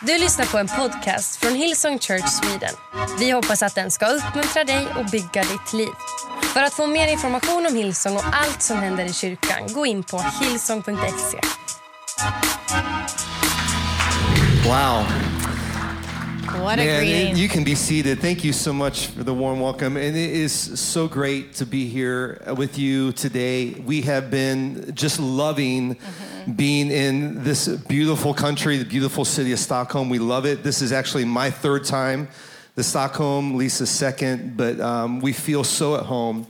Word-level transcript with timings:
Du 0.00 0.18
lyssnar 0.18 0.46
på 0.46 0.58
en 0.58 0.68
podcast 0.68 1.36
från 1.36 1.54
Hillsong 1.54 1.98
Church 1.98 2.28
Sweden. 2.28 2.74
Vi 3.18 3.30
hoppas 3.30 3.62
att 3.62 3.74
den 3.74 3.90
ska 3.90 4.06
uppmuntra 4.06 4.64
dig 4.64 4.86
och 4.98 5.04
bygga 5.04 5.42
ditt 5.42 5.72
liv. 5.72 5.88
För 6.54 6.62
att 6.62 6.72
få 6.72 6.86
mer 6.86 7.08
information 7.08 7.66
om 7.66 7.76
Hillsong 7.76 8.16
och 8.16 8.24
allt 8.32 8.62
som 8.62 8.78
händer 8.78 9.04
i 9.04 9.12
kyrkan, 9.12 9.72
gå 9.72 9.86
in 9.86 10.02
på 10.02 10.24
hillsong.se. 10.40 11.40
Wow. 14.68 15.25
What 16.62 16.78
a 16.78 16.84
Man, 16.84 17.00
greeting. 17.00 17.36
you 17.36 17.48
can 17.48 17.64
be 17.64 17.74
seated. 17.74 18.20
Thank 18.20 18.42
you 18.42 18.52
so 18.52 18.72
much 18.72 19.06
for 19.08 19.22
the 19.22 19.32
warm 19.32 19.60
welcome. 19.60 19.96
And 19.96 20.16
it 20.16 20.30
is 20.30 20.52
so 20.52 21.06
great 21.06 21.54
to 21.54 21.66
be 21.66 21.86
here 21.88 22.42
with 22.56 22.76
you 22.78 23.12
today. 23.12 23.70
We 23.70 24.02
have 24.02 24.30
been 24.30 24.92
just 24.94 25.20
loving 25.20 25.96
being 26.56 26.90
in 26.90 27.44
this 27.44 27.68
beautiful 27.68 28.34
country, 28.34 28.78
the 28.78 28.84
beautiful 28.84 29.24
city 29.24 29.52
of 29.52 29.58
Stockholm. 29.58 30.08
We 30.08 30.18
love 30.18 30.44
it. 30.46 30.62
This 30.64 30.82
is 30.82 30.92
actually 30.92 31.24
my 31.24 31.50
third 31.50 31.84
time 31.84 32.28
the 32.74 32.84
Stockholm, 32.84 33.56
Lisa's 33.56 33.88
second, 33.88 34.56
but 34.56 34.78
um, 34.80 35.20
we 35.20 35.32
feel 35.32 35.64
so 35.64 35.96
at 35.96 36.02
home. 36.02 36.46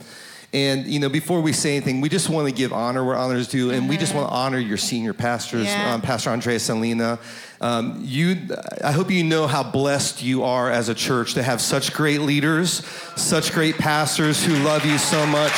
And 0.53 0.85
you 0.85 0.99
know, 0.99 1.07
before 1.09 1.39
we 1.41 1.53
say 1.53 1.75
anything, 1.77 2.01
we 2.01 2.09
just 2.09 2.29
want 2.29 2.47
to 2.49 2.53
give 2.53 2.73
honor 2.73 3.05
where 3.05 3.15
honor 3.15 3.35
is 3.35 3.47
due, 3.47 3.71
and 3.71 3.87
we 3.87 3.95
just 3.97 4.13
want 4.13 4.27
to 4.27 4.33
honor 4.33 4.57
your 4.59 4.75
senior 4.77 5.13
pastors, 5.13 5.65
Yeah. 5.67 5.93
um, 5.93 6.01
Pastor 6.01 6.29
Andreas 6.31 6.67
and 6.69 6.81
Lena. 6.81 7.19
Um, 7.59 7.99
you, 8.03 8.37
I 8.83 8.91
hope 8.91 9.09
you 9.09 9.23
know 9.23 9.47
how 9.47 9.63
blessed 9.63 10.21
you 10.21 10.43
are 10.43 10.69
as 10.69 10.89
a 10.89 10.95
church 10.95 11.33
to 11.33 11.43
have 11.43 11.59
such 11.59 11.93
great 11.93 12.21
leaders, 12.21 12.85
such 13.15 13.51
great 13.51 13.77
pastors 13.77 14.43
who 14.43 14.53
love 14.63 14.85
you 14.85 14.97
so 14.97 15.25
much. 15.25 15.53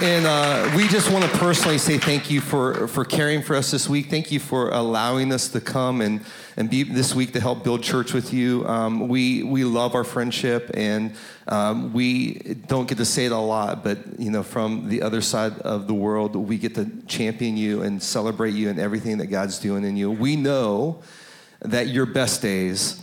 And 0.00 0.26
uh, 0.26 0.72
we 0.76 0.86
just 0.86 1.10
want 1.10 1.24
to 1.24 1.30
personally 1.38 1.78
say 1.78 1.98
thank 1.98 2.30
you 2.30 2.40
for, 2.40 2.86
for 2.86 3.04
caring 3.04 3.42
for 3.42 3.56
us 3.56 3.70
this 3.70 3.88
week. 3.88 4.06
Thank 4.06 4.30
you 4.30 4.38
for 4.38 4.70
allowing 4.70 5.32
us 5.32 5.48
to 5.48 5.60
come 5.60 6.00
and, 6.00 6.20
and 6.58 6.68
be 6.68 6.82
this 6.82 7.14
week 7.14 7.32
to 7.34 7.40
help 7.40 7.62
build 7.62 7.84
church 7.84 8.12
with 8.12 8.34
you. 8.34 8.66
Um, 8.66 9.06
we, 9.06 9.44
we 9.44 9.62
love 9.62 9.94
our 9.94 10.02
friendship, 10.02 10.72
and 10.74 11.14
um, 11.46 11.92
we 11.92 12.34
don't 12.66 12.88
get 12.88 12.98
to 12.98 13.04
say 13.04 13.26
it 13.26 13.32
a 13.32 13.38
lot, 13.38 13.84
but 13.84 13.98
you 14.18 14.32
know, 14.32 14.42
from 14.42 14.88
the 14.88 15.02
other 15.02 15.20
side 15.20 15.56
of 15.60 15.86
the 15.86 15.94
world, 15.94 16.34
we 16.34 16.58
get 16.58 16.74
to 16.74 16.90
champion 17.06 17.56
you 17.56 17.82
and 17.82 18.02
celebrate 18.02 18.54
you 18.54 18.70
and 18.70 18.80
everything 18.80 19.18
that 19.18 19.28
God's 19.28 19.60
doing 19.60 19.84
in 19.84 19.96
you. 19.96 20.10
We 20.10 20.34
know 20.34 21.00
that 21.60 21.86
your 21.86 22.06
best 22.06 22.42
days 22.42 23.00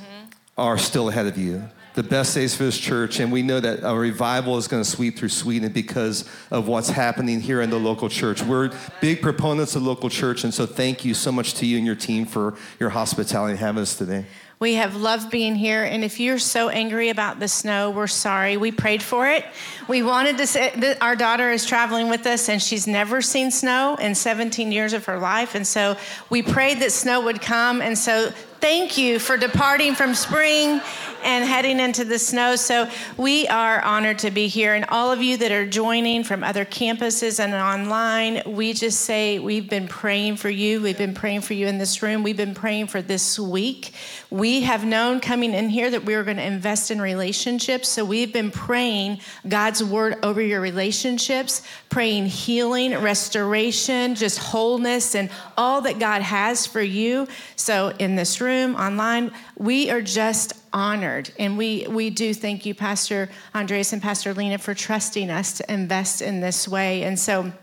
are 0.58 0.78
still 0.78 1.08
ahead 1.08 1.26
of 1.26 1.38
you. 1.38 1.64
The 1.96 2.04
best 2.04 2.36
days 2.36 2.54
for 2.54 2.64
this 2.64 2.78
church, 2.78 3.22
and 3.22 3.32
we 3.32 3.42
know 3.42 3.62
that 3.62 3.80
a 3.82 3.96
revival 3.96 4.58
is 4.58 4.68
going 4.68 4.84
to 4.84 4.90
sweep 4.90 5.18
through 5.18 5.30
Sweden 5.30 5.72
because 5.72 6.30
of 6.52 6.68
what's 6.68 6.90
happening 6.90 7.40
here 7.40 7.62
in 7.62 7.70
the 7.70 7.80
local 7.80 8.10
church. 8.10 8.42
We're 8.42 8.72
big 9.00 9.22
proponents 9.22 9.78
of 9.78 9.84
local 9.84 10.10
church, 10.10 10.44
and 10.44 10.54
so 10.54 10.66
thank 10.66 11.06
you 11.06 11.14
so 11.14 11.32
much 11.32 11.54
to 11.54 11.66
you 11.66 11.78
and 11.78 11.86
your 11.86 11.96
team 11.96 12.26
for 12.26 12.56
your 12.82 12.90
hospitality 12.90 13.52
and 13.52 13.60
having 13.62 13.82
us 13.82 13.98
today. 13.98 14.26
We 14.60 14.76
have 14.76 14.96
loved 14.96 15.30
being 15.32 15.56
here, 15.56 15.84
and 15.84 16.04
if 16.04 16.20
you're 16.20 16.40
so 16.40 16.70
angry 16.70 17.10
about 17.10 17.40
the 17.40 17.48
snow, 17.48 17.92
we're 17.92 18.08
sorry. 18.08 18.58
We 18.58 18.72
prayed 18.72 19.04
for 19.04 19.30
it. 19.30 19.46
We 19.88 20.02
wanted 20.02 20.38
to 20.40 20.48
say 20.48 20.72
that 20.78 21.02
our 21.02 21.16
daughter 21.16 21.52
is 21.52 21.66
traveling 21.66 22.10
with 22.10 22.26
us, 22.26 22.50
and 22.50 22.62
she's 22.62 22.88
never 22.88 23.22
seen 23.22 23.52
snow 23.52 23.96
in 23.96 24.16
17 24.16 24.72
years 24.72 24.94
of 24.94 25.06
her 25.06 25.20
life, 25.20 25.56
and 25.56 25.68
so 25.68 25.98
we 26.30 26.42
prayed 26.42 26.80
that 26.80 26.92
snow 26.92 27.22
would 27.22 27.42
come. 27.42 27.82
And 27.82 27.98
so, 27.98 28.32
thank 28.66 28.98
you 28.98 29.20
for 29.20 29.38
departing 29.38 29.94
from 29.94 30.16
spring 30.16 30.82
and 31.24 31.46
heading 31.48 31.80
into 31.80 32.04
the 32.04 32.18
snow. 32.18 32.56
So 32.56 32.90
we 33.16 33.48
are 33.48 33.80
honored 33.80 34.18
to 34.20 34.32
be 34.32 34.48
here, 34.48 34.74
and 34.74 34.86
all 34.86 35.12
of 35.12 35.22
you 35.22 35.38
that 35.38 35.52
are 35.52 35.68
joining 35.68 36.24
from 36.24 36.44
other 36.44 36.66
campuses 36.66 37.40
and 37.40 37.54
online, 37.54 38.42
we 38.48 38.74
just 38.74 39.02
say 39.02 39.38
we've 39.38 39.70
been 39.70 39.88
praying 39.88 40.38
for 40.38 40.50
you. 40.50 40.82
We've 40.82 40.98
been 40.98 41.14
praying 41.14 41.42
for 41.42 41.54
you 41.54 41.68
in 41.68 41.78
this 41.78 42.02
room. 42.02 42.24
We've 42.24 42.36
been 42.36 42.56
praying 42.56 42.88
for 42.88 43.04
this 43.04 43.38
week. 43.38 43.94
We 44.30 44.62
have 44.62 44.84
known 44.84 45.20
coming 45.20 45.54
in 45.54 45.70
here 45.70 45.90
that 45.92 46.04
we 46.04 46.16
were 46.16 46.24
going 46.24 46.38
to 46.38 46.46
invest 46.46 46.92
in 46.92 47.00
relationships, 47.00 47.88
so 47.88 48.04
we've 48.04 48.34
been 48.34 48.52
praying 48.52 49.20
God's 49.48 49.84
word 49.84 50.18
over 50.24 50.42
your 50.42 50.62
relationships, 50.62 51.62
praying 51.90 52.26
healing, 52.26 52.98
restoration, 52.98 54.16
just 54.16 54.40
wholeness, 54.40 55.16
and 55.16 55.30
all 55.58 55.82
that 55.82 56.00
God 56.00 56.22
has 56.22 56.66
for 56.66 56.82
you. 56.82 57.28
So 57.56 57.94
in 58.00 58.16
this 58.16 58.42
room, 58.42 58.76
online, 58.76 59.32
we 59.58 59.90
are 59.90 60.02
just 60.02 60.54
honored. 60.74 61.32
And 61.40 61.58
we, 61.58 61.88
we 61.88 62.10
do 62.10 62.34
thank 62.34 62.66
you, 62.66 62.76
Pastor 62.76 63.30
Andreas 63.54 63.94
and 63.94 64.02
Pastor 64.02 64.34
Lena, 64.34 64.58
for 64.58 64.74
trusting 64.74 65.30
us 65.30 65.54
to 65.60 65.74
invest 65.74 66.22
in 66.22 66.42
this 66.42 66.68
way. 66.68 67.04
And 67.04 67.18
so 67.18 67.54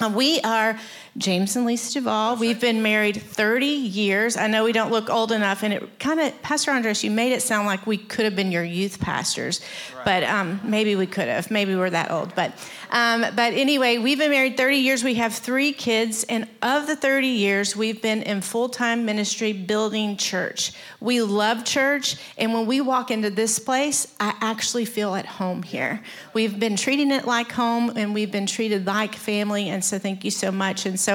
uh, 0.00 0.12
we 0.14 0.40
are 0.40 0.78
James 1.18 1.56
and 1.56 1.66
Lisa 1.66 1.94
Duvall. 1.94 2.36
We've 2.36 2.60
been 2.60 2.80
married 2.80 3.20
30 3.20 3.66
years. 3.66 4.36
I 4.36 4.46
know 4.46 4.62
we 4.62 4.72
don't 4.72 4.92
look 4.92 5.10
old 5.10 5.32
enough, 5.32 5.64
and 5.64 5.74
it 5.74 5.98
kind 5.98 6.20
of, 6.20 6.40
Pastor 6.42 6.70
Andreas, 6.70 7.02
you 7.02 7.10
made 7.10 7.32
it 7.32 7.42
sound 7.42 7.66
like 7.66 7.88
we 7.88 7.96
could 7.96 8.24
have 8.24 8.36
been 8.36 8.52
your 8.52 8.62
youth 8.62 9.00
pastors, 9.00 9.60
but 10.04 10.22
um, 10.22 10.60
maybe 10.62 10.94
we 10.94 11.06
could 11.06 11.26
have. 11.26 11.50
Maybe 11.50 11.74
we're 11.74 11.90
that 11.90 12.12
old. 12.12 12.36
But, 12.36 12.52
um, 12.92 13.22
but 13.34 13.52
anyway, 13.52 13.98
we've 13.98 14.18
been 14.18 14.30
married 14.30 14.56
30 14.56 14.76
years. 14.76 15.02
We 15.02 15.14
have 15.14 15.34
three 15.34 15.72
kids, 15.72 16.24
and 16.28 16.48
of 16.62 16.86
the 16.86 16.94
30 16.94 17.26
years, 17.26 17.74
we've 17.74 18.00
been 18.00 18.22
in 18.22 18.40
full 18.40 18.68
time 18.68 19.04
ministry 19.04 19.52
building 19.52 20.16
church. 20.16 20.72
We 21.00 21.20
love 21.22 21.64
church, 21.64 22.16
and 22.36 22.54
when 22.54 22.66
we 22.66 22.80
walk 22.80 23.10
into 23.10 23.30
this 23.30 23.58
place, 23.58 24.14
I 24.20 24.34
actually 24.40 24.84
feel 24.84 25.16
at 25.16 25.26
home 25.26 25.64
here. 25.64 26.00
We've 26.32 26.60
been 26.60 26.76
treating 26.76 27.10
it 27.10 27.26
like 27.26 27.50
home, 27.50 27.92
and 27.96 28.14
we've 28.14 28.30
been 28.30 28.46
treated 28.46 28.86
like 28.86 29.16
family, 29.16 29.68
and 29.68 29.84
so 29.84 29.98
thank 29.98 30.24
you 30.24 30.30
so 30.30 30.52
much. 30.52 30.86
And 30.86 30.98
so, 30.98 31.07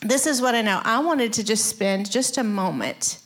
this 0.00 0.26
is 0.26 0.40
what 0.40 0.54
I 0.54 0.62
know. 0.62 0.80
I 0.84 1.00
wanted 1.00 1.34
to 1.34 1.44
just 1.44 1.66
spend 1.66 2.10
just 2.10 2.38
a 2.38 2.44
moment 2.44 3.18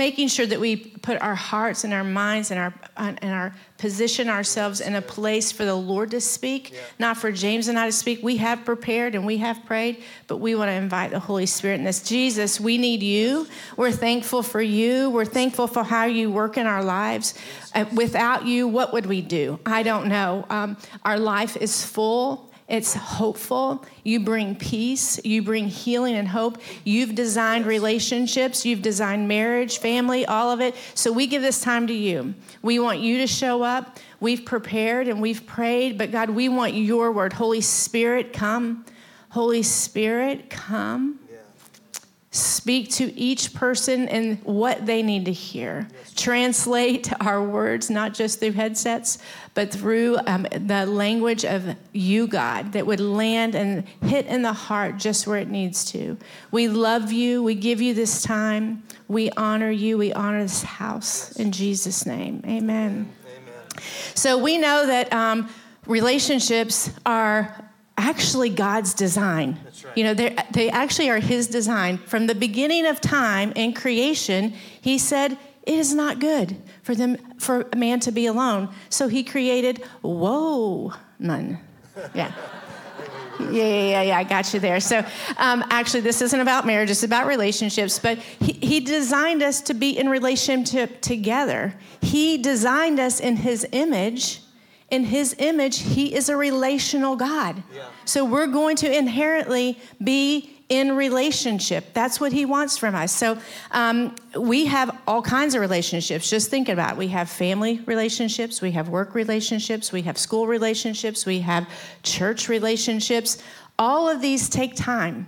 making 0.00 0.28
sure 0.28 0.46
that 0.46 0.58
we 0.58 0.76
put 0.76 1.20
our 1.20 1.34
hearts 1.34 1.84
and 1.84 1.92
our 1.92 2.02
minds 2.02 2.50
and 2.50 2.58
our 2.58 2.72
and 2.96 3.32
our 3.34 3.54
position 3.76 4.30
ourselves 4.30 4.80
in 4.80 4.94
a 4.94 5.02
place 5.02 5.52
for 5.52 5.66
the 5.66 5.74
Lord 5.74 6.10
to 6.12 6.20
speak, 6.22 6.74
not 6.98 7.18
for 7.18 7.30
James 7.30 7.68
and 7.68 7.78
I 7.78 7.86
to 7.86 7.92
speak. 7.92 8.22
We 8.22 8.38
have 8.38 8.64
prepared 8.64 9.14
and 9.14 9.26
we 9.26 9.36
have 9.38 9.64
prayed, 9.66 10.02
but 10.26 10.38
we 10.38 10.54
want 10.54 10.68
to 10.68 10.72
invite 10.72 11.10
the 11.10 11.18
Holy 11.18 11.46
Spirit 11.46 11.76
in 11.76 11.84
this. 11.84 12.02
Jesus, 12.02 12.58
we 12.58 12.78
need 12.78 13.02
you. 13.02 13.46
We're 13.76 13.92
thankful 13.92 14.42
for 14.42 14.62
you. 14.62 15.10
We're 15.10 15.26
thankful 15.26 15.66
for 15.66 15.84
how 15.84 16.06
you 16.06 16.30
work 16.30 16.56
in 16.56 16.66
our 16.66 16.82
lives. 16.82 17.34
Uh, 17.74 17.84
without 17.94 18.46
you, 18.46 18.68
what 18.68 18.92
would 18.94 19.06
we 19.06 19.20
do? 19.20 19.60
I 19.66 19.82
don't 19.82 20.08
know. 20.08 20.46
Um, 20.50 20.78
our 21.04 21.18
life 21.18 21.56
is 21.56 21.84
full. 21.84 22.49
It's 22.70 22.94
hopeful. 22.94 23.84
You 24.04 24.20
bring 24.20 24.54
peace. 24.54 25.22
You 25.24 25.42
bring 25.42 25.68
healing 25.68 26.14
and 26.14 26.28
hope. 26.28 26.58
You've 26.84 27.14
designed 27.14 27.66
relationships. 27.66 28.64
You've 28.64 28.80
designed 28.80 29.26
marriage, 29.28 29.78
family, 29.78 30.24
all 30.24 30.50
of 30.50 30.60
it. 30.60 30.74
So 30.94 31.12
we 31.12 31.26
give 31.26 31.42
this 31.42 31.60
time 31.60 31.86
to 31.88 31.92
you. 31.92 32.34
We 32.62 32.78
want 32.78 33.00
you 33.00 33.18
to 33.18 33.26
show 33.26 33.62
up. 33.62 33.98
We've 34.20 34.44
prepared 34.44 35.08
and 35.08 35.20
we've 35.20 35.46
prayed, 35.46 35.98
but 35.98 36.12
God, 36.12 36.30
we 36.30 36.48
want 36.48 36.74
your 36.74 37.10
word. 37.12 37.32
Holy 37.32 37.60
Spirit, 37.60 38.32
come. 38.32 38.84
Holy 39.30 39.62
Spirit, 39.62 40.50
come. 40.50 41.19
Speak 42.32 42.90
to 42.92 43.12
each 43.18 43.54
person 43.54 44.08
and 44.08 44.40
what 44.44 44.86
they 44.86 45.02
need 45.02 45.24
to 45.24 45.32
hear. 45.32 45.88
Translate 46.14 47.12
our 47.20 47.42
words, 47.42 47.90
not 47.90 48.14
just 48.14 48.38
through 48.38 48.52
headsets, 48.52 49.18
but 49.54 49.72
through 49.72 50.16
um, 50.28 50.46
the 50.52 50.86
language 50.86 51.44
of 51.44 51.74
you, 51.92 52.28
God, 52.28 52.72
that 52.74 52.86
would 52.86 53.00
land 53.00 53.56
and 53.56 53.84
hit 54.04 54.26
in 54.26 54.42
the 54.42 54.52
heart 54.52 54.96
just 54.96 55.26
where 55.26 55.38
it 55.38 55.48
needs 55.48 55.84
to. 55.86 56.16
We 56.52 56.68
love 56.68 57.10
you. 57.10 57.42
We 57.42 57.56
give 57.56 57.80
you 57.80 57.94
this 57.94 58.22
time. 58.22 58.84
We 59.08 59.30
honor 59.32 59.72
you. 59.72 59.98
We 59.98 60.12
honor 60.12 60.42
this 60.42 60.62
house. 60.62 61.32
In 61.32 61.50
Jesus' 61.50 62.06
name, 62.06 62.44
amen. 62.46 63.12
amen. 63.26 63.82
So 64.14 64.38
we 64.38 64.56
know 64.56 64.86
that 64.86 65.12
um, 65.12 65.48
relationships 65.84 66.92
are 67.04 67.64
actually 67.98 68.50
God's 68.50 68.94
design. 68.94 69.58
You 69.94 70.04
know, 70.04 70.14
they 70.14 70.70
actually 70.70 71.10
are 71.10 71.18
His 71.18 71.46
design. 71.46 71.98
From 71.98 72.26
the 72.26 72.34
beginning 72.34 72.86
of 72.86 73.00
time 73.00 73.52
in 73.56 73.72
creation, 73.72 74.54
He 74.80 74.98
said, 74.98 75.38
"It 75.64 75.78
is 75.78 75.94
not 75.94 76.18
good 76.18 76.56
for 76.82 76.94
them 76.94 77.16
for 77.38 77.66
a 77.72 77.76
man 77.76 78.00
to 78.00 78.12
be 78.12 78.26
alone." 78.26 78.68
So 78.88 79.08
He 79.08 79.22
created 79.22 79.82
whoa 80.02 80.92
man. 81.18 81.58
Yeah. 82.14 82.32
Yeah, 83.40 83.48
yeah, 83.48 83.64
yeah, 83.64 84.02
yeah, 84.02 84.18
I 84.18 84.24
got 84.24 84.52
you 84.52 84.60
there. 84.60 84.80
So, 84.80 84.98
um, 85.38 85.64
actually, 85.70 86.00
this 86.00 86.20
isn't 86.20 86.40
about 86.40 86.66
marriage, 86.66 86.90
it's 86.90 87.02
about 87.02 87.26
relationships, 87.26 87.98
but 87.98 88.18
he, 88.18 88.52
he 88.52 88.80
designed 88.80 89.42
us 89.42 89.62
to 89.62 89.74
be 89.74 89.98
in 89.98 90.10
relationship 90.10 91.00
together. 91.00 91.74
He 92.02 92.36
designed 92.36 93.00
us 93.00 93.18
in 93.18 93.36
His 93.36 93.66
image. 93.72 94.40
In 94.90 95.04
His 95.04 95.34
image, 95.38 95.78
He 95.78 96.14
is 96.14 96.28
a 96.28 96.36
relational 96.36 97.16
God. 97.16 97.62
So, 98.04 98.24
we're 98.24 98.46
going 98.46 98.76
to 98.76 98.98
inherently 98.98 99.78
be 100.02 100.56
in 100.68 100.96
relationship. 100.96 101.92
That's 101.94 102.20
what 102.20 102.32
He 102.32 102.44
wants 102.44 102.76
from 102.76 102.94
us. 102.94 103.12
So, 103.12 103.38
um, 103.70 104.14
we 104.38 104.66
have 104.66 104.96
all 105.06 105.22
kinds 105.22 105.54
of 105.54 105.60
relationships. 105.60 106.30
Just 106.30 106.50
think 106.50 106.68
about 106.68 106.92
it. 106.92 106.96
We 106.96 107.08
have 107.08 107.28
family 107.28 107.80
relationships, 107.86 108.60
we 108.60 108.72
have 108.72 108.88
work 108.88 109.14
relationships, 109.14 109.92
we 109.92 110.02
have 110.02 110.16
school 110.16 110.46
relationships, 110.46 111.26
we 111.26 111.40
have 111.40 111.68
church 112.02 112.48
relationships. 112.48 113.38
All 113.78 114.08
of 114.08 114.20
these 114.20 114.48
take 114.48 114.76
time. 114.76 115.26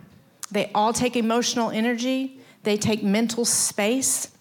They 0.51 0.71
all 0.75 0.93
take 0.93 1.17
emotional 1.17 1.71
energy. 1.71 2.39
they 2.65 2.77
take 2.77 3.03
mental 3.03 3.45
space. 3.45 4.32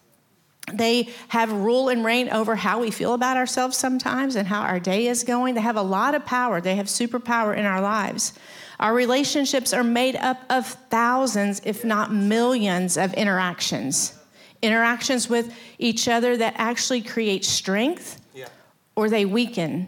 They 0.72 1.10
have 1.30 1.52
rule 1.52 1.90
and 1.90 2.06
reign 2.06 2.30
over 2.30 2.56
how 2.56 2.80
we 2.80 2.92
feel 2.92 3.14
about 3.14 3.38
ourselves 3.38 3.78
sometimes 3.78 4.36
and 4.36 4.48
how 4.48 4.62
our 4.62 4.80
day 4.80 5.08
is 5.08 5.24
going. 5.24 5.56
They 5.56 5.62
have 5.62 5.76
a 5.76 5.82
lot 5.82 6.16
of 6.16 6.26
power. 6.26 6.62
They 6.62 6.76
have 6.76 6.86
superpower 6.86 7.58
in 7.58 7.66
our 7.66 7.82
lives. 7.82 8.34
Our 8.80 8.94
relationships 8.94 9.74
are 9.74 9.84
made 9.84 10.16
up 10.16 10.42
of 10.50 10.68
thousands, 10.90 11.62
if 11.66 11.84
not 11.84 12.14
millions, 12.14 12.98
of 12.98 13.14
interactions. 13.14 14.14
Interactions 14.62 15.30
with 15.30 15.54
each 15.80 16.08
other 16.08 16.38
that 16.38 16.54
actually 16.58 17.02
create 17.02 17.44
strength 17.44 18.22
yeah. 18.34 18.48
or 18.96 19.10
they 19.10 19.26
weaken. 19.26 19.88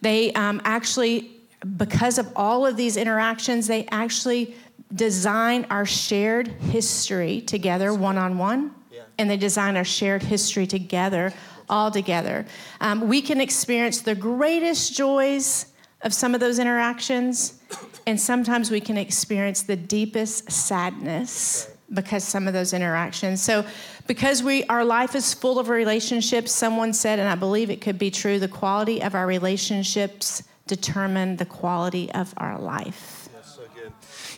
They 0.00 0.32
um, 0.34 0.60
actually, 0.64 1.30
because 1.76 2.18
of 2.18 2.32
all 2.36 2.66
of 2.66 2.76
these 2.76 2.96
interactions, 2.96 3.66
they 3.66 3.86
actually 3.86 4.54
design 4.94 5.66
our 5.70 5.84
shared 5.84 6.48
history 6.48 7.40
together 7.40 7.92
one 7.92 8.16
on 8.16 8.38
one 8.38 8.74
and 9.18 9.28
they 9.28 9.36
design 9.36 9.76
our 9.76 9.84
shared 9.84 10.22
history 10.22 10.66
together, 10.66 11.32
all 11.68 11.90
together. 11.90 12.46
Um, 12.80 13.08
we 13.08 13.20
can 13.20 13.40
experience 13.40 14.00
the 14.00 14.14
greatest 14.14 14.94
joys 14.94 15.66
of 16.02 16.14
some 16.14 16.34
of 16.34 16.40
those 16.40 16.58
interactions, 16.58 17.60
and 18.06 18.20
sometimes 18.20 18.70
we 18.70 18.80
can 18.80 18.96
experience 18.96 19.62
the 19.62 19.76
deepest 19.76 20.50
sadness 20.50 21.68
because 21.92 22.22
some 22.22 22.46
of 22.46 22.52
those 22.52 22.72
interactions. 22.72 23.42
So, 23.42 23.64
because 24.06 24.42
we 24.42 24.64
our 24.64 24.84
life 24.84 25.14
is 25.14 25.34
full 25.34 25.58
of 25.58 25.68
relationships, 25.68 26.52
someone 26.52 26.92
said, 26.92 27.18
and 27.18 27.28
I 27.28 27.34
believe 27.34 27.70
it 27.70 27.80
could 27.80 27.98
be 27.98 28.10
true, 28.10 28.38
the 28.38 28.48
quality 28.48 29.02
of 29.02 29.14
our 29.14 29.26
relationships 29.26 30.42
determine 30.66 31.36
the 31.36 31.46
quality 31.46 32.10
of 32.12 32.32
our 32.36 32.58
life. 32.58 33.27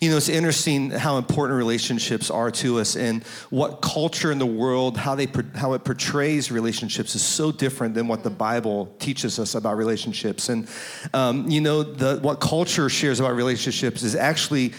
You 0.01 0.09
know, 0.09 0.17
it's 0.17 0.31
interesting 0.31 0.91
how 0.91 1.19
important 1.19 1.59
relationships 1.59 2.31
are 2.31 2.51
to 2.53 2.79
us 2.79 2.97
and 2.97 3.23
what 3.51 3.83
culture 3.83 4.33
in 4.33 4.39
the 4.39 4.47
world, 4.47 4.97
how, 4.97 5.15
they, 5.15 5.29
how 5.55 5.75
it 5.75 5.85
portrays 5.85 6.51
relationships 6.51 7.15
is 7.15 7.21
so 7.21 7.53
different 7.53 7.93
than 7.95 8.09
what 8.09 8.23
the 8.23 8.31
Bible 8.31 8.95
teaches 8.99 9.39
us 9.39 9.55
about 9.55 9.77
relationships. 9.77 10.49
And, 10.49 10.67
um, 11.13 11.51
you 11.51 11.61
know, 11.61 11.83
the, 11.83 12.19
what 12.23 12.41
culture 12.41 12.89
shares 12.89 13.21
about 13.21 13.35
relationships 13.37 14.03
is 14.03 14.15
actually 14.15 14.73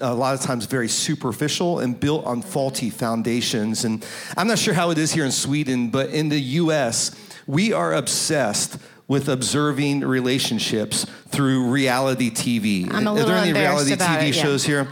a 0.00 0.14
lot 0.14 0.34
of 0.34 0.42
times 0.42 0.66
very 0.66 0.88
superficial 0.88 1.80
and 1.80 1.98
built 1.98 2.24
on 2.24 2.40
faulty 2.40 2.88
foundations. 2.88 3.84
And 3.84 4.06
I'm 4.36 4.46
not 4.46 4.60
sure 4.60 4.74
how 4.74 4.90
it 4.90 4.98
is 4.98 5.10
here 5.10 5.24
in 5.24 5.32
Sweden, 5.32 5.90
but 5.90 6.10
in 6.10 6.28
the 6.28 6.40
US, 6.40 7.10
we 7.48 7.72
are 7.72 7.94
obsessed 7.94 8.78
with 9.08 9.28
observing 9.28 10.00
relationships 10.00 11.06
through 11.28 11.70
reality 11.70 12.30
TV. 12.30 12.92
I'm 12.92 13.06
a 13.06 13.12
little 13.12 13.30
are 13.30 13.34
there 13.34 13.42
any 13.42 13.52
reality 13.52 13.92
TV 13.92 14.28
it, 14.28 14.36
yeah. 14.36 14.42
shows 14.42 14.64
here? 14.64 14.88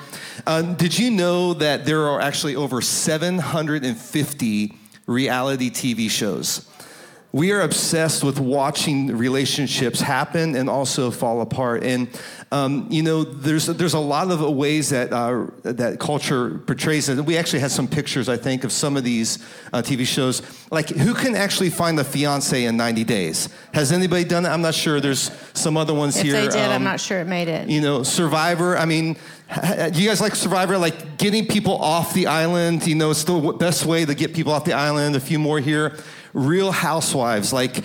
Um, 0.47 0.75
did 0.75 0.99
you 0.99 1.11
know 1.11 1.55
that 1.55 1.85
there 1.85 2.09
are 2.09 2.21
actually 2.21 2.57
over 2.57 2.81
750 2.81 4.75
reality 5.07 5.71
TV 5.71 6.11
shows? 6.11 6.67
We 7.33 7.53
are 7.53 7.61
obsessed 7.61 8.25
with 8.25 8.41
watching 8.41 9.09
relationships 9.09 10.01
happen 10.01 10.57
and 10.57 10.71
also 10.71 11.11
fall 11.11 11.41
apart. 11.43 11.83
And 11.85 12.09
um, 12.53 12.87
you 12.91 13.03
know, 13.03 13.25
there's 13.25 13.67
there's 13.67 13.95
a 13.95 13.99
lot 13.99 14.31
of 14.31 14.41
ways 14.41 14.91
that 14.91 15.13
uh, 15.13 15.47
that 15.63 15.99
culture 15.99 16.59
portrays 16.59 17.09
it. 17.09 17.21
We 17.25 17.37
actually 17.37 17.59
had 17.59 17.73
some 17.73 17.89
pictures, 17.89 18.29
I 18.29 18.37
think, 18.37 18.63
of 18.65 18.71
some 18.71 18.97
of 18.97 19.05
these 19.05 19.45
uh, 19.73 19.83
TV 19.83 20.07
shows. 20.07 20.43
Like, 20.71 20.89
who 20.89 21.13
can 21.13 21.35
actually 21.35 21.71
find 21.71 21.99
the 21.99 22.05
fiance 22.05 22.65
in 22.65 22.77
90 22.77 23.05
days? 23.05 23.49
Has 23.75 23.93
anybody 23.93 24.25
done 24.25 24.45
that? 24.45 24.53
I'm 24.53 24.63
not 24.63 24.75
sure. 24.75 25.01
There's 25.01 25.31
some 25.55 25.77
other 25.77 25.95
ones 25.95 26.17
if 26.17 26.25
here. 26.25 26.37
If 26.37 26.53
they 26.53 26.59
did, 26.59 26.67
um, 26.67 26.73
I'm 26.73 26.85
not 26.85 27.01
sure 27.01 27.19
it 27.19 27.27
made 27.27 27.49
it. 27.49 27.69
You 27.69 27.81
know, 27.81 28.03
Survivor. 28.03 28.77
I 28.77 28.85
mean. 28.85 29.17
Do 29.93 30.03
you 30.03 30.09
guys 30.09 30.21
like 30.21 30.35
Survivor? 30.35 30.77
Like 30.77 31.19
getting 31.19 31.47
people 31.47 31.77
off 31.77 32.13
the 32.15 32.27
island, 32.27 32.85
you 32.85 32.97
know, 32.97 33.13
it's 33.13 33.23
the 33.23 33.53
best 33.57 33.87
way 33.87 34.05
to 34.05 34.13
get 34.13 34.35
people 34.35 34.53
off 34.53 34.65
the 34.65 34.73
island. 34.73 35.15
A 35.15 35.21
few 35.21 35.39
more 35.39 35.61
here. 35.61 35.97
Real 36.37 36.71
Housewives, 36.71 37.51
like, 37.51 37.83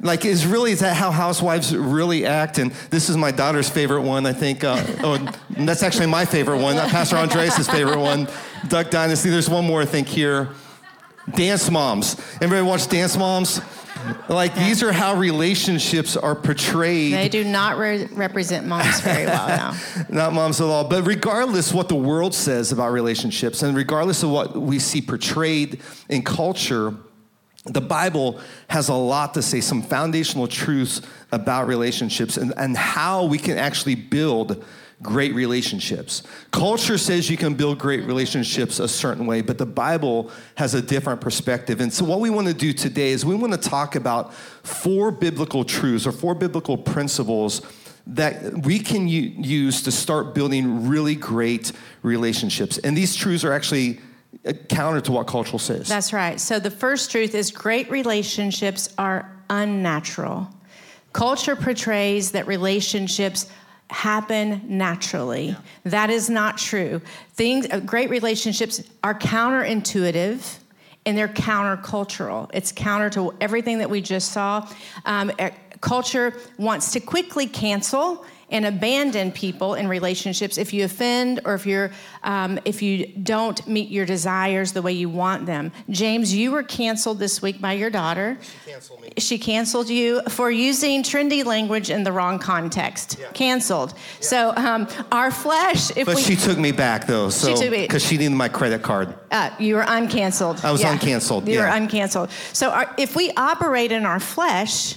like 0.00 0.24
is 0.24 0.46
really 0.46 0.72
is 0.72 0.80
that 0.80 0.96
how 0.96 1.10
housewives 1.10 1.76
really 1.76 2.24
act? 2.24 2.56
And 2.58 2.70
this 2.88 3.10
is 3.10 3.18
my 3.18 3.30
daughter's 3.30 3.68
favorite 3.68 4.00
one, 4.00 4.24
I 4.24 4.32
think. 4.32 4.64
Uh, 4.64 4.82
oh, 5.04 5.32
that's 5.50 5.82
actually 5.82 6.06
my 6.06 6.24
favorite 6.24 6.62
one. 6.62 6.76
Pastor 6.76 7.16
Andreas' 7.16 7.68
favorite 7.68 8.00
one. 8.00 8.28
Duck 8.68 8.90
Dynasty. 8.90 9.28
There's 9.28 9.50
one 9.50 9.66
more 9.66 9.82
I 9.82 9.84
think 9.84 10.08
here. 10.08 10.48
Dance 11.34 11.70
Moms. 11.70 12.18
Everybody 12.40 12.62
watch 12.62 12.88
Dance 12.88 13.16
Moms? 13.16 13.60
Like 14.28 14.54
yeah. 14.54 14.68
these 14.68 14.82
are 14.82 14.92
how 14.92 15.16
relationships 15.16 16.16
are 16.16 16.34
portrayed. 16.34 17.12
They 17.12 17.28
do 17.28 17.44
not 17.44 17.76
re- 17.76 18.06
represent 18.12 18.66
moms 18.66 19.00
very 19.00 19.26
well 19.26 19.48
now. 19.48 19.76
not 20.08 20.32
moms 20.32 20.60
at 20.60 20.66
all. 20.66 20.84
But 20.84 21.06
regardless 21.06 21.74
what 21.74 21.88
the 21.88 21.96
world 21.96 22.32
says 22.32 22.72
about 22.72 22.92
relationships, 22.92 23.62
and 23.62 23.76
regardless 23.76 24.22
of 24.22 24.30
what 24.30 24.56
we 24.56 24.78
see 24.78 25.02
portrayed 25.02 25.80
in 26.08 26.22
culture, 26.22 26.94
the 27.66 27.80
Bible 27.80 28.40
has 28.68 28.88
a 28.88 28.94
lot 28.94 29.34
to 29.34 29.42
say, 29.42 29.60
some 29.60 29.82
foundational 29.82 30.46
truths 30.46 31.02
about 31.32 31.66
relationships 31.66 32.36
and, 32.36 32.52
and 32.56 32.76
how 32.76 33.24
we 33.24 33.38
can 33.38 33.58
actually 33.58 33.94
build 33.94 34.64
great 35.02 35.34
relationships. 35.34 36.22
Culture 36.52 36.96
says 36.96 37.28
you 37.28 37.36
can 37.36 37.54
build 37.54 37.78
great 37.78 38.04
relationships 38.04 38.78
a 38.78 38.88
certain 38.88 39.26
way, 39.26 39.42
but 39.42 39.58
the 39.58 39.66
Bible 39.66 40.30
has 40.54 40.74
a 40.74 40.80
different 40.80 41.20
perspective. 41.20 41.80
And 41.80 41.92
so, 41.92 42.04
what 42.04 42.20
we 42.20 42.30
want 42.30 42.46
to 42.46 42.54
do 42.54 42.72
today 42.72 43.10
is 43.10 43.24
we 43.24 43.34
want 43.34 43.52
to 43.52 43.68
talk 43.68 43.94
about 43.94 44.32
four 44.34 45.10
biblical 45.10 45.64
truths 45.64 46.06
or 46.06 46.12
four 46.12 46.34
biblical 46.34 46.78
principles 46.78 47.60
that 48.08 48.64
we 48.64 48.78
can 48.78 49.08
use 49.08 49.82
to 49.82 49.90
start 49.90 50.32
building 50.32 50.88
really 50.88 51.16
great 51.16 51.72
relationships. 52.02 52.78
And 52.78 52.96
these 52.96 53.16
truths 53.16 53.44
are 53.44 53.52
actually 53.52 53.98
counter 54.54 55.00
to 55.00 55.12
what 55.12 55.26
cultural 55.26 55.58
says. 55.58 55.88
That's 55.88 56.12
right. 56.12 56.40
So 56.40 56.58
the 56.58 56.70
first 56.70 57.10
truth 57.10 57.34
is 57.34 57.50
great 57.50 57.90
relationships 57.90 58.92
are 58.98 59.30
unnatural. 59.50 60.48
Culture 61.12 61.56
portrays 61.56 62.32
that 62.32 62.46
relationships 62.46 63.48
happen 63.90 64.62
naturally. 64.66 65.48
Yeah. 65.48 65.56
That 65.84 66.10
is 66.10 66.28
not 66.28 66.58
true. 66.58 67.00
Things 67.34 67.66
uh, 67.70 67.80
great 67.80 68.10
relationships 68.10 68.82
are 69.02 69.14
counterintuitive 69.14 70.58
and 71.06 71.16
they're 71.16 71.28
countercultural. 71.28 72.50
It's 72.52 72.72
counter 72.72 73.08
to 73.10 73.32
everything 73.40 73.78
that 73.78 73.88
we 73.88 74.00
just 74.00 74.32
saw. 74.32 74.68
Um, 75.04 75.30
uh, 75.38 75.50
culture 75.80 76.34
wants 76.58 76.92
to 76.92 77.00
quickly 77.00 77.46
cancel 77.46 78.24
and 78.50 78.64
abandon 78.64 79.32
people 79.32 79.74
in 79.74 79.88
relationships 79.88 80.56
if 80.56 80.72
you 80.72 80.84
offend 80.84 81.40
or 81.44 81.54
if 81.54 81.66
you're 81.66 81.90
um, 82.22 82.58
if 82.64 82.80
you 82.80 83.06
don't 83.06 83.66
meet 83.66 83.90
your 83.90 84.06
desires 84.06 84.72
the 84.72 84.82
way 84.82 84.92
you 84.92 85.08
want 85.08 85.46
them. 85.46 85.72
James 85.90 86.34
you 86.34 86.52
were 86.52 86.62
canceled 86.62 87.18
this 87.18 87.42
week 87.42 87.60
by 87.60 87.72
your 87.72 87.90
daughter. 87.90 88.38
She 88.40 88.70
canceled 88.70 89.00
me. 89.00 89.12
She 89.18 89.38
canceled 89.38 89.88
you 89.88 90.22
for 90.28 90.50
using 90.50 91.02
trendy 91.02 91.44
language 91.44 91.90
in 91.90 92.04
the 92.04 92.12
wrong 92.12 92.38
context. 92.38 93.18
Yeah. 93.18 93.30
canceled. 93.32 93.94
Yeah. 93.94 94.26
so 94.26 94.52
um, 94.56 94.88
our 95.10 95.30
flesh 95.30 95.96
if 95.96 96.06
but 96.06 96.16
we, 96.16 96.22
she 96.22 96.36
took 96.36 96.58
me 96.58 96.72
back 96.72 97.06
though 97.06 97.30
so 97.30 97.48
because 97.70 98.02
she, 98.02 98.10
she, 98.10 98.18
needed 98.18 98.36
my 98.36 98.48
credit 98.48 98.82
card. 98.82 99.14
Uh, 99.30 99.50
you 99.58 99.74
were 99.74 99.82
uncanceled. 99.82 100.64
I 100.64 100.70
was 100.70 100.82
yeah. 100.82 100.96
uncanceled 100.96 101.46
you 101.46 101.54
yeah. 101.54 101.62
were 101.62 101.86
uncanceled. 101.86 102.30
So 102.54 102.70
our, 102.70 102.94
if 102.96 103.16
we 103.16 103.32
operate 103.36 103.92
in 103.92 104.06
our 104.06 104.20
flesh 104.20 104.96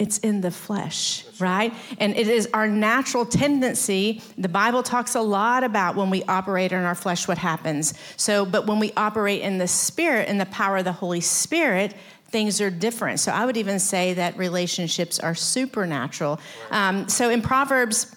it's 0.00 0.16
in 0.18 0.40
the 0.40 0.50
flesh, 0.50 1.26
right? 1.40 1.72
And 1.98 2.16
it 2.16 2.28
is 2.28 2.48
our 2.54 2.68
natural 2.68 3.24
tendency. 3.24 4.22
The 4.38 4.48
Bible 4.48 4.82
talks 4.82 5.14
a 5.14 5.20
lot 5.20 5.64
about 5.64 5.96
when 5.96 6.10
we 6.10 6.22
operate 6.24 6.72
in 6.72 6.82
our 6.82 6.94
flesh, 6.94 7.26
what 7.26 7.38
happens. 7.38 7.94
So, 8.16 8.44
but 8.44 8.66
when 8.66 8.78
we 8.78 8.92
operate 8.96 9.42
in 9.42 9.58
the 9.58 9.68
Spirit, 9.68 10.28
in 10.28 10.38
the 10.38 10.46
power 10.46 10.78
of 10.78 10.84
the 10.84 10.92
Holy 10.92 11.20
Spirit, 11.20 11.94
things 12.28 12.60
are 12.60 12.70
different. 12.70 13.20
So, 13.20 13.32
I 13.32 13.46
would 13.46 13.56
even 13.56 13.78
say 13.78 14.14
that 14.14 14.36
relationships 14.36 15.18
are 15.18 15.34
supernatural. 15.34 16.40
Um, 16.70 17.08
so, 17.08 17.30
in 17.30 17.42
Proverbs 17.42 18.14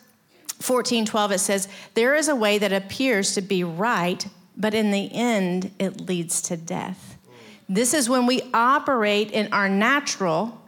14 0.60 1.06
12, 1.06 1.32
it 1.32 1.40
says, 1.40 1.68
There 1.94 2.16
is 2.16 2.28
a 2.28 2.36
way 2.36 2.58
that 2.58 2.74
appears 2.74 3.36
to 3.36 3.42
be 3.42 3.64
right, 3.64 4.26
but 4.58 4.74
in 4.74 4.92
the 4.92 5.12
end, 5.14 5.72
it 5.80 6.02
leads 6.02 6.42
to 6.44 6.58
death. 6.58 7.18
This 7.70 7.94
is 7.94 8.10
when 8.10 8.26
we 8.26 8.42
operate 8.54 9.32
in 9.32 9.52
our 9.54 9.70
natural 9.70 10.60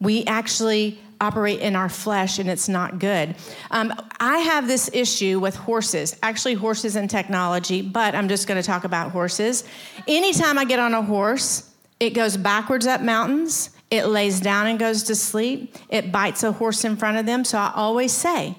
we 0.00 0.24
actually 0.24 0.98
operate 1.20 1.60
in 1.60 1.76
our 1.76 1.88
flesh 1.88 2.38
and 2.38 2.48
it's 2.48 2.68
not 2.68 2.98
good. 2.98 3.34
Um, 3.70 3.92
I 4.20 4.38
have 4.38 4.66
this 4.66 4.90
issue 4.92 5.40
with 5.40 5.54
horses, 5.54 6.16
actually, 6.22 6.54
horses 6.54 6.96
and 6.96 7.08
technology, 7.08 7.82
but 7.82 8.14
I'm 8.14 8.28
just 8.28 8.46
going 8.46 8.60
to 8.60 8.66
talk 8.66 8.84
about 8.84 9.10
horses. 9.10 9.64
Anytime 10.06 10.58
I 10.58 10.64
get 10.64 10.78
on 10.78 10.94
a 10.94 11.02
horse, 11.02 11.70
it 12.00 12.10
goes 12.10 12.36
backwards 12.36 12.86
up 12.86 13.00
mountains, 13.00 13.70
it 13.90 14.06
lays 14.06 14.40
down 14.40 14.66
and 14.66 14.78
goes 14.78 15.04
to 15.04 15.14
sleep, 15.14 15.74
it 15.88 16.12
bites 16.12 16.42
a 16.42 16.52
horse 16.52 16.84
in 16.84 16.96
front 16.96 17.16
of 17.16 17.26
them. 17.26 17.44
So 17.44 17.58
I 17.58 17.72
always 17.74 18.12
say, 18.12 18.56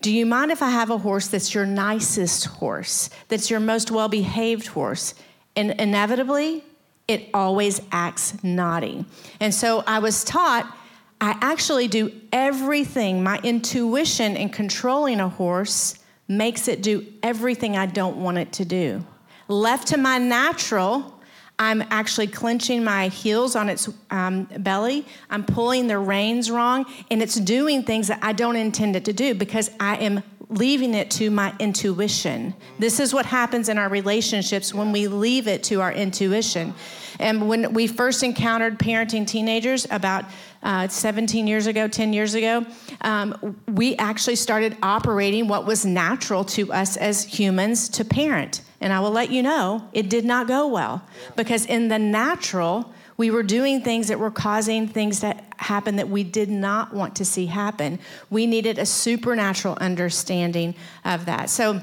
do 0.00 0.12
you 0.12 0.26
mind 0.26 0.52
if 0.52 0.62
I 0.62 0.70
have 0.70 0.90
a 0.90 0.98
horse 0.98 1.26
that's 1.28 1.52
your 1.54 1.66
nicest 1.66 2.46
horse, 2.46 3.10
that's 3.28 3.50
your 3.50 3.60
most 3.60 3.90
well 3.90 4.08
behaved 4.08 4.68
horse? 4.68 5.14
And 5.56 5.72
inevitably, 5.72 6.62
it 7.08 7.28
always 7.34 7.80
acts 7.90 8.42
naughty. 8.44 9.04
And 9.40 9.52
so 9.52 9.82
I 9.86 9.98
was 9.98 10.22
taught 10.22 10.72
I 11.20 11.36
actually 11.40 11.88
do 11.88 12.12
everything. 12.32 13.22
My 13.22 13.38
intuition 13.42 14.36
in 14.36 14.50
controlling 14.50 15.20
a 15.20 15.28
horse 15.28 15.98
makes 16.28 16.68
it 16.68 16.82
do 16.82 17.06
everything 17.22 17.76
I 17.76 17.86
don't 17.86 18.18
want 18.18 18.38
it 18.38 18.52
to 18.54 18.64
do. 18.64 19.04
Left 19.48 19.88
to 19.88 19.96
my 19.96 20.18
natural, 20.18 21.18
I'm 21.58 21.82
actually 21.90 22.28
clenching 22.28 22.84
my 22.84 23.08
heels 23.08 23.56
on 23.56 23.68
its 23.68 23.88
um, 24.10 24.44
belly. 24.58 25.06
I'm 25.28 25.44
pulling 25.44 25.88
the 25.88 25.98
reins 25.98 26.50
wrong, 26.50 26.86
and 27.10 27.20
it's 27.20 27.34
doing 27.34 27.82
things 27.82 28.08
that 28.08 28.20
I 28.22 28.32
don't 28.32 28.56
intend 28.56 28.94
it 28.94 29.04
to 29.06 29.12
do 29.12 29.34
because 29.34 29.70
I 29.80 29.96
am 29.96 30.22
leaving 30.50 30.94
it 30.94 31.10
to 31.10 31.30
my 31.30 31.54
intuition. 31.58 32.54
This 32.78 33.00
is 33.00 33.12
what 33.12 33.26
happens 33.26 33.68
in 33.68 33.76
our 33.76 33.88
relationships 33.88 34.72
when 34.72 34.92
we 34.92 35.06
leave 35.08 35.46
it 35.46 35.62
to 35.64 35.80
our 35.80 35.92
intuition. 35.92 36.74
And 37.18 37.48
when 37.48 37.72
we 37.74 37.86
first 37.86 38.22
encountered 38.22 38.78
parenting 38.78 39.26
teenagers 39.26 39.86
about 39.90 40.24
uh, 40.62 40.88
17 40.88 41.46
years 41.46 41.66
ago, 41.66 41.88
10 41.88 42.12
years 42.12 42.34
ago, 42.34 42.66
um, 43.02 43.56
we 43.68 43.96
actually 43.96 44.36
started 44.36 44.76
operating 44.82 45.48
what 45.48 45.66
was 45.66 45.84
natural 45.84 46.44
to 46.44 46.72
us 46.72 46.96
as 46.96 47.24
humans 47.24 47.88
to 47.90 48.04
parent. 48.04 48.62
And 48.80 48.92
I 48.92 49.00
will 49.00 49.10
let 49.10 49.30
you 49.30 49.42
know, 49.42 49.88
it 49.92 50.08
did 50.08 50.24
not 50.24 50.46
go 50.46 50.66
well 50.66 51.02
because 51.36 51.66
in 51.66 51.88
the 51.88 51.98
natural, 51.98 52.92
we 53.16 53.30
were 53.30 53.42
doing 53.42 53.82
things 53.82 54.08
that 54.08 54.18
were 54.18 54.30
causing 54.30 54.86
things 54.86 55.20
that 55.20 55.44
happen 55.56 55.96
that 55.96 56.08
we 56.08 56.22
did 56.22 56.48
not 56.48 56.94
want 56.94 57.16
to 57.16 57.24
see 57.24 57.46
happen. 57.46 57.98
We 58.30 58.46
needed 58.46 58.78
a 58.78 58.86
supernatural 58.86 59.76
understanding 59.80 60.76
of 61.04 61.26
that. 61.26 61.50
So, 61.50 61.80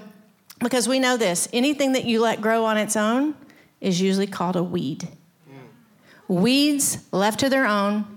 because 0.60 0.88
we 0.88 1.00
know 1.00 1.18
this, 1.18 1.50
anything 1.52 1.92
that 1.92 2.06
you 2.06 2.22
let 2.22 2.40
grow 2.40 2.64
on 2.64 2.78
its 2.78 2.96
own 2.96 3.36
is 3.82 4.00
usually 4.00 4.28
called 4.28 4.56
a 4.56 4.64
weed. 4.64 5.10
Weeds 6.30 7.06
left 7.12 7.42
to 7.42 7.50
their 7.50 7.68
own 7.68 8.15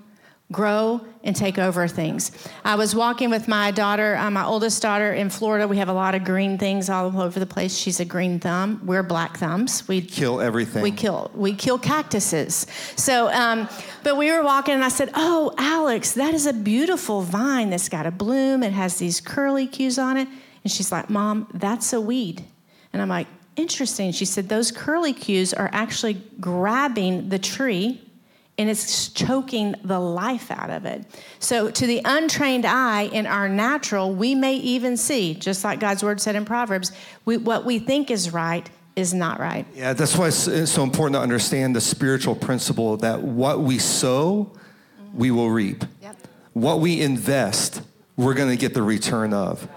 grow 0.50 1.00
and 1.24 1.36
take 1.36 1.58
over 1.58 1.86
things. 1.86 2.32
I 2.64 2.76
was 2.76 2.94
walking 2.94 3.28
with 3.28 3.48
my 3.48 3.70
daughter, 3.70 4.16
uh, 4.16 4.30
my 4.30 4.44
oldest 4.44 4.80
daughter 4.80 5.12
in 5.12 5.28
Florida. 5.28 5.68
We 5.68 5.76
have 5.76 5.90
a 5.90 5.92
lot 5.92 6.14
of 6.14 6.24
green 6.24 6.56
things 6.56 6.88
all 6.88 7.20
over 7.20 7.38
the 7.38 7.46
place. 7.46 7.76
She's 7.76 8.00
a 8.00 8.04
green 8.06 8.40
thumb. 8.40 8.80
We're 8.84 9.02
black 9.02 9.36
thumbs. 9.36 9.86
We 9.86 10.00
kill 10.00 10.40
everything. 10.40 10.82
We 10.82 10.90
kill 10.90 11.30
we 11.34 11.54
kill 11.54 11.78
cactuses. 11.78 12.66
So, 12.96 13.28
um, 13.28 13.68
but 14.02 14.16
we 14.16 14.30
were 14.32 14.42
walking, 14.42 14.74
and 14.74 14.84
I 14.84 14.88
said, 14.88 15.10
"Oh, 15.14 15.52
Alex, 15.58 16.12
that 16.12 16.32
is 16.32 16.46
a 16.46 16.54
beautiful 16.54 17.20
vine 17.20 17.68
that's 17.68 17.90
got 17.90 18.06
a 18.06 18.10
bloom. 18.10 18.62
It 18.62 18.72
has 18.72 18.96
these 18.96 19.20
curly 19.20 19.66
cues 19.66 19.98
on 19.98 20.16
it." 20.16 20.28
And 20.64 20.72
she's 20.72 20.90
like, 20.90 21.10
"Mom, 21.10 21.48
that's 21.52 21.92
a 21.92 22.00
weed." 22.00 22.42
And 22.94 23.02
I'm 23.02 23.08
like, 23.10 23.26
"Interesting." 23.56 24.12
She 24.12 24.24
said, 24.24 24.48
"Those 24.48 24.72
curly 24.72 25.12
cues 25.12 25.52
are 25.52 25.68
actually 25.74 26.22
grabbing 26.40 27.28
the 27.28 27.38
tree." 27.38 28.00
And 28.58 28.68
it's 28.68 29.08
choking 29.10 29.76
the 29.84 30.00
life 30.00 30.50
out 30.50 30.68
of 30.68 30.84
it. 30.84 31.04
So, 31.38 31.70
to 31.70 31.86
the 31.86 32.00
untrained 32.04 32.66
eye 32.66 33.02
in 33.02 33.26
our 33.26 33.48
natural, 33.48 34.12
we 34.12 34.34
may 34.34 34.56
even 34.56 34.96
see, 34.96 35.34
just 35.34 35.62
like 35.62 35.78
God's 35.78 36.02
word 36.02 36.20
said 36.20 36.34
in 36.34 36.44
Proverbs, 36.44 36.90
we, 37.24 37.36
what 37.36 37.64
we 37.64 37.78
think 37.78 38.10
is 38.10 38.32
right 38.32 38.68
is 38.96 39.14
not 39.14 39.38
right. 39.38 39.64
Yeah, 39.74 39.92
that's 39.92 40.16
why 40.16 40.26
it's 40.26 40.70
so 40.70 40.82
important 40.82 41.14
to 41.14 41.20
understand 41.20 41.76
the 41.76 41.80
spiritual 41.80 42.34
principle 42.34 42.96
that 42.98 43.22
what 43.22 43.60
we 43.60 43.78
sow, 43.78 44.50
we 45.14 45.30
will 45.30 45.50
reap. 45.50 45.84
Yep. 46.02 46.16
What 46.54 46.80
we 46.80 47.00
invest, 47.00 47.80
we're 48.16 48.34
going 48.34 48.50
to 48.50 48.56
get 48.56 48.74
the 48.74 48.82
return 48.82 49.32
of. 49.32 49.68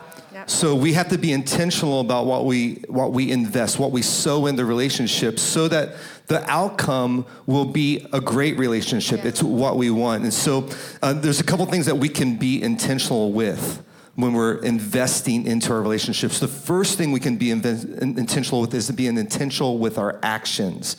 So 0.47 0.75
we 0.75 0.93
have 0.93 1.09
to 1.09 1.17
be 1.17 1.31
intentional 1.31 1.99
about 1.99 2.25
what 2.25 2.45
we 2.45 2.83
what 2.87 3.13
we 3.13 3.31
invest, 3.31 3.79
what 3.79 3.91
we 3.91 4.01
sow 4.01 4.47
in 4.47 4.55
the 4.55 4.65
relationships, 4.65 5.41
so 5.41 5.67
that 5.67 5.95
the 6.31 6.49
outcome 6.49 7.25
will 7.45 7.65
be 7.65 8.07
a 8.13 8.21
great 8.21 8.57
relationship. 8.57 9.19
Yeah. 9.19 9.27
It's 9.27 9.43
what 9.43 9.75
we 9.75 9.91
want. 9.91 10.23
And 10.23 10.33
so 10.33 10.69
uh, 11.01 11.11
there's 11.11 11.41
a 11.41 11.43
couple 11.43 11.65
things 11.65 11.85
that 11.87 11.97
we 11.97 12.07
can 12.07 12.37
be 12.37 12.63
intentional 12.63 13.33
with 13.33 13.83
when 14.15 14.31
we're 14.31 14.55
investing 14.59 15.45
into 15.45 15.73
our 15.73 15.81
relationships. 15.81 16.39
The 16.39 16.47
first 16.47 16.97
thing 16.97 17.11
we 17.11 17.19
can 17.19 17.35
be 17.35 17.47
inv- 17.47 18.01
intentional 18.01 18.61
with 18.61 18.73
is 18.73 18.87
to 18.87 18.93
be 18.93 19.07
intentional 19.07 19.77
with 19.77 19.97
our 19.97 20.19
actions. 20.23 20.95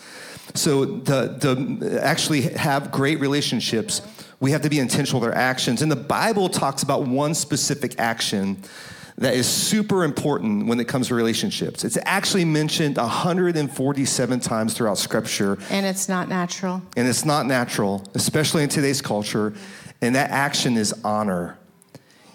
So 0.54 0.84
the, 0.84 1.28
the 1.40 2.00
actually 2.02 2.42
have 2.42 2.90
great 2.90 3.18
relationships, 3.18 4.02
we 4.38 4.50
have 4.50 4.60
to 4.62 4.68
be 4.68 4.80
intentional 4.80 5.18
with 5.18 5.30
our 5.30 5.34
actions. 5.34 5.80
And 5.80 5.90
the 5.90 5.96
Bible 5.96 6.50
talks 6.50 6.82
about 6.82 7.06
one 7.06 7.32
specific 7.32 7.98
action 7.98 8.58
that 9.18 9.34
is 9.34 9.46
super 9.46 10.04
important 10.04 10.66
when 10.66 10.80
it 10.80 10.88
comes 10.88 11.08
to 11.08 11.14
relationships. 11.14 11.84
It's 11.84 11.98
actually 12.04 12.44
mentioned 12.44 12.96
147 12.96 14.40
times 14.40 14.74
throughout 14.74 14.98
Scripture. 14.98 15.58
And 15.70 15.84
it's 15.84 16.08
not 16.08 16.28
natural. 16.28 16.82
And 16.96 17.06
it's 17.06 17.24
not 17.24 17.46
natural, 17.46 18.08
especially 18.14 18.62
in 18.62 18.68
today's 18.68 19.02
culture. 19.02 19.52
And 20.00 20.14
that 20.14 20.30
action 20.30 20.76
is 20.76 20.92
honor. 21.04 21.58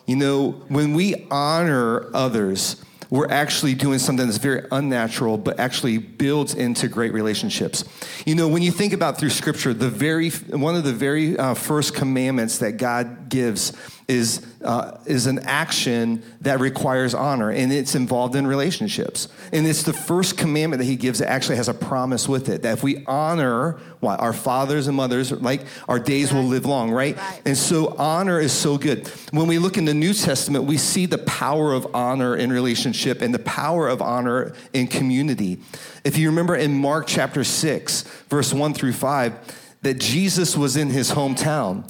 You 0.05 0.15
know, 0.15 0.51
when 0.69 0.93
we 0.93 1.27
honor 1.29 2.09
others, 2.15 2.81
we're 3.09 3.29
actually 3.29 3.73
doing 3.73 3.99
something 3.99 4.25
that's 4.25 4.37
very 4.37 4.65
unnatural, 4.71 5.37
but 5.37 5.59
actually 5.59 5.97
builds 5.97 6.53
into 6.55 6.87
great 6.87 7.13
relationships. 7.13 7.85
You 8.25 8.35
know, 8.35 8.47
when 8.47 8.61
you 8.61 8.71
think 8.71 8.93
about 8.93 9.17
through 9.17 9.29
Scripture, 9.29 9.73
the 9.73 9.89
very 9.89 10.29
one 10.29 10.75
of 10.75 10.83
the 10.83 10.93
very 10.93 11.37
uh, 11.37 11.53
first 11.53 11.95
commandments 11.95 12.57
that 12.59 12.73
God 12.73 13.29
gives 13.29 13.73
is, 14.07 14.45
uh, 14.63 14.97
is 15.05 15.27
an 15.27 15.39
action 15.39 16.23
that 16.39 16.61
requires 16.61 17.13
honor, 17.13 17.51
and 17.51 17.73
it's 17.73 17.93
involved 17.93 18.35
in 18.35 18.47
relationships. 18.47 19.27
And 19.51 19.67
it's 19.67 19.83
the 19.83 19.91
first 19.91 20.37
commandment 20.37 20.79
that 20.79 20.85
he 20.85 20.95
gives 20.95 21.19
that 21.19 21.29
actually 21.29 21.57
has 21.57 21.67
a 21.67 21.73
promise 21.73 22.27
with 22.27 22.47
it 22.47 22.61
that 22.61 22.71
if 22.71 22.83
we 22.83 23.03
honor 23.05 23.73
what, 23.99 24.21
our 24.21 24.31
fathers 24.31 24.87
and 24.87 24.95
mothers, 24.95 25.33
like 25.33 25.65
our 25.89 25.99
days 25.99 26.31
right. 26.31 26.39
will 26.39 26.47
live 26.47 26.65
long, 26.65 26.89
right? 26.89 27.17
right? 27.17 27.41
And 27.45 27.57
so 27.57 27.95
honor 27.97 28.39
is 28.39 28.53
so 28.53 28.77
good. 28.77 29.09
When 29.31 29.47
we 29.47 29.57
look 29.57 29.77
in 29.77 29.83
the 29.83 29.93
New 29.93 30.13
Testament, 30.13 30.63
we 30.63 30.77
see 30.77 31.05
the 31.05 31.17
power 31.17 31.73
of 31.73 31.93
honor 31.93 32.37
in 32.37 32.49
relationship 32.49 33.21
and 33.21 33.33
the 33.33 33.39
power 33.39 33.89
of 33.89 34.01
honor 34.01 34.53
in 34.71 34.87
community. 34.87 35.59
If 36.05 36.17
you 36.17 36.29
remember 36.29 36.55
in 36.55 36.73
Mark 36.73 37.07
chapter 37.07 37.43
6, 37.43 38.03
verse 38.29 38.53
1 38.53 38.73
through 38.73 38.93
5, 38.93 39.77
that 39.81 39.99
Jesus 39.99 40.55
was 40.55 40.77
in 40.77 40.89
his 40.89 41.11
hometown. 41.11 41.89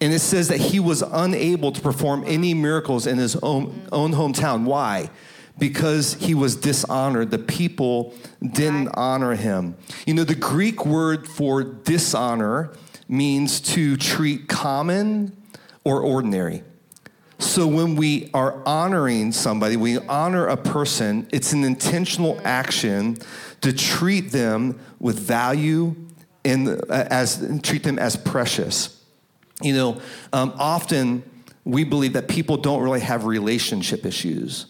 And 0.00 0.12
it 0.12 0.20
says 0.20 0.48
that 0.48 0.58
he 0.60 0.78
was 0.78 1.02
unable 1.02 1.72
to 1.72 1.80
perform 1.80 2.24
any 2.26 2.54
miracles 2.54 3.06
in 3.06 3.18
his 3.18 3.36
own, 3.36 3.86
own 3.90 4.12
hometown. 4.12 4.64
Why? 4.64 5.10
Because 5.58 6.14
he 6.14 6.34
was 6.34 6.54
dishonored. 6.54 7.32
The 7.32 7.38
people 7.38 8.14
didn't 8.40 8.88
honor 8.94 9.34
him. 9.34 9.76
You 10.06 10.14
know, 10.14 10.24
the 10.24 10.36
Greek 10.36 10.86
word 10.86 11.26
for 11.26 11.64
dishonor 11.64 12.72
means 13.08 13.60
to 13.60 13.96
treat 13.96 14.48
common 14.48 15.36
or 15.82 16.00
ordinary. 16.00 16.62
So 17.40 17.66
when 17.66 17.96
we 17.96 18.30
are 18.34 18.62
honoring 18.66 19.32
somebody, 19.32 19.76
we 19.76 19.98
honor 19.98 20.46
a 20.46 20.56
person, 20.56 21.28
it's 21.32 21.52
an 21.52 21.64
intentional 21.64 22.40
action 22.44 23.16
to 23.60 23.72
treat 23.72 24.32
them 24.32 24.78
with 24.98 25.18
value 25.18 25.94
and 26.44 26.68
uh, 26.68 27.06
as 27.10 27.60
treat 27.62 27.84
them 27.84 27.98
as 27.98 28.16
precious. 28.16 28.97
You 29.62 29.74
know, 29.74 30.00
um, 30.32 30.54
often 30.58 31.22
we 31.64 31.84
believe 31.84 32.12
that 32.14 32.28
people 32.28 32.56
don't 32.56 32.82
really 32.82 33.00
have 33.00 33.24
relationship 33.24 34.06
issues. 34.06 34.66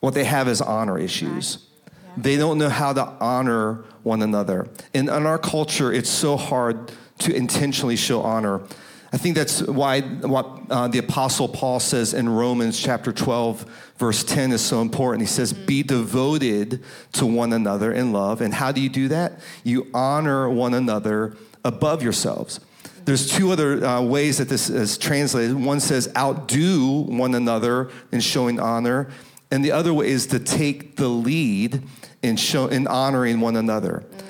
What 0.00 0.14
they 0.14 0.24
have 0.24 0.46
is 0.46 0.60
honor 0.60 0.98
issues. 0.98 1.66
Yeah. 1.86 2.12
They 2.18 2.36
don't 2.36 2.58
know 2.58 2.68
how 2.68 2.92
to 2.92 3.04
honor 3.20 3.84
one 4.02 4.22
another. 4.22 4.68
And 4.94 5.08
in 5.08 5.26
our 5.26 5.38
culture, 5.38 5.92
it's 5.92 6.10
so 6.10 6.36
hard 6.36 6.92
to 7.18 7.34
intentionally 7.34 7.96
show 7.96 8.22
honor. 8.22 8.62
I 9.12 9.18
think 9.18 9.34
that's 9.36 9.62
why 9.62 10.02
what 10.02 10.60
uh, 10.68 10.88
the 10.88 10.98
Apostle 10.98 11.48
Paul 11.48 11.80
says 11.80 12.12
in 12.12 12.28
Romans 12.28 12.78
chapter 12.78 13.12
12, 13.12 13.64
verse 13.96 14.22
10 14.22 14.52
is 14.52 14.60
so 14.60 14.82
important. 14.82 15.22
He 15.22 15.26
says, 15.26 15.52
Be 15.52 15.82
devoted 15.82 16.84
to 17.12 17.26
one 17.26 17.52
another 17.52 17.92
in 17.92 18.12
love. 18.12 18.40
And 18.40 18.52
how 18.52 18.72
do 18.72 18.80
you 18.80 18.88
do 18.88 19.08
that? 19.08 19.40
You 19.64 19.86
honor 19.94 20.48
one 20.50 20.74
another 20.74 21.36
above 21.64 22.02
yourselves. 22.02 22.60
There's 23.06 23.30
two 23.30 23.52
other 23.52 23.84
uh, 23.84 24.02
ways 24.02 24.38
that 24.38 24.48
this 24.48 24.68
is 24.68 24.98
translated. 24.98 25.54
One 25.54 25.78
says, 25.78 26.10
outdo 26.16 27.02
one 27.02 27.36
another 27.36 27.88
in 28.10 28.20
showing 28.20 28.58
honor. 28.58 29.08
And 29.50 29.64
the 29.64 29.70
other 29.70 29.94
way 29.94 30.08
is 30.08 30.26
to 30.26 30.40
take 30.40 30.96
the 30.96 31.08
lead 31.08 31.82
in, 32.22 32.36
show, 32.36 32.66
in 32.66 32.88
honoring 32.88 33.40
one 33.40 33.54
another. 33.54 34.04
Mm. 34.10 34.22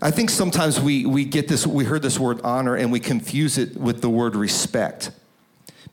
I 0.00 0.10
think 0.12 0.30
sometimes 0.30 0.80
we, 0.80 1.06
we 1.06 1.24
get 1.24 1.48
this, 1.48 1.66
we 1.66 1.84
heard 1.84 2.02
this 2.02 2.18
word 2.18 2.40
honor 2.42 2.76
and 2.76 2.92
we 2.92 3.00
confuse 3.00 3.58
it 3.58 3.76
with 3.76 4.00
the 4.00 4.08
word 4.08 4.36
respect. 4.36 5.10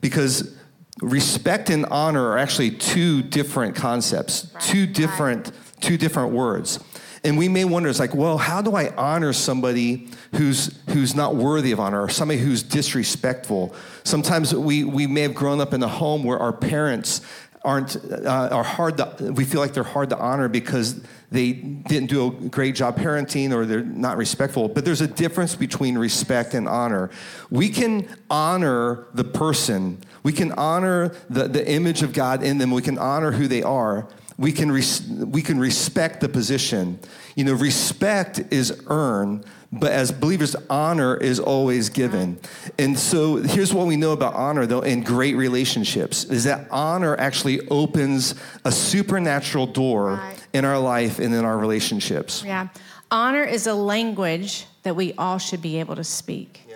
Because 0.00 0.56
respect 1.00 1.70
and 1.70 1.86
honor 1.86 2.24
are 2.28 2.38
actually 2.38 2.70
two 2.70 3.22
different 3.22 3.74
concepts, 3.74 4.48
right. 4.54 4.62
two 4.62 4.86
different, 4.86 5.50
two 5.80 5.96
different 5.96 6.32
words. 6.32 6.78
And 7.24 7.38
we 7.38 7.48
may 7.48 7.64
wonder, 7.64 7.88
it's 7.88 8.00
like, 8.00 8.14
well, 8.14 8.36
how 8.36 8.62
do 8.62 8.74
I 8.74 8.92
honor 8.96 9.32
somebody 9.32 10.08
who's, 10.34 10.76
who's 10.88 11.14
not 11.14 11.36
worthy 11.36 11.70
of 11.70 11.78
honor 11.78 12.02
or 12.02 12.08
somebody 12.08 12.40
who's 12.40 12.64
disrespectful? 12.64 13.74
Sometimes 14.02 14.52
we, 14.52 14.82
we 14.82 15.06
may 15.06 15.22
have 15.22 15.34
grown 15.34 15.60
up 15.60 15.72
in 15.72 15.82
a 15.82 15.88
home 15.88 16.24
where 16.24 16.38
our 16.38 16.52
parents 16.52 17.20
aren't, 17.64 17.96
uh, 18.10 18.48
are 18.50 18.64
hard 18.64 18.96
to, 18.96 19.32
we 19.36 19.44
feel 19.44 19.60
like 19.60 19.72
they're 19.72 19.84
hard 19.84 20.10
to 20.10 20.18
honor 20.18 20.48
because 20.48 21.00
they 21.30 21.52
didn't 21.52 22.10
do 22.10 22.26
a 22.26 22.30
great 22.48 22.74
job 22.74 22.96
parenting 22.96 23.54
or 23.54 23.66
they're 23.66 23.84
not 23.84 24.16
respectful. 24.16 24.68
But 24.68 24.84
there's 24.84 25.00
a 25.00 25.06
difference 25.06 25.54
between 25.54 25.96
respect 25.96 26.54
and 26.54 26.66
honor. 26.66 27.08
We 27.50 27.68
can 27.68 28.08
honor 28.30 29.06
the 29.14 29.24
person, 29.24 30.02
we 30.24 30.32
can 30.32 30.50
honor 30.52 31.14
the, 31.30 31.46
the 31.46 31.70
image 31.70 32.02
of 32.02 32.12
God 32.12 32.42
in 32.42 32.58
them, 32.58 32.72
we 32.72 32.82
can 32.82 32.98
honor 32.98 33.30
who 33.30 33.46
they 33.46 33.62
are 33.62 34.08
we 34.42 34.50
can, 34.50 34.72
res- 34.72 35.02
we 35.08 35.40
can 35.40 35.60
respect 35.60 36.20
the 36.20 36.28
position. 36.28 36.98
You 37.36 37.44
know, 37.44 37.52
respect 37.54 38.40
is 38.50 38.82
earned, 38.88 39.44
but 39.70 39.92
as 39.92 40.10
believers, 40.10 40.56
honor 40.68 41.16
is 41.16 41.38
always 41.38 41.88
given. 41.90 42.40
And 42.76 42.98
so 42.98 43.36
here's 43.36 43.72
what 43.72 43.86
we 43.86 43.96
know 43.96 44.10
about 44.10 44.34
honor, 44.34 44.66
though, 44.66 44.80
in 44.80 45.04
great 45.04 45.36
relationships 45.36 46.24
is 46.24 46.42
that 46.44 46.66
honor 46.72 47.14
actually 47.20 47.66
opens 47.68 48.34
a 48.64 48.72
supernatural 48.72 49.66
door 49.68 50.14
Right. 50.14 50.46
in 50.52 50.64
our 50.64 50.78
life 50.80 51.20
and 51.20 51.32
in 51.32 51.44
our 51.44 51.56
relationships. 51.56 52.42
Yeah. 52.44 52.66
Honor 53.12 53.44
is 53.44 53.68
a 53.68 53.74
language 53.74 54.66
that 54.82 54.96
we 54.96 55.12
all 55.14 55.38
should 55.38 55.62
be 55.62 55.78
able 55.78 55.94
to 55.94 56.04
speak. 56.04 56.66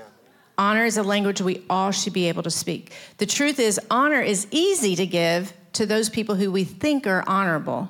Honor 0.59 0.85
is 0.87 0.97
a 0.97 1.03
language 1.03 1.43
we 1.43 1.65
all 1.69 1.91
should 1.91 2.13
be 2.15 2.29
able 2.29 2.43
to 2.45 2.51
speak. 2.51 2.93
The 3.19 3.27
truth 3.27 3.59
is, 3.59 3.79
honor 3.91 4.23
is 4.23 4.47
easy 4.53 4.95
to 4.97 5.05
give 5.05 5.53
to 5.77 5.87
those 5.87 6.09
people 6.09 6.35
who 6.35 6.51
we 6.51 6.65
think 6.65 7.07
are 7.07 7.23
honorable. 7.27 7.89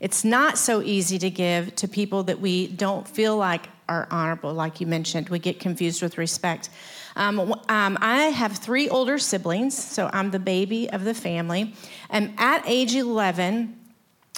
It's 0.00 0.24
not 0.24 0.58
so 0.58 0.82
easy 0.82 1.18
to 1.18 1.30
give 1.30 1.74
to 1.76 1.88
people 1.88 2.22
that 2.24 2.40
we 2.40 2.66
don't 2.66 3.06
feel 3.06 3.36
like 3.36 3.68
are 3.88 4.08
honorable, 4.10 4.52
like 4.52 4.80
you 4.80 4.86
mentioned. 4.86 5.28
We 5.28 5.38
get 5.38 5.60
confused 5.60 6.02
with 6.02 6.18
respect. 6.18 6.70
Um, 7.14 7.54
um, 7.68 7.98
I 8.00 8.24
have 8.24 8.56
three 8.56 8.88
older 8.88 9.18
siblings, 9.18 9.76
so 9.76 10.10
I'm 10.12 10.30
the 10.30 10.38
baby 10.38 10.90
of 10.90 11.04
the 11.04 11.14
family. 11.14 11.74
And 12.10 12.32
at 12.38 12.62
age 12.66 12.94
11, 12.94 13.78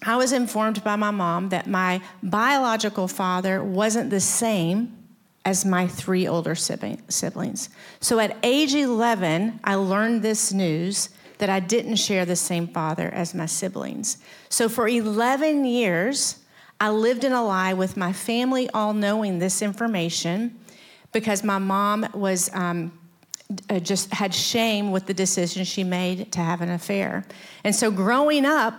I 0.05 0.17
was 0.17 0.33
informed 0.33 0.83
by 0.85 0.97
my 0.97 1.11
mom 1.11 1.49
that 1.49 1.67
my 1.67 2.01
biological 2.23 3.09
father 3.09 3.63
wasn't 3.65 4.11
the 4.11 4.21
same 4.21 4.97
as 5.45 5.65
my 5.65 5.87
three 5.87 6.27
older 6.27 6.55
sibling- 6.55 7.03
siblings. 7.09 7.69
So 8.01 8.19
at 8.19 8.37
age 8.43 8.75
11, 8.75 9.61
I 9.65 9.77
learned 9.77 10.23
this 10.23 10.53
news 10.53 11.09
that 11.39 11.49
I 11.49 11.61
didn't 11.61 11.97
share 11.97 12.25
the 12.25 12.37
same 12.37 12.69
father 12.69 13.09
as 13.09 13.35
my 13.35 13.47
siblings. 13.47 14.19
So 14.49 14.69
for 14.69 14.89
11 14.89 15.65
years, 15.65 16.39
I 16.81 16.91
lived 16.91 17.25
in 17.25 17.33
a 17.33 17.45
lie 17.45 17.75
with 17.75 17.97
my 17.97 18.13
family 18.13 18.69
all 18.71 18.93
knowing 18.93 19.39
this 19.39 19.63
information 19.63 20.59
because 21.13 21.43
my 21.43 21.59
mom 21.59 22.07
was 22.15 22.51
um, 22.55 22.93
uh, 23.71 23.79
just 23.81 24.13
had 24.13 24.35
shame 24.35 24.91
with 24.91 25.07
the 25.07 25.15
decision 25.15 25.65
she 25.65 25.83
made 25.83 26.31
to 26.33 26.41
have 26.41 26.61
an 26.61 26.71
affair. 26.71 27.25
And 27.65 27.75
so 27.75 27.91
growing 27.91 28.45
up, 28.45 28.75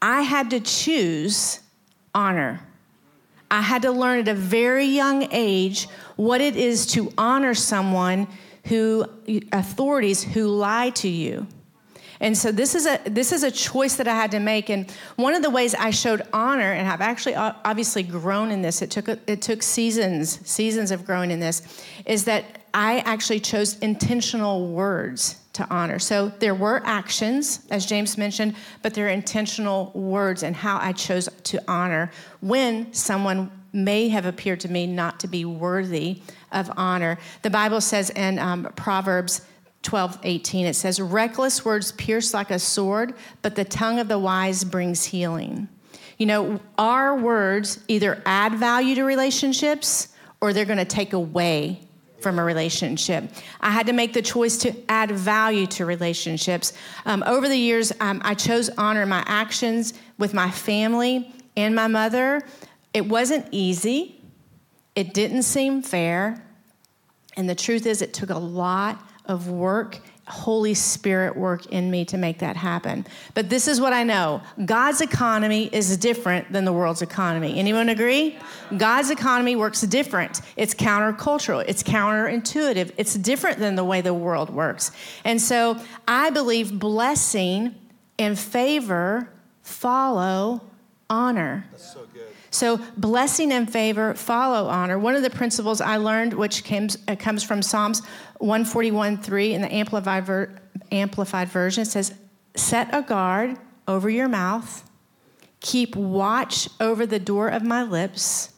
I 0.00 0.22
had 0.22 0.50
to 0.50 0.60
choose 0.60 1.60
honor. 2.14 2.60
I 3.50 3.62
had 3.62 3.82
to 3.82 3.92
learn 3.92 4.20
at 4.20 4.28
a 4.28 4.34
very 4.34 4.86
young 4.86 5.28
age 5.30 5.88
what 6.16 6.40
it 6.40 6.56
is 6.56 6.86
to 6.88 7.12
honor 7.16 7.54
someone 7.54 8.28
who 8.66 9.04
authorities 9.52 10.22
who 10.22 10.48
lie 10.48 10.90
to 10.90 11.08
you. 11.08 11.46
And 12.22 12.38
so 12.38 12.52
this 12.52 12.74
is 12.76 12.86
a 12.86 12.98
this 13.04 13.32
is 13.32 13.42
a 13.42 13.50
choice 13.50 13.96
that 13.96 14.06
I 14.06 14.14
had 14.14 14.30
to 14.30 14.38
make. 14.38 14.70
And 14.70 14.90
one 15.16 15.34
of 15.34 15.42
the 15.42 15.50
ways 15.50 15.74
I 15.74 15.90
showed 15.90 16.22
honor, 16.32 16.72
and 16.72 16.88
I've 16.88 17.00
actually 17.00 17.34
obviously 17.34 18.04
grown 18.04 18.52
in 18.52 18.62
this. 18.62 18.80
It 18.80 18.90
took 18.90 19.08
it 19.08 19.42
took 19.42 19.62
seasons 19.62 20.40
seasons 20.48 20.92
of 20.92 21.04
growing 21.04 21.32
in 21.32 21.40
this, 21.40 21.84
is 22.06 22.24
that 22.24 22.44
I 22.72 23.00
actually 23.00 23.40
chose 23.40 23.76
intentional 23.80 24.68
words 24.68 25.36
to 25.54 25.68
honor. 25.68 25.98
So 25.98 26.28
there 26.38 26.54
were 26.54 26.80
actions, 26.84 27.66
as 27.70 27.84
James 27.84 28.16
mentioned, 28.16 28.54
but 28.80 28.94
there 28.94 29.06
are 29.06 29.10
intentional 29.10 29.90
words 29.92 30.44
and 30.44 30.56
how 30.56 30.78
I 30.78 30.92
chose 30.92 31.28
to 31.28 31.62
honor 31.68 32.10
when 32.40 32.92
someone 32.94 33.50
may 33.72 34.08
have 34.08 34.26
appeared 34.26 34.60
to 34.60 34.68
me 34.70 34.86
not 34.86 35.18
to 35.20 35.28
be 35.28 35.44
worthy 35.44 36.22
of 36.52 36.70
honor. 36.76 37.18
The 37.42 37.50
Bible 37.50 37.80
says 37.80 38.10
in 38.10 38.38
um, 38.38 38.64
Proverbs 38.76 39.42
12, 39.82 40.20
18, 40.22 40.66
it 40.66 40.74
says, 40.74 41.00
Reckless 41.00 41.64
words 41.64 41.92
pierce 41.92 42.32
like 42.32 42.50
a 42.50 42.58
sword, 42.58 43.14
but 43.42 43.56
the 43.56 43.64
tongue 43.64 43.98
of 43.98 44.08
the 44.08 44.18
wise 44.18 44.64
brings 44.64 45.04
healing. 45.04 45.68
You 46.18 46.26
know, 46.26 46.60
our 46.78 47.16
words 47.16 47.82
either 47.88 48.22
add 48.24 48.54
value 48.54 48.94
to 48.94 49.04
relationships 49.04 50.08
or 50.40 50.52
they're 50.52 50.64
going 50.64 50.78
to 50.78 50.84
take 50.84 51.12
away 51.12 51.80
from 52.20 52.38
a 52.38 52.44
relationship. 52.44 53.24
I 53.60 53.70
had 53.70 53.86
to 53.88 53.92
make 53.92 54.12
the 54.12 54.22
choice 54.22 54.56
to 54.58 54.74
add 54.88 55.10
value 55.10 55.66
to 55.68 55.84
relationships. 55.84 56.72
Um, 57.04 57.24
over 57.26 57.48
the 57.48 57.56
years, 57.56 57.92
um, 58.00 58.22
I 58.24 58.34
chose 58.34 58.70
honor 58.78 59.04
my 59.04 59.24
actions 59.26 59.94
with 60.18 60.32
my 60.32 60.50
family 60.50 61.32
and 61.56 61.74
my 61.74 61.88
mother. 61.88 62.42
It 62.94 63.06
wasn't 63.06 63.46
easy, 63.50 64.20
it 64.94 65.14
didn't 65.14 65.42
seem 65.42 65.82
fair. 65.82 66.44
And 67.36 67.48
the 67.48 67.54
truth 67.54 67.86
is, 67.86 68.02
it 68.02 68.12
took 68.12 68.30
a 68.30 68.38
lot 68.38 69.02
of 69.26 69.48
work, 69.48 70.00
Holy 70.26 70.74
Spirit 70.74 71.36
work 71.36 71.66
in 71.66 71.90
me 71.90 72.04
to 72.06 72.16
make 72.16 72.38
that 72.38 72.56
happen. 72.56 73.06
But 73.34 73.50
this 73.50 73.66
is 73.66 73.80
what 73.80 73.92
I 73.92 74.04
know 74.04 74.40
God's 74.64 75.00
economy 75.00 75.68
is 75.72 75.96
different 75.96 76.52
than 76.52 76.64
the 76.64 76.72
world's 76.72 77.02
economy. 77.02 77.58
Anyone 77.58 77.88
agree? 77.88 78.38
God's 78.76 79.10
economy 79.10 79.56
works 79.56 79.82
different. 79.82 80.40
It's 80.56 80.74
countercultural, 80.74 81.64
it's 81.66 81.82
counterintuitive, 81.82 82.92
it's 82.96 83.14
different 83.14 83.58
than 83.58 83.74
the 83.74 83.84
way 83.84 84.00
the 84.00 84.14
world 84.14 84.50
works. 84.50 84.92
And 85.24 85.40
so 85.40 85.80
I 86.06 86.30
believe 86.30 86.78
blessing 86.78 87.74
and 88.18 88.38
favor 88.38 89.28
follow 89.62 90.62
honor. 91.10 91.66
So, 91.76 92.06
blessing 92.96 93.50
and 93.50 93.70
favor 93.70 94.14
follow 94.14 94.68
honor. 94.68 94.98
One 94.98 95.16
of 95.16 95.22
the 95.22 95.30
principles 95.30 95.80
I 95.80 95.96
learned, 95.96 96.34
which 96.34 96.64
comes, 96.64 96.98
uh, 97.08 97.16
comes 97.16 97.42
from 97.42 97.62
Psalms 97.62 98.00
141 98.38 99.18
3 99.18 99.54
in 99.54 99.62
the 99.62 99.74
Amplified, 99.74 100.24
ver- 100.26 100.60
Amplified 100.92 101.48
Version, 101.48 101.84
says, 101.84 102.14
Set 102.54 102.94
a 102.94 103.02
guard 103.02 103.56
over 103.88 104.10
your 104.10 104.28
mouth, 104.28 104.88
keep 105.60 105.96
watch 105.96 106.68
over 106.78 107.06
the 107.06 107.18
door 107.18 107.48
of 107.48 107.62
my 107.62 107.82
lips. 107.82 108.52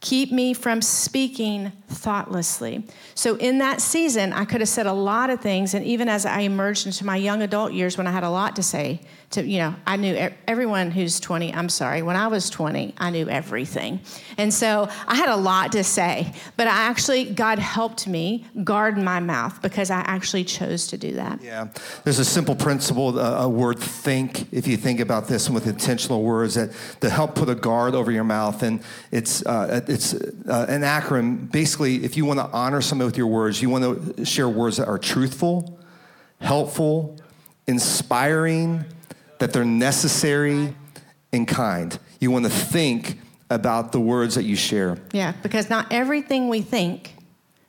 Keep 0.00 0.32
me 0.32 0.54
from 0.54 0.80
speaking 0.80 1.72
thoughtlessly. 1.88 2.84
So, 3.14 3.36
in 3.36 3.58
that 3.58 3.80
season, 3.80 4.32
I 4.32 4.44
could 4.44 4.60
have 4.60 4.68
said 4.68 4.86
a 4.86 4.92
lot 4.92 5.30
of 5.30 5.40
things. 5.40 5.74
And 5.74 5.84
even 5.84 6.08
as 6.08 6.26
I 6.26 6.40
emerged 6.40 6.86
into 6.86 7.04
my 7.04 7.16
young 7.16 7.42
adult 7.42 7.72
years 7.72 7.96
when 7.96 8.06
I 8.06 8.12
had 8.12 8.24
a 8.24 8.30
lot 8.30 8.56
to 8.56 8.62
say, 8.62 9.00
to, 9.30 9.44
you 9.44 9.58
know, 9.58 9.74
I 9.86 9.96
knew 9.96 10.30
everyone 10.46 10.90
who's 10.90 11.20
20, 11.20 11.52
I'm 11.52 11.68
sorry, 11.68 12.00
when 12.00 12.16
I 12.16 12.28
was 12.28 12.48
20, 12.48 12.94
I 12.96 13.10
knew 13.10 13.28
everything. 13.28 14.00
And 14.38 14.52
so 14.52 14.88
I 15.06 15.16
had 15.16 15.28
a 15.28 15.36
lot 15.36 15.72
to 15.72 15.84
say. 15.84 16.32
But 16.56 16.66
I 16.66 16.84
actually, 16.84 17.26
God 17.26 17.58
helped 17.58 18.08
me 18.08 18.46
guard 18.64 18.96
my 18.96 19.20
mouth 19.20 19.60
because 19.60 19.90
I 19.90 20.00
actually 20.00 20.44
chose 20.44 20.86
to 20.88 20.96
do 20.96 21.12
that. 21.14 21.42
Yeah, 21.42 21.68
there's 22.04 22.18
a 22.18 22.24
simple 22.24 22.54
principle, 22.54 23.18
a, 23.18 23.42
a 23.42 23.48
word 23.48 23.78
think, 23.78 24.50
if 24.50 24.66
you 24.66 24.78
think 24.78 24.98
about 24.98 25.28
this 25.28 25.50
with 25.50 25.66
intentional 25.66 26.22
words, 26.22 26.54
that 26.54 26.70
to 27.00 27.10
help 27.10 27.34
put 27.34 27.50
a 27.50 27.54
guard 27.54 27.94
over 27.94 28.10
your 28.10 28.24
mouth. 28.24 28.62
And 28.62 28.80
it's, 29.12 29.44
uh, 29.44 29.82
it's 29.88 30.14
uh, 30.14 30.66
an 30.70 30.80
acronym. 30.80 31.50
Basically, 31.50 31.77
if 31.86 32.16
you 32.16 32.24
want 32.24 32.40
to 32.40 32.46
honor 32.46 32.80
somebody 32.80 33.06
with 33.06 33.16
your 33.16 33.26
words, 33.26 33.62
you 33.62 33.70
want 33.70 34.16
to 34.16 34.24
share 34.24 34.48
words 34.48 34.76
that 34.76 34.88
are 34.88 34.98
truthful, 34.98 35.78
helpful, 36.40 37.16
inspiring, 37.66 38.84
that 39.38 39.52
they're 39.52 39.64
necessary, 39.64 40.74
and 41.32 41.46
kind. 41.46 41.98
You 42.20 42.30
want 42.30 42.44
to 42.44 42.50
think 42.50 43.20
about 43.50 43.92
the 43.92 44.00
words 44.00 44.34
that 44.34 44.44
you 44.44 44.56
share. 44.56 44.98
Yeah, 45.12 45.32
because 45.42 45.70
not 45.70 45.90
everything 45.92 46.48
we 46.48 46.60
think 46.60 47.14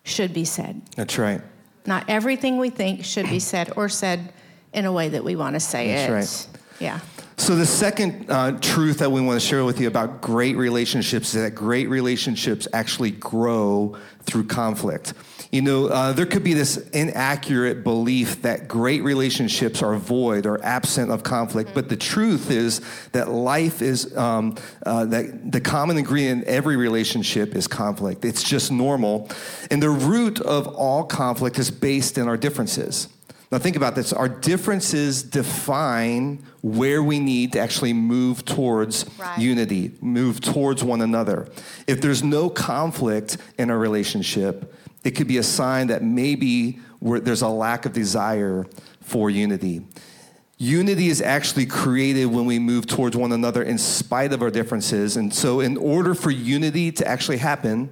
should 0.04 0.34
be 0.34 0.46
said. 0.46 0.82
That's 0.96 1.18
right. 1.18 1.42
Not 1.86 2.06
everything 2.08 2.58
we 2.58 2.70
think 2.70 3.06
should 3.06 3.30
be 3.30 3.40
said 3.40 3.74
or 3.76 3.90
said 3.90 4.34
in 4.74 4.86
a 4.86 4.92
way 4.92 5.10
that 5.10 5.24
we 5.24 5.36
want 5.36 5.56
to 5.56 5.60
say 5.60 5.88
That's 5.88 6.04
it. 6.04 6.12
That's 6.12 6.48
right. 6.48 6.82
Yeah. 6.82 7.00
So, 7.40 7.56
the 7.56 7.66
second 7.66 8.30
uh, 8.30 8.60
truth 8.60 8.98
that 8.98 9.14
we 9.14 9.22
want 9.22 9.40
to 9.40 9.48
share 9.48 9.64
with 9.64 9.80
you 9.80 9.88
about 9.88 10.20
great 10.20 10.58
relationships 10.58 11.34
is 11.34 11.42
that 11.42 11.56
great 11.56 11.88
relationships 11.88 12.68
actually 12.74 13.12
grow 13.12 13.96
through 14.24 14.48
conflict. 14.48 15.14
You 15.50 15.62
know, 15.62 15.88
uh, 15.88 16.12
there 16.12 16.26
could 16.26 16.44
be 16.44 16.54
this 16.54 16.76
inaccurate 16.90 17.82
belief 17.82 18.42
that 18.42 18.68
great 18.68 19.04
relationships 19.04 19.82
are 19.82 19.96
void 19.96 20.46
or 20.46 20.62
absent 20.66 21.12
of 21.12 21.24
conflict, 21.24 21.72
but 21.74 21.88
the 21.88 21.96
truth 21.96 22.52
is 22.52 22.82
that 23.14 23.30
life 23.30 23.82
is, 23.82 24.16
um, 24.18 24.56
uh, 24.86 25.06
that 25.06 25.50
the 25.50 25.62
common 25.62 25.98
ingredient 25.98 26.44
in 26.44 26.48
every 26.50 26.76
relationship 26.76 27.56
is 27.56 27.68
conflict. 27.68 28.26
It's 28.26 28.44
just 28.44 28.70
normal. 28.70 29.30
And 29.72 29.82
the 29.82 29.90
root 29.90 30.42
of 30.42 30.68
all 30.68 31.06
conflict 31.06 31.58
is 31.58 31.72
based 31.72 32.18
in 32.18 32.28
our 32.28 32.38
differences. 32.38 33.08
Now, 33.50 33.60
think 33.60 33.78
about 33.78 33.96
this. 33.96 34.12
Our 34.12 34.30
differences 34.30 35.24
define 35.24 36.44
where 36.62 37.02
we 37.02 37.20
need 37.20 37.54
to 37.54 37.60
actually 37.60 37.94
move 37.94 38.44
towards 38.46 39.06
Right. 39.18 39.40
unity, 39.40 39.92
move 40.02 40.42
towards 40.42 40.84
one 40.84 41.02
another. 41.02 41.48
If 41.88 42.02
there's 42.02 42.24
no 42.24 42.50
conflict 42.50 43.38
in 43.58 43.70
a 43.70 43.78
relationship, 43.78 44.74
it 45.04 45.12
could 45.12 45.28
be 45.28 45.38
a 45.38 45.44
sign 45.44 45.88
that 45.88 46.04
maybe 46.04 46.80
we're, 47.00 47.20
there's 47.20 47.42
a 47.42 47.48
lack 47.48 47.86
of 47.86 47.94
desire 47.94 48.66
for 49.02 49.30
unity. 49.30 49.82
Unity 50.58 51.08
is 51.08 51.22
actually 51.22 51.66
created 51.66 52.26
when 52.26 52.46
we 52.46 52.60
move 52.60 52.86
towards 52.86 53.16
one 53.16 53.32
another 53.32 53.64
in 53.64 53.78
spite 53.78 54.34
of 54.34 54.42
our 54.42 54.52
differences. 54.52 55.16
And 55.16 55.34
so, 55.34 55.62
in 55.62 55.78
order 55.78 56.14
for 56.14 56.32
unity 56.32 56.92
to 56.92 57.08
actually 57.08 57.38
happen, 57.38 57.90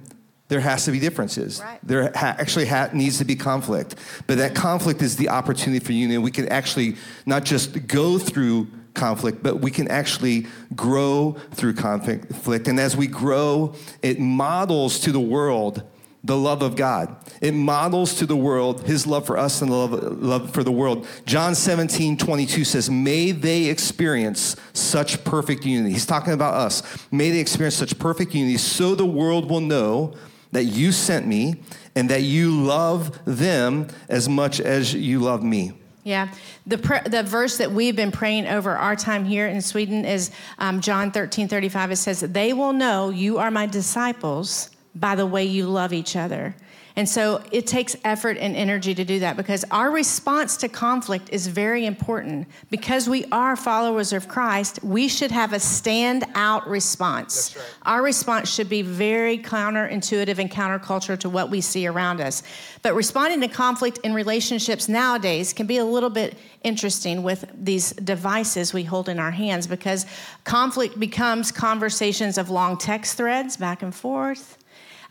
there 0.48 0.60
has 0.60 0.84
to 0.86 0.90
be 0.90 0.98
differences. 0.98 1.60
Right. 1.60 1.78
There 1.82 2.10
ha- 2.14 2.36
actually 2.38 2.66
ha- 2.66 2.90
needs 2.92 3.18
to 3.18 3.24
be 3.24 3.36
conflict. 3.36 3.94
But 4.26 4.38
that 4.38 4.54
conflict 4.54 5.02
is 5.02 5.16
the 5.16 5.28
opportunity 5.28 5.84
for 5.84 5.92
union. 5.92 6.22
We 6.22 6.30
can 6.30 6.48
actually 6.48 6.96
not 7.26 7.44
just 7.44 7.86
go 7.86 8.18
through 8.18 8.68
conflict, 8.94 9.42
but 9.42 9.60
we 9.60 9.70
can 9.70 9.88
actually 9.88 10.46
grow 10.74 11.36
through 11.52 11.74
conflict. 11.74 12.66
And 12.66 12.80
as 12.80 12.96
we 12.96 13.06
grow, 13.06 13.74
it 14.02 14.18
models 14.18 15.00
to 15.00 15.12
the 15.12 15.20
world 15.20 15.84
the 16.24 16.36
love 16.36 16.62
of 16.62 16.74
God. 16.74 17.16
It 17.40 17.54
models 17.54 18.14
to 18.16 18.26
the 18.26 18.36
world 18.36 18.82
his 18.82 19.06
love 19.06 19.24
for 19.24 19.38
us 19.38 19.62
and 19.62 19.70
the 19.70 19.76
love, 19.76 19.92
love 20.20 20.50
for 20.52 20.64
the 20.64 20.72
world. 20.72 21.06
John 21.26 21.54
17, 21.54 22.16
22 22.16 22.64
says, 22.64 22.90
May 22.90 23.30
they 23.30 23.66
experience 23.66 24.56
such 24.72 25.22
perfect 25.24 25.64
unity. 25.64 25.92
He's 25.92 26.06
talking 26.06 26.32
about 26.32 26.54
us. 26.54 26.82
May 27.12 27.30
they 27.30 27.38
experience 27.38 27.76
such 27.76 27.98
perfect 27.98 28.34
unity 28.34 28.58
so 28.58 28.94
the 28.94 29.06
world 29.06 29.48
will 29.48 29.60
know 29.60 30.14
that 30.52 30.64
you 30.64 30.92
sent 30.92 31.26
me 31.26 31.56
and 31.94 32.08
that 32.10 32.22
you 32.22 32.62
love 32.62 33.18
them 33.24 33.88
as 34.08 34.28
much 34.28 34.60
as 34.60 34.94
you 34.94 35.20
love 35.20 35.42
me. 35.42 35.72
Yeah. 36.04 36.28
The, 36.66 36.78
pr- 36.78 37.08
the 37.08 37.22
verse 37.22 37.58
that 37.58 37.72
we've 37.72 37.96
been 37.96 38.12
praying 38.12 38.46
over 38.46 38.70
our 38.70 38.96
time 38.96 39.24
here 39.24 39.46
in 39.46 39.60
Sweden 39.60 40.04
is 40.04 40.30
um, 40.58 40.80
John 40.80 41.10
13 41.10 41.48
35. 41.48 41.92
It 41.92 41.96
says, 41.96 42.20
They 42.20 42.52
will 42.52 42.72
know 42.72 43.10
you 43.10 43.38
are 43.38 43.50
my 43.50 43.66
disciples 43.66 44.70
by 44.94 45.14
the 45.16 45.26
way 45.26 45.44
you 45.44 45.66
love 45.66 45.92
each 45.92 46.16
other. 46.16 46.56
And 46.98 47.08
so 47.08 47.40
it 47.52 47.68
takes 47.68 47.94
effort 48.02 48.38
and 48.38 48.56
energy 48.56 48.92
to 48.92 49.04
do 49.04 49.20
that 49.20 49.36
because 49.36 49.64
our 49.70 49.88
response 49.92 50.56
to 50.56 50.68
conflict 50.68 51.28
is 51.30 51.46
very 51.46 51.86
important. 51.86 52.48
Because 52.70 53.08
we 53.08 53.24
are 53.30 53.54
followers 53.54 54.12
of 54.12 54.26
Christ, 54.26 54.82
we 54.82 55.06
should 55.06 55.30
have 55.30 55.52
a 55.52 55.60
stand-out 55.60 56.66
response. 56.66 57.54
Right. 57.54 57.64
Our 57.82 58.02
response 58.02 58.52
should 58.52 58.68
be 58.68 58.82
very 58.82 59.38
counterintuitive 59.38 60.40
and 60.40 60.50
counterculture 60.50 61.16
to 61.20 61.28
what 61.28 61.50
we 61.50 61.60
see 61.60 61.86
around 61.86 62.20
us. 62.20 62.42
But 62.82 62.96
responding 62.96 63.42
to 63.42 63.48
conflict 63.48 63.98
in 63.98 64.12
relationships 64.12 64.88
nowadays 64.88 65.52
can 65.52 65.68
be 65.68 65.76
a 65.76 65.84
little 65.84 66.10
bit 66.10 66.36
interesting 66.64 67.22
with 67.22 67.48
these 67.54 67.92
devices 67.92 68.74
we 68.74 68.82
hold 68.82 69.08
in 69.08 69.20
our 69.20 69.30
hands 69.30 69.68
because 69.68 70.04
conflict 70.42 70.98
becomes 70.98 71.52
conversations 71.52 72.38
of 72.38 72.50
long 72.50 72.76
text 72.76 73.16
threads 73.16 73.56
back 73.56 73.84
and 73.84 73.94
forth 73.94 74.58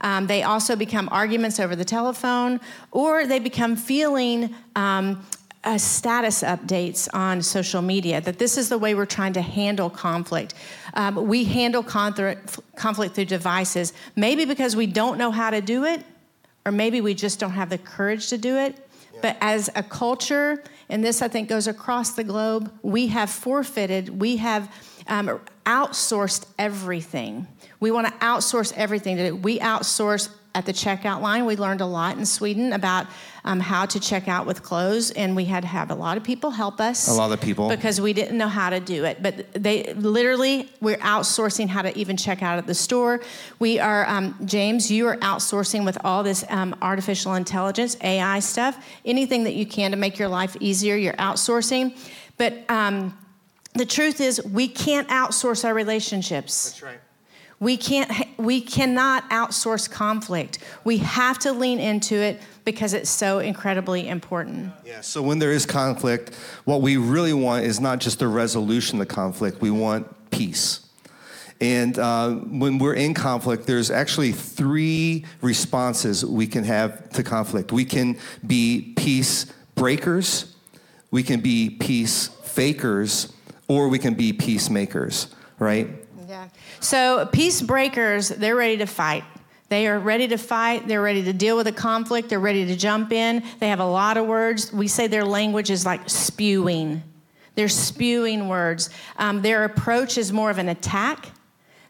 um, 0.01 0.27
they 0.27 0.43
also 0.43 0.75
become 0.75 1.09
arguments 1.11 1.59
over 1.59 1.75
the 1.75 1.85
telephone, 1.85 2.59
or 2.91 3.25
they 3.25 3.39
become 3.39 3.75
feeling 3.75 4.53
um, 4.75 5.25
uh, 5.63 5.77
status 5.77 6.43
updates 6.43 7.09
on 7.13 7.41
social 7.41 7.81
media 7.81 8.21
that 8.21 8.39
this 8.39 8.57
is 8.57 8.69
the 8.69 8.77
way 8.77 8.95
we're 8.95 9.05
trying 9.05 9.33
to 9.33 9.41
handle 9.41 9.89
conflict. 9.89 10.53
Um, 10.93 11.27
we 11.27 11.43
handle 11.43 11.83
conflict, 11.83 12.59
conflict 12.75 13.15
through 13.15 13.25
devices, 13.25 13.93
maybe 14.15 14.45
because 14.45 14.75
we 14.75 14.87
don't 14.87 15.17
know 15.17 15.31
how 15.31 15.49
to 15.49 15.61
do 15.61 15.83
it, 15.83 16.03
or 16.65 16.71
maybe 16.71 17.01
we 17.01 17.13
just 17.13 17.39
don't 17.39 17.51
have 17.51 17.69
the 17.69 17.77
courage 17.77 18.29
to 18.29 18.37
do 18.37 18.55
it. 18.55 18.75
Yeah. 19.13 19.19
But 19.21 19.37
as 19.41 19.69
a 19.75 19.83
culture, 19.83 20.63
and 20.89 21.03
this 21.03 21.21
I 21.21 21.27
think 21.27 21.49
goes 21.49 21.67
across 21.67 22.11
the 22.11 22.23
globe, 22.23 22.71
we 22.81 23.07
have 23.07 23.29
forfeited, 23.29 24.21
we 24.21 24.37
have 24.37 24.71
um, 25.07 25.39
outsourced 25.67 26.45
everything. 26.57 27.45
We 27.79 27.91
want 27.91 28.07
to 28.07 28.13
outsource 28.13 28.73
everything. 28.75 29.41
We 29.41 29.59
outsource 29.59 30.29
at 30.55 30.65
the 30.65 30.73
checkout 30.73 31.21
line. 31.21 31.45
We 31.45 31.55
learned 31.55 31.81
a 31.81 31.85
lot 31.85 32.17
in 32.17 32.25
Sweden 32.25 32.73
about 32.73 33.05
um, 33.45 33.59
how 33.59 33.85
to 33.85 33.99
check 33.99 34.27
out 34.27 34.47
with 34.47 34.63
clothes, 34.63 35.11
and 35.11 35.35
we 35.35 35.45
had 35.45 35.61
to 35.61 35.67
have 35.67 35.91
a 35.91 35.95
lot 35.95 36.17
of 36.17 36.23
people 36.23 36.49
help 36.49 36.81
us. 36.81 37.07
A 37.07 37.13
lot 37.13 37.31
of 37.31 37.39
people. 37.39 37.69
Because 37.69 38.01
we 38.01 38.11
didn't 38.13 38.37
know 38.37 38.47
how 38.47 38.71
to 38.71 38.79
do 38.79 39.03
it. 39.03 39.21
But 39.21 39.53
they 39.53 39.93
literally, 39.93 40.67
we're 40.81 40.97
outsourcing 40.97 41.67
how 41.67 41.83
to 41.83 41.95
even 41.95 42.17
check 42.17 42.41
out 42.41 42.57
at 42.57 42.65
the 42.65 42.73
store. 42.73 43.19
We 43.59 43.77
are, 43.77 44.07
um, 44.07 44.35
James, 44.45 44.89
you 44.89 45.05
are 45.07 45.17
outsourcing 45.17 45.85
with 45.85 45.97
all 46.03 46.23
this 46.23 46.43
um, 46.49 46.75
artificial 46.81 47.35
intelligence, 47.35 47.95
AI 48.01 48.39
stuff. 48.39 48.83
Anything 49.05 49.43
that 49.43 49.53
you 49.53 49.67
can 49.67 49.91
to 49.91 49.97
make 49.97 50.17
your 50.17 50.29
life 50.29 50.57
easier, 50.59 50.95
you're 50.95 51.13
outsourcing. 51.13 51.95
But 52.37 52.67
um, 52.69 53.15
the 53.79 53.85
truth 53.85 54.21
is, 54.21 54.43
we 54.43 54.67
can't 54.67 55.07
outsource 55.09 55.65
our 55.65 55.73
relationships. 55.73 56.71
That's 56.71 56.83
right. 56.83 56.99
We 57.59 57.75
can't 57.75 58.11
we 58.37 58.61
cannot 58.61 59.27
outsource 59.31 59.89
conflict. 59.89 60.59
We 60.83 60.97
have 60.99 61.39
to 61.39 61.51
lean 61.51 61.79
into 61.79 62.15
it 62.15 62.39
because 62.65 62.93
it's 62.93 63.09
so 63.09 63.39
incredibly 63.39 64.07
important. 64.07 64.73
Yeah, 64.85 65.01
so 65.01 65.23
when 65.23 65.39
there 65.39 65.51
is 65.51 65.65
conflict, 65.65 66.35
what 66.65 66.81
we 66.81 66.97
really 66.97 67.33
want 67.33 67.65
is 67.65 67.79
not 67.79 67.97
just 67.97 68.19
the 68.19 68.27
resolution 68.27 69.01
of 69.01 69.07
the 69.07 69.13
conflict, 69.13 69.59
we 69.59 69.71
want 69.71 70.29
peace. 70.29 70.81
And 71.59 71.97
uh, 71.97 72.35
when 72.35 72.77
we're 72.77 72.93
in 72.93 73.15
conflict, 73.15 73.65
there's 73.65 73.89
actually 73.89 74.31
three 74.31 75.25
responses 75.41 76.23
we 76.23 76.45
can 76.45 76.63
have 76.63 77.09
to 77.11 77.23
conflict. 77.23 77.71
We 77.71 77.85
can 77.85 78.19
be 78.45 78.93
peace 78.95 79.45
breakers, 79.73 80.55
we 81.09 81.23
can 81.23 81.39
be 81.39 81.71
peace 81.71 82.27
fakers, 82.43 83.33
or 83.67 83.87
we 83.87 83.99
can 83.99 84.13
be 84.13 84.33
peacemakers, 84.33 85.33
right? 85.59 85.89
Yeah. 86.27 86.49
So 86.79 87.27
peace 87.31 87.61
breakers, 87.61 88.29
they're 88.29 88.55
ready 88.55 88.77
to 88.77 88.85
fight. 88.85 89.23
They 89.69 89.87
are 89.87 89.99
ready 89.99 90.27
to 90.29 90.37
fight. 90.37 90.87
They're 90.87 91.01
ready 91.01 91.23
to 91.23 91.33
deal 91.33 91.57
with 91.57 91.67
a 91.67 91.73
conflict. 91.73 92.29
They're 92.29 92.39
ready 92.39 92.65
to 92.67 92.75
jump 92.75 93.11
in. 93.11 93.43
They 93.59 93.67
have 93.67 93.79
a 93.81 93.85
lot 93.85 94.17
of 94.17 94.25
words. 94.25 94.71
We 94.71 94.87
say 94.87 95.07
their 95.07 95.25
language 95.25 95.69
is 95.69 95.85
like 95.85 96.09
spewing. 96.09 97.03
They're 97.55 97.67
spewing 97.67 98.47
words. 98.47 98.89
Um, 99.17 99.41
their 99.41 99.65
approach 99.65 100.17
is 100.17 100.31
more 100.31 100.49
of 100.49 100.57
an 100.57 100.69
attack 100.69 101.31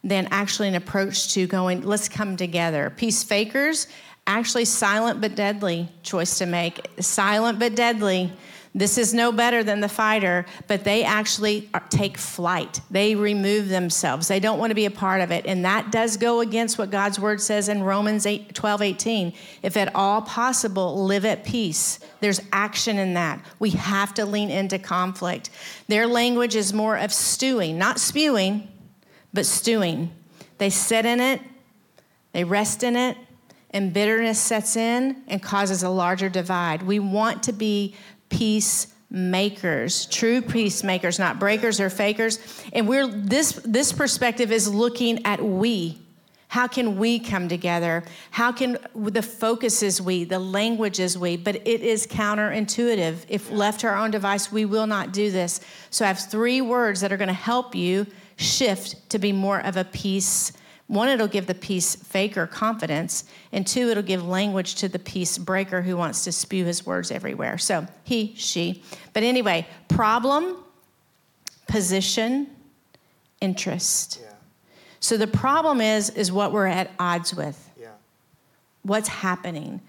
than 0.04 0.28
actually 0.32 0.70
an 0.70 0.76
approach 0.76 1.34
to 1.34 1.46
going, 1.46 1.82
let's 1.82 2.08
come 2.08 2.38
together. 2.38 2.92
Peace 2.96 3.24
fakers, 3.24 3.88
actually 4.26 4.66
silent 4.66 5.22
but 5.22 5.36
deadly 5.36 5.90
choice 6.04 6.38
to 6.38 6.46
make. 6.46 6.88
Silent 7.00 7.60
but 7.60 7.76
deadly. 7.76 8.32
This 8.78 9.00
is 9.00 9.12
no 9.12 9.32
better 9.32 9.64
than 9.64 9.80
the 9.80 9.90
fighter, 9.90 10.46
but 10.68 10.84
they 10.84 11.04
actually 11.04 11.68
take 11.90 12.16
flight. 12.16 12.80
They 12.92 13.16
remove 13.16 13.70
themselves. 13.70 14.28
They 14.28 14.40
don't 14.40 14.60
want 14.60 14.70
to 14.70 14.76
be 14.76 14.86
a 14.86 14.92
part 14.92 15.22
of 15.22 15.32
it. 15.32 15.48
And 15.48 15.66
that 15.66 15.92
does 15.92 16.16
go 16.16 16.42
against 16.42 16.78
what 16.78 16.92
God's 16.92 17.20
word 17.20 17.42
says 17.42 17.70
in 17.70 17.82
Romans 17.82 18.28
8, 18.28 18.54
12, 18.54 18.82
18. 18.84 19.34
If 19.64 19.78
at 19.78 19.96
all 19.96 20.22
possible, 20.22 21.04
live 21.04 21.26
at 21.26 21.44
peace. 21.44 22.00
There's 22.20 22.40
action 22.54 23.00
in 23.00 23.16
that. 23.16 23.44
We 23.58 23.72
have 23.72 24.14
to 24.14 24.28
lean 24.28 24.52
into 24.52 24.78
conflict. 24.78 25.50
Their 25.88 26.06
language 26.06 26.56
is 26.56 26.72
more 26.72 26.98
of 26.98 27.12
stewing, 27.12 27.80
not 27.80 28.00
spewing, 28.00 28.68
but 29.34 29.48
stewing. 29.48 30.12
They 30.60 30.70
sit 30.70 31.04
in 31.08 31.20
it, 31.20 31.42
they 32.32 32.44
rest 32.44 32.84
in 32.84 32.96
it, 32.96 33.18
and 33.72 33.92
bitterness 33.92 34.40
sets 34.40 34.76
in 34.76 35.24
and 35.28 35.42
causes 35.42 35.84
a 35.84 35.90
larger 35.90 36.30
divide. 36.30 36.84
We 36.84 37.00
want 37.00 37.44
to 37.44 37.54
be 37.54 37.96
peacemakers, 38.30 40.06
true 40.08 40.42
peacemakers, 40.42 41.20
not 41.20 41.40
breakers 41.40 41.80
or 41.80 41.90
fakers. 41.90 42.40
And 42.74 42.88
we're 42.88 43.08
this 43.08 43.54
this 43.64 43.92
perspective 43.92 44.52
is 44.52 44.74
looking 44.74 45.26
at 45.26 45.44
we. 45.44 46.00
How 46.50 46.68
can 46.68 46.98
we 46.98 47.20
come 47.20 47.50
together? 47.50 48.04
How 48.32 48.54
can 48.54 48.78
the 48.96 49.22
focus 49.22 49.84
is 49.84 50.02
we, 50.02 50.24
the 50.24 50.40
language 50.40 51.00
is 51.00 51.18
we, 51.18 51.36
but 51.36 51.56
it 51.68 51.82
is 51.82 52.08
counterintuitive. 52.08 53.26
If 53.28 53.52
left 53.52 53.82
to 53.82 53.88
our 53.88 53.98
own 53.98 54.12
device, 54.12 54.50
we 54.50 54.64
will 54.64 54.88
not 54.88 55.12
do 55.12 55.30
this. 55.30 55.60
So 55.90 56.06
I 56.06 56.08
have 56.08 56.20
three 56.20 56.62
words 56.62 57.02
that 57.02 57.12
are 57.12 57.18
going 57.18 57.28
to 57.28 57.34
help 57.34 57.76
you 57.76 58.08
shift 58.38 59.10
to 59.10 59.20
be 59.20 59.34
more 59.34 59.60
of 59.60 59.76
a 59.76 59.84
peace 59.84 60.54
one, 60.88 61.10
it'll 61.10 61.28
give 61.28 61.48
the 61.48 61.54
peace 61.54 61.96
faker 61.96 62.48
confidence, 62.48 63.26
and 63.52 63.68
two, 63.68 63.90
it'll 63.90 64.04
give 64.04 64.26
language 64.26 64.76
to 64.76 64.88
the 64.88 65.00
peace 65.00 65.38
breaker 65.38 65.82
who 65.82 65.98
wants 65.98 66.24
to 66.24 66.32
spew 66.32 66.64
his 66.64 66.86
words 66.86 67.12
everywhere. 67.12 67.58
So 67.58 67.86
he, 68.04 68.34
she. 68.38 68.84
But 69.12 69.24
anyway, 69.24 69.68
problem, 69.90 70.64
position, 71.68 72.48
interest. 73.42 74.20
Yeah. 74.22 74.30
So 75.02 75.18
the 75.18 75.28
problem 75.28 75.82
is 75.82 76.10
is 76.12 76.32
what 76.32 76.54
we're 76.54 76.68
at 76.68 76.92
odds 77.00 77.36
with. 77.36 77.70
Yeah. 77.80 77.90
What's 78.84 79.10
happening? 79.10 79.82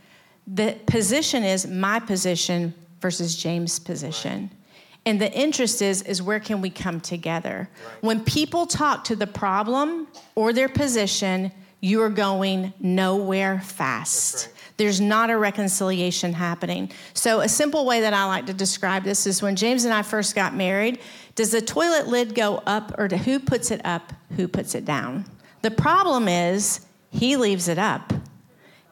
The 0.48 0.76
position 0.86 1.44
is 1.44 1.66
my 1.66 2.00
position 2.00 2.74
versus 3.00 3.36
James' 3.36 3.78
position. 3.78 4.40
Right. 4.40 4.57
And 5.06 5.20
the 5.20 5.32
interest 5.32 5.80
is 5.80 6.02
is 6.02 6.20
where 6.20 6.40
can 6.40 6.60
we 6.60 6.70
come 6.70 7.00
together? 7.00 7.68
Right. 7.70 8.02
When 8.02 8.24
people 8.24 8.66
talk 8.66 9.04
to 9.04 9.16
the 9.16 9.26
problem 9.26 10.08
or 10.34 10.52
their 10.52 10.68
position, 10.68 11.52
you 11.80 12.02
are 12.02 12.10
going 12.10 12.72
nowhere 12.80 13.60
fast. 13.60 14.46
Right. 14.46 14.54
There's 14.78 15.00
not 15.00 15.30
a 15.30 15.38
reconciliation 15.38 16.32
happening. 16.32 16.92
So, 17.14 17.40
a 17.40 17.48
simple 17.48 17.84
way 17.84 18.00
that 18.00 18.14
I 18.14 18.24
like 18.26 18.46
to 18.46 18.54
describe 18.54 19.02
this 19.02 19.26
is 19.26 19.42
when 19.42 19.56
James 19.56 19.84
and 19.84 19.94
I 19.94 20.02
first 20.02 20.34
got 20.34 20.54
married, 20.54 21.00
does 21.34 21.50
the 21.50 21.60
toilet 21.60 22.06
lid 22.06 22.34
go 22.34 22.62
up 22.66 22.94
or 22.98 23.08
who 23.08 23.40
puts 23.40 23.70
it 23.70 23.80
up? 23.84 24.12
Who 24.36 24.46
puts 24.46 24.74
it 24.74 24.84
down? 24.84 25.24
The 25.62 25.70
problem 25.70 26.28
is 26.28 26.86
he 27.10 27.36
leaves 27.36 27.68
it 27.68 27.78
up 27.78 28.12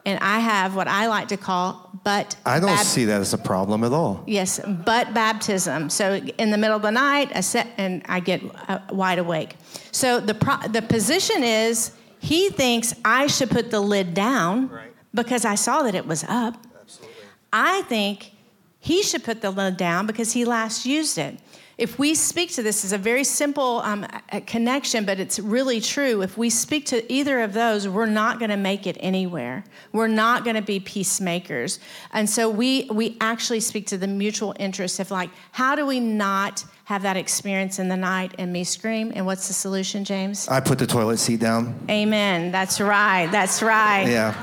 and 0.07 0.19
I 0.21 0.39
have 0.39 0.75
what 0.75 0.89
I 0.89 1.09
like 1.09 1.29
to 1.29 1.37
call 1.37 1.87
but. 2.07 2.37
I 2.47 2.61
don't 2.61 2.71
bab- 2.71 2.87
see 2.87 3.05
that 3.07 3.21
as 3.21 3.35
a 3.35 3.39
problem 3.39 3.83
at 3.83 3.93
all. 3.93 4.23
Yes, 4.29 4.61
but 4.65 5.13
baptism. 5.13 5.91
So 5.91 6.15
in 6.15 6.53
the 6.53 6.57
middle 6.57 6.77
of 6.77 6.83
the 6.83 6.93
night, 6.93 7.33
I 7.35 7.41
set 7.41 7.67
and 7.79 8.03
I 8.09 8.21
get 8.21 8.43
uh, 8.69 8.79
wide 8.91 9.19
awake. 9.19 9.57
So 9.91 10.21
the 10.21 10.35
pro- 10.35 10.69
the 10.69 10.83
position 10.83 11.43
is 11.43 11.91
he 12.21 12.49
thinks 12.51 12.95
I 13.05 13.27
should 13.27 13.51
put 13.51 13.73
the 13.73 13.81
lid 13.81 14.15
down 14.15 14.69
right. 14.69 14.93
because 15.13 15.45
I 15.45 15.57
saw 15.57 15.83
that 15.83 15.97
it 15.97 16.07
was 16.07 16.23
up. 16.29 16.55
Absolutely. 16.81 17.17
I 17.53 17.83
think 17.83 18.31
he 18.79 19.03
should 19.03 19.25
put 19.25 19.41
the 19.41 19.51
lid 19.51 19.77
down 19.77 20.07
because 20.07 20.31
he 20.33 20.45
last 20.45 20.87
used 20.87 21.19
it. 21.19 21.41
If 21.79 21.99
we 21.99 22.15
speak 22.15 22.51
to 22.53 22.63
this 22.63 22.85
is 22.85 22.93
a 22.93 22.99
very 22.99 23.23
simple 23.25 23.81
um, 23.81 24.07
connection 24.47 25.05
but 25.05 25.21
it's 25.21 25.39
really 25.39 25.81
true 25.81 26.23
if 26.23 26.39
we 26.39 26.49
speak 26.49 26.87
to 26.87 27.13
either 27.13 27.41
of 27.43 27.53
those 27.53 27.87
we're 27.87 28.07
not 28.07 28.39
going 28.39 28.51
to 28.51 28.57
make 28.57 28.87
it 28.87 28.97
anywhere 29.01 29.63
we're 29.93 30.07
not 30.09 30.43
going 30.45 30.57
to 30.57 30.63
be 30.63 30.81
peacemakers 30.81 31.79
and 32.13 32.29
so 32.29 32.49
we 32.49 32.89
we 32.91 33.17
actually 33.21 33.61
speak 33.61 33.87
to 33.87 33.99
the 33.99 34.07
mutual 34.07 34.55
interest 34.59 35.01
of 35.01 35.11
like 35.11 35.31
how 35.53 35.75
do 35.77 35.85
we 35.85 36.01
not 36.01 36.65
have 36.85 37.03
that 37.03 37.17
experience 37.17 37.79
in 37.79 37.89
the 37.89 37.97
night 37.97 38.33
and 38.39 38.53
me 38.53 38.65
scream 38.65 39.13
and 39.15 39.27
what's 39.27 39.47
the 39.49 39.55
solution 39.55 40.05
james 40.05 40.49
I 40.49 40.61
put 40.61 40.79
the 40.79 40.87
toilet 40.87 41.19
seat 41.19 41.41
down. 41.41 41.79
amen 41.91 42.53
that's 42.53 42.81
right 42.81 43.31
that's 43.31 43.63
right 43.63 44.07
Yeah. 44.09 44.35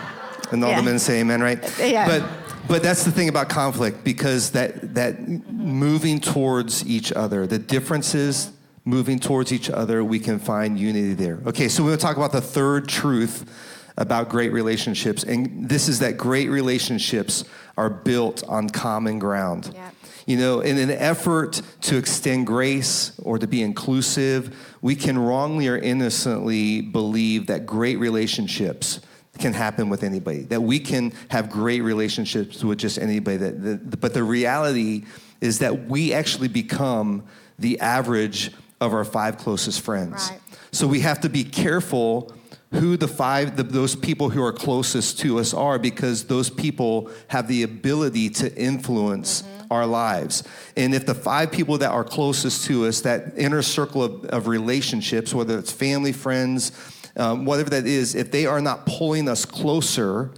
And 0.52 0.64
all 0.64 0.70
Yeah. 0.70 0.82
the 0.82 0.84
men 0.84 1.00
say 1.00 1.20
amen, 1.22 1.42
right? 1.42 1.58
Yeah. 1.80 2.06
But 2.06 2.43
but 2.68 2.82
that's 2.82 3.04
the 3.04 3.12
thing 3.12 3.30
about 3.30 3.50
conflict 3.50 4.04
because 4.04 4.52
that 4.52 4.96
that 4.96 5.28
moving 5.52 6.20
towards 6.20 6.86
each 6.88 7.12
other, 7.12 7.46
the 7.48 7.60
differences 7.60 8.52
moving 8.86 9.20
towards 9.20 9.54
each 9.54 9.70
other, 9.70 10.04
we 10.04 10.20
can 10.20 10.40
find 10.40 10.78
unity 10.78 11.14
there. 11.14 11.40
Okay, 11.46 11.70
so 11.70 11.84
we're 11.84 11.90
going 11.90 12.00
to 12.00 12.06
talk 12.06 12.18
about 12.18 12.32
the 12.32 12.42
third 12.42 12.88
truth 12.88 13.50
about 13.98 14.28
great 14.28 14.52
relationships 14.52 15.24
and 15.24 15.70
this 15.70 15.88
is 15.88 16.00
that 16.00 16.18
great 16.18 16.50
relationships 16.50 17.46
are 17.78 17.90
built 17.90 18.44
on 18.48 18.70
common 18.70 19.20
ground. 19.20 19.70
Yeah. 19.74 19.90
You 20.26 20.38
know, 20.38 20.62
in 20.62 20.78
an 20.78 20.90
effort 20.90 21.62
to 21.82 21.98
extend 21.98 22.48
grace 22.48 23.20
or 23.20 23.38
to 23.38 23.46
be 23.46 23.62
inclusive, 23.62 24.56
we 24.82 24.96
can 24.96 25.18
wrongly 25.20 25.68
or 25.68 25.78
innocently 25.78 26.82
believe 26.82 27.48
that 27.48 27.66
great 27.66 28.00
relationships 28.00 29.02
can 29.40 29.54
happen 29.54 29.90
with 29.90 30.04
anybody, 30.04 30.44
that 30.44 30.62
we 30.62 30.80
can 30.80 31.12
have 31.30 31.50
great 31.50 31.82
relationships 31.82 32.64
with 32.64 32.78
just 32.78 33.00
anybody. 33.00 33.38
That, 33.38 33.64
that, 33.64 34.00
but 34.00 34.14
the 34.14 34.24
reality 34.24 35.06
is 35.42 35.60
that 35.60 35.88
we 35.88 36.14
actually 36.14 36.48
become 36.48 37.24
the 37.58 37.80
average 37.80 38.52
of 38.80 38.94
our 38.94 39.04
five 39.04 39.38
closest 39.38 39.82
friends. 39.82 40.30
Right. 40.30 40.40
So 40.72 40.88
we 40.88 41.00
have 41.02 41.22
to 41.22 41.30
be 41.30 41.44
careful 41.44 42.34
who 42.72 42.98
the 42.98 43.08
five, 43.08 43.56
the, 43.56 43.64
those 43.64 43.96
people 43.96 44.30
who 44.30 44.44
are 44.44 44.52
closest 44.52 45.20
to 45.20 45.40
us 45.40 45.54
are, 45.54 45.78
because 45.78 46.26
those 46.26 46.50
people 46.50 47.12
have 47.28 47.48
the 47.48 47.64
ability 47.64 48.30
to 48.32 48.56
influence 48.56 49.44
mm-hmm. 49.44 49.66
our 49.72 49.86
lives. 49.86 50.44
And 50.76 50.96
if 50.96 51.06
the 51.06 51.14
five 51.14 51.52
people 51.52 51.78
that 51.80 51.92
are 51.92 52.04
closest 52.04 52.66
to 52.66 52.88
us, 52.88 53.02
that 53.02 53.34
inner 53.38 53.62
circle 53.62 54.04
of, 54.04 54.26
of 54.26 54.48
relationships, 54.48 55.34
whether 55.34 55.60
it's 55.60 55.72
family, 55.72 56.12
friends, 56.12 56.72
um, 57.16 57.46
whatever 57.46 57.70
that 57.72 57.86
is, 57.86 58.16
if 58.16 58.32
they 58.32 58.46
are 58.46 58.62
not 58.62 58.86
pulling 58.86 59.30
us 59.30 59.46
closer 59.46 60.32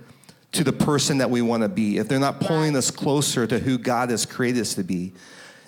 to 0.52 0.64
the 0.64 0.74
person 0.74 1.18
that 1.18 1.30
we 1.30 1.42
want 1.42 1.64
to 1.64 1.70
be, 1.70 1.98
if 1.98 2.08
they're 2.08 2.20
not 2.20 2.40
pulling 2.40 2.76
us 2.76 2.92
closer 2.92 3.46
to 3.48 3.60
who 3.60 3.78
God 3.78 4.10
has 4.10 4.26
created 4.26 4.62
us 4.62 4.74
to 4.76 4.84
be, 4.84 5.14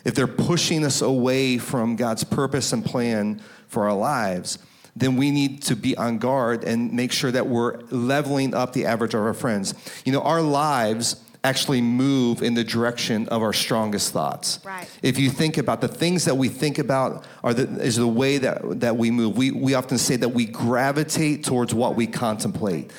if 0.06 0.15
they're 0.15 0.28
pushing 0.28 0.86
us 0.86 1.02
away 1.02 1.58
from 1.58 1.96
God's 1.96 2.24
purpose 2.24 2.72
and 2.72 2.84
plan 2.84 3.41
for 3.67 3.86
our 3.86 3.96
lives, 3.96 4.60
then 4.96 5.15
we 5.15 5.30
need 5.30 5.62
to 5.63 5.76
be 5.76 5.96
on 5.98 6.17
guard 6.17 6.63
and 6.63 6.91
make 6.93 7.12
sure 7.12 7.32
that 7.32 7.48
we're 7.48 7.80
leveling 7.91 8.54
up 8.54 8.74
the 8.74 8.86
average 8.86 9.13
of 9.13 9.22
our 9.22 9.34
friends. 9.34 9.74
You 10.06 10.12
know, 10.12 10.22
our 10.22 10.41
lives 10.41 11.17
actually 11.48 11.82
move 11.82 12.42
in 12.42 12.54
the 12.54 12.64
direction 12.64 13.28
of 13.30 13.42
our 13.42 13.54
strongest 13.54 14.12
thoughts. 14.12 14.60
Right. 14.66 14.88
If 15.02 15.18
you 15.18 15.30
think 15.30 15.58
about 15.58 15.80
the 15.82 15.88
things 15.88 16.26
that 16.26 16.36
we 16.36 16.50
think 16.50 16.78
about 16.78 17.26
are 17.44 17.54
the, 17.54 17.64
is 17.82 17.96
the 17.96 18.08
way 18.08 18.38
that, 18.40 18.82
that 18.82 18.98
we 18.98 19.12
move. 19.12 19.38
We, 19.38 19.52
we 19.52 19.74
often 19.74 19.98
say 19.98 20.18
that 20.18 20.30
we 20.30 20.46
gravitate 20.46 21.44
towards 21.44 21.74
what 21.74 21.96
we 21.96 22.06
contemplate. 22.06 22.92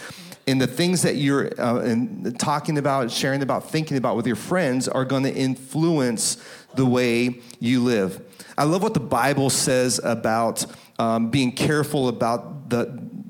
And 0.47 0.59
the 0.59 0.67
things 0.67 1.03
that 1.03 1.17
you're 1.17 1.49
uh, 1.61 1.81
and 1.81 2.39
talking 2.41 2.79
about, 2.79 3.11
sharing 3.11 3.43
about, 3.43 3.71
thinking 3.71 3.99
about 3.99 4.17
with 4.17 4.27
your 4.27 4.37
friends 4.37 4.89
are 4.89 5.05
going 5.05 5.25
to 5.25 5.35
influence 5.35 6.43
the 6.75 6.87
way 6.87 7.43
you 7.61 7.85
live. 7.85 8.23
I 8.57 8.65
love 8.65 8.83
what 8.83 8.95
the 8.95 9.01
Bible 9.01 9.51
says 9.51 10.01
about 10.03 10.65
um, 10.99 11.31
being 11.31 11.53
careful 11.53 12.09
about 12.09 12.71
the 12.71 12.87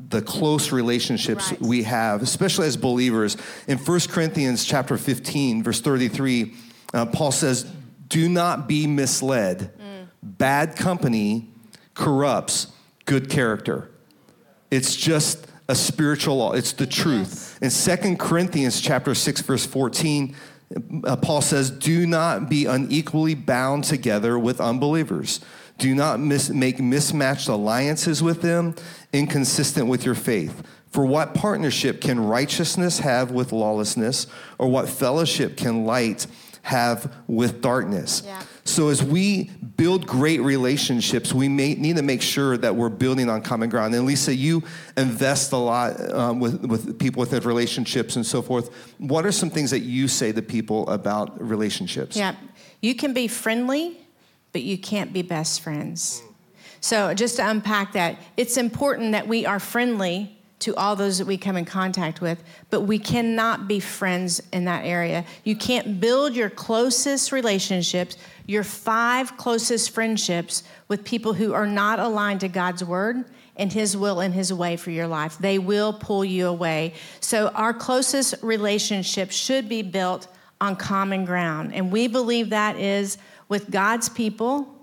the 0.09 0.23
close 0.23 0.73
relationships 0.73 1.51
Right. 1.51 1.61
we 1.61 1.83
have, 1.83 2.23
especially 2.23 2.67
as 2.67 2.77
believers. 2.77 3.37
In 3.67 3.79
1 3.79 4.09
Corinthians 4.09 4.65
chapter 4.65 4.97
15, 4.97 5.63
verse 5.63 5.81
33, 5.81 6.55
uh, 6.95 7.07
Paul 7.07 7.31
says, 7.31 7.67
"Do 8.09 8.29
not 8.29 8.67
be 8.69 8.87
misled. 8.87 9.71
Bad 10.23 10.77
company 10.77 11.49
corrupts 11.95 12.69
good 13.05 13.29
character." 13.29 13.91
It's 14.71 14.97
just 14.97 15.47
a 15.69 15.75
spiritual 15.75 16.37
law. 16.39 16.53
It's 16.53 16.73
the 16.73 16.87
truth. 16.87 17.59
In 17.61 17.71
2 17.71 18.19
Corinthians 18.19 18.81
chapter 18.81 19.15
6 19.15 19.43
verse 19.43 19.67
14, 19.67 20.35
uh, 21.05 21.17
Paul 21.17 21.41
says, 21.43 21.71
"Do 21.71 22.07
not 22.07 22.49
be 22.49 22.65
unequally 22.67 23.35
bound 23.35 23.85
together 23.85 24.39
with 24.39 24.61
unbelievers. 24.61 25.41
Do 25.79 25.95
not 25.95 26.21
mis- 26.21 26.51
make 26.51 26.81
mismatched 26.81 27.49
alliances 27.49 28.23
with 28.23 28.43
them, 28.43 28.75
inconsistent 29.13 29.87
with 29.87 30.05
your 30.05 30.15
faith. 30.15 30.63
For 30.91 31.07
what 31.07 31.35
partnership 31.35 32.01
can 32.01 32.19
righteousness 32.19 32.99
have 32.99 33.31
with 33.31 33.53
lawlessness, 33.53 34.27
or 34.59 34.69
what 34.69 34.89
fellowship 34.89 35.57
can 35.57 35.85
light 35.85 36.27
have 36.63 37.15
with 37.27 37.61
darkness?" 37.61 38.23
Yeah. 38.25 38.43
So 38.65 38.89
as 38.89 39.03
we 39.03 39.45
build 39.77 40.07
great 40.07 40.43
relationships, 40.43 41.33
we 41.33 41.49
may 41.49 41.75
need 41.75 41.97
to 41.97 42.03
make 42.03 42.21
sure 42.21 42.59
that 42.59 42.77
we're 42.77 42.91
building 42.91 43.31
on 43.31 43.41
common 43.41 43.71
ground. 43.71 43.95
And 43.95 44.05
Lisa, 44.05 44.35
you 44.35 44.63
invest 44.97 45.53
a 45.53 45.57
lot 45.57 46.13
um, 46.13 46.39
with, 46.39 46.67
with 46.67 46.99
people 46.99 47.21
with 47.21 47.33
relationships 47.47 48.17
and 48.17 48.27
so 48.27 48.43
forth. 48.43 48.69
What 48.99 49.25
are 49.25 49.33
some 49.33 49.49
things 49.49 49.71
that 49.71 49.81
you 49.81 50.07
say 50.07 50.33
to 50.33 50.43
people 50.43 50.87
about 50.91 51.41
relationships? 51.41 52.15
Yeah. 52.15 52.35
You 52.83 52.95
can 52.95 53.15
be 53.15 53.27
friendly, 53.27 53.97
but 54.53 54.63
you 54.63 54.79
can't 54.79 55.13
be 55.13 55.23
best 55.23 55.61
friends. 55.61 56.23
Mm. 56.25 56.35
So, 56.81 57.15
just 57.15 57.37
to 57.37 57.49
unpack 57.49 57.93
that, 57.93 58.19
it's 58.37 58.57
important 58.57 59.13
that 59.13 59.27
we 59.27 59.45
are 59.45 59.59
friendly 59.59 60.39
to 60.61 60.75
all 60.75 60.97
those 60.97 61.19
that 61.19 61.27
we 61.27 61.37
come 61.37 61.57
in 61.57 61.65
contact 61.65 62.21
with, 62.21 62.43
but 62.71 62.81
we 62.81 62.99
cannot 62.99 63.69
be 63.69 63.79
friends 63.79 64.43
in 64.53 64.65
that 64.65 64.85
area. 64.85 65.25
You 65.45 65.55
can't 65.55 66.01
build 66.01 66.35
your 66.35 66.51
closest 66.51 67.31
relationships, 67.31 68.17
your 68.47 68.65
five 68.65 69.37
closest 69.37 69.91
friendships 69.91 70.65
with 70.89 71.05
people 71.05 71.33
who 71.33 71.53
are 71.53 71.67
not 71.67 72.01
aligned 72.01 72.41
to 72.41 72.49
God's 72.49 72.83
word 72.83 73.25
and 73.57 73.73
his 73.73 73.97
will 73.97 74.21
and 74.21 74.35
his 74.35 74.53
way 74.53 74.77
for 74.77 74.91
your 74.91 75.07
life. 75.07 75.39
They 75.39 75.59
will 75.59 75.93
pull 75.93 76.25
you 76.25 76.49
away. 76.49 76.95
So 77.21 77.49
our 77.49 77.75
closest 77.75 78.35
relationships 78.43 79.37
should 79.37 79.69
be 79.69 79.83
built 79.83 80.27
on 80.61 80.75
common 80.75 81.25
ground. 81.25 81.73
And 81.73 81.93
we 81.93 82.09
believe 82.09 82.51
that 82.51 82.77
is 82.77 83.19
with 83.49 83.71
God's 83.71 84.09
people 84.09 84.75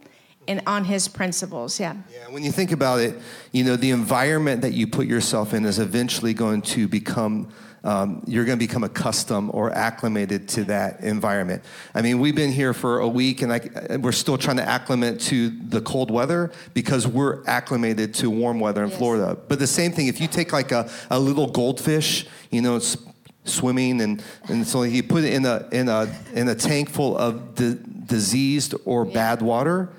and 0.47 0.61
on 0.67 0.85
his 0.85 1.07
principles. 1.07 1.79
Yeah. 1.79 1.95
Yeah, 2.11 2.29
when 2.29 2.43
you 2.43 2.51
think 2.51 2.71
about 2.71 2.99
it, 2.99 3.17
you 3.51 3.63
know, 3.63 3.75
the 3.75 3.91
environment 3.91 4.61
that 4.61 4.73
you 4.73 4.87
put 4.87 5.07
yourself 5.07 5.53
in 5.53 5.65
is 5.65 5.79
eventually 5.79 6.33
going 6.33 6.61
to 6.63 6.87
become, 6.87 7.51
um, 7.83 8.21
you're 8.27 8.45
going 8.45 8.59
to 8.59 8.63
become 8.63 8.83
accustomed 8.83 9.49
or 9.53 9.71
acclimated 9.71 10.47
to 10.49 10.63
that 10.65 10.99
environment. 11.01 11.63
I 11.95 12.03
mean, 12.03 12.19
we've 12.19 12.35
been 12.35 12.51
here 12.51 12.73
for 12.75 12.99
a 12.99 13.07
week 13.07 13.41
and 13.41 13.51
I, 13.53 13.97
we're 13.97 14.11
still 14.11 14.37
trying 14.37 14.57
to 14.57 14.67
acclimate 14.69 15.19
to 15.21 15.49
the 15.49 15.81
cold 15.81 16.11
weather 16.11 16.51
because 16.75 17.07
we're 17.07 17.43
acclimated 17.47 18.13
to 18.15 18.29
warm 18.29 18.59
weather 18.59 18.83
in 18.83 18.89
Yes. 18.89 18.99
Florida. 18.99 19.37
But 19.47 19.57
the 19.57 19.67
same 19.67 19.91
thing, 19.93 20.07
if 20.07 20.21
you 20.21 20.27
take 20.27 20.53
like 20.53 20.71
a, 20.71 20.87
a 21.09 21.19
little 21.19 21.47
goldfish, 21.47 22.27
you 22.51 22.61
know, 22.61 22.75
it's 22.75 22.97
swimming 23.45 24.01
and, 24.01 24.23
and 24.49 24.67
so 24.67 24.81
he 24.81 25.01
put 25.01 25.23
it 25.23 25.33
in 25.33 25.45
a, 25.45 25.67
in 25.71 25.87
a, 25.89 26.07
in 26.33 26.47
a 26.49 26.55
tank 26.55 26.89
full 26.89 27.17
of 27.17 27.55
di- 27.55 27.77
diseased 28.05 28.75
or 28.85 29.05
bad 29.05 29.41
water, 29.41 29.89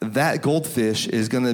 that 0.00 0.42
goldfish 0.42 1.06
is 1.08 1.28
going 1.28 1.44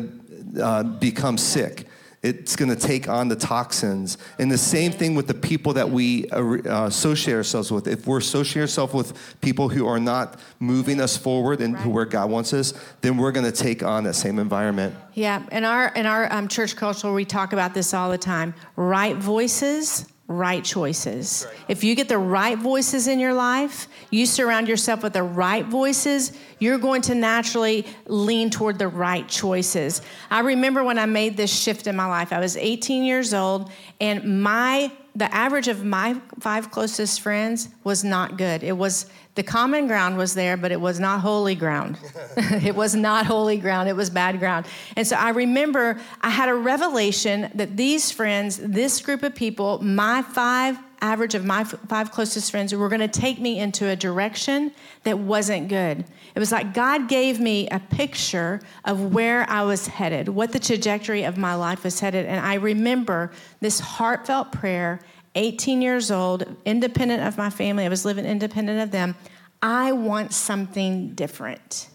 to 0.55 0.63
uh, 0.65 0.83
become 0.83 1.37
sick. 1.39 1.87
It's 2.23 2.57
going 2.57 2.71
to 2.71 2.77
take 2.77 3.09
on 3.09 3.29
the 3.29 3.37
toxins. 3.37 4.19
And 4.39 4.51
the 4.51 4.59
same 4.59 4.91
thing 4.91 5.15
with 5.15 5.29
the 5.29 5.35
people 5.35 5.75
that 5.75 5.91
we 5.91 6.29
uh, 6.31 6.41
uh, 6.41 6.87
associate 6.87 7.35
ourselves 7.35 7.71
with. 7.71 7.87
If 7.87 8.07
we're 8.07 8.19
associating 8.19 8.63
ourselves 8.63 8.95
with 8.95 9.41
people 9.41 9.69
who 9.69 9.87
are 9.87 10.01
not 10.01 10.41
moving 10.59 11.01
us 11.01 11.17
forward 11.17 11.61
and 11.61 11.75
Right. 11.75 11.87
where 11.87 12.05
God 12.05 12.29
wants 12.31 12.53
us, 12.53 12.73
then 13.01 13.17
we're 13.17 13.31
going 13.31 13.47
to 13.47 13.53
take 13.53 13.85
on 13.85 14.05
that 14.05 14.15
same 14.15 14.41
environment. 14.41 14.97
Yeah, 15.15 15.43
in 15.53 15.65
our 15.65 15.89
in 15.95 16.07
our 16.07 16.33
um, 16.33 16.49
church 16.49 16.75
culture, 16.75 17.13
we 17.13 17.25
talk 17.25 17.53
about 17.53 17.75
this 17.75 17.95
all 17.95 18.11
the 18.11 18.19
time. 18.19 18.55
Right 18.75 19.17
voices, 19.17 20.07
right 20.29 20.65
choices. 20.65 21.47
If 21.69 21.85
you 21.85 21.95
get 21.95 22.09
the 22.09 22.19
right 22.19 22.59
voices 22.59 23.07
in 23.07 23.21
your 23.21 23.35
life, 23.35 23.87
you 24.11 24.27
surround 24.27 24.69
yourself 24.69 25.03
with 25.03 25.13
the 25.13 25.23
right 25.23 25.65
voices, 25.65 26.33
you're 26.59 26.79
going 26.79 27.03
to 27.03 27.15
naturally 27.15 27.87
lean 28.07 28.51
toward 28.51 28.79
the 28.79 28.89
right 28.89 29.29
choices. 29.29 30.03
I 30.31 30.41
remember 30.41 30.83
when 30.83 30.99
I 30.99 31.07
made 31.07 31.37
this 31.37 31.57
shift 31.57 31.87
in 31.87 31.95
my 31.95 32.07
life. 32.07 32.33
I 32.33 32.41
was 32.41 32.57
18 32.57 33.05
years 33.05 33.33
old, 33.35 33.71
and 34.01 34.43
my 34.43 34.91
the 35.15 35.35
average 35.35 35.67
of 35.67 35.83
my 35.83 36.21
five 36.41 36.71
closest 36.71 37.23
friends 37.23 37.71
was 37.85 38.05
not 38.05 38.37
good. 38.37 38.63
It 38.63 38.77
was 38.77 39.07
the 39.37 39.43
common 39.43 39.87
ground 39.87 40.17
was 40.17 40.35
there, 40.35 40.57
but 40.57 40.73
it 40.73 40.81
was 40.81 40.99
not 40.99 41.21
holy 41.21 41.55
ground. 41.55 41.99
it 42.37 42.75
was 42.75 42.95
not 42.95 43.27
holy 43.27 43.59
ground. 43.59 43.89
It 43.89 43.97
was 43.97 44.11
bad 44.11 44.39
ground. 44.39 44.67
And 44.97 45.07
so 45.07 45.17
I 45.17 45.31
remember 45.31 46.01
I 46.21 46.31
had 46.31 46.49
a 46.49 46.55
revelation 46.55 47.51
that 47.55 47.77
these 47.77 48.11
friends, 48.11 48.57
this 48.57 49.01
group 49.01 49.23
of 49.23 49.35
people, 49.35 49.83
my 49.83 50.23
five 50.23 50.79
average 51.01 51.35
of 51.35 51.45
my 51.45 51.63
five 51.65 52.11
closest 52.11 52.51
friends 52.51 52.75
were 52.75 52.89
going 52.89 53.01
to 53.01 53.09
take 53.09 53.39
me 53.39 53.59
into 53.59 53.87
a 53.87 53.97
direction 53.97 54.73
that 55.05 55.19
wasn't 55.19 55.69
good. 55.69 56.05
It 56.35 56.39
was 56.39 56.53
like 56.53 56.75
God 56.75 57.09
gave 57.09 57.41
me 57.41 57.69
a 57.69 57.79
picture 57.79 58.61
of 58.85 59.15
where 59.15 59.49
I 59.49 59.63
was 59.63 59.87
headed, 59.87 60.29
what 60.29 60.53
the 60.53 60.59
trajectory 60.59 61.25
of 61.25 61.37
my 61.37 61.55
life 61.55 61.85
was 61.85 62.01
headed. 62.01 62.27
And 62.27 62.45
I 62.45 62.55
remember 62.55 63.31
this 63.61 63.81
heartfelt 63.81 64.53
prayer, 64.53 65.01
18 65.37 65.81
years 65.83 66.11
old, 66.11 66.57
independent 66.65 67.23
of 67.23 67.39
my 67.39 67.51
family. 67.51 67.85
I 67.85 67.89
was 67.89 68.05
living 68.05 68.25
independent 68.25 68.81
of 68.81 68.91
them. 68.91 69.15
I 69.63 69.93
want 69.93 70.33
something 70.33 71.15
different. 71.15 71.89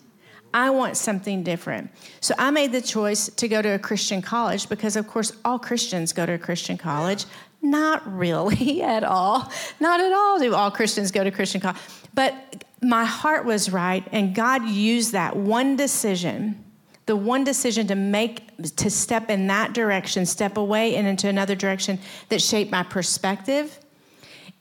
I 0.53 0.69
want 0.69 0.97
something 0.97 1.43
different. 1.43 1.91
So 2.19 2.33
I 2.37 2.51
made 2.51 2.71
the 2.71 2.81
choice 2.81 3.27
to 3.29 3.47
go 3.47 3.61
to 3.61 3.69
a 3.69 3.79
Christian 3.79 4.21
college 4.21 4.67
because, 4.69 4.95
of 4.95 5.07
course, 5.07 5.31
all 5.45 5.59
Christians 5.59 6.13
go 6.13 6.25
to 6.25 6.33
a 6.33 6.37
Christian 6.37 6.77
college. 6.77 7.25
Not 7.61 8.01
really 8.11 8.81
at 8.83 9.03
all. 9.03 9.51
Not 9.79 9.99
at 9.99 10.11
all 10.11 10.39
do 10.39 10.53
all 10.53 10.71
Christians 10.71 11.11
go 11.11 11.23
to 11.23 11.31
Christian 11.31 11.61
college. 11.61 11.79
But 12.13 12.65
my 12.81 13.05
heart 13.05 13.45
was 13.45 13.71
right, 13.71 14.05
and 14.11 14.33
God 14.35 14.67
used 14.67 15.11
that 15.11 15.35
one 15.35 15.75
decision, 15.75 16.63
the 17.11 17.15
one 17.17 17.43
decision 17.43 17.87
to 17.87 17.95
make, 17.95 18.55
to 18.77 18.89
step 18.89 19.29
in 19.29 19.47
that 19.47 19.73
direction, 19.73 20.25
step 20.25 20.55
away 20.55 20.95
and 20.95 21.05
into 21.05 21.27
another 21.27 21.55
direction 21.55 21.99
that 22.29 22.41
shaped 22.41 22.71
my 22.71 22.83
perspective. 22.83 23.77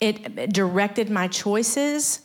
It 0.01 0.53
directed 0.53 1.09
my 1.11 1.29
choices 1.29 2.23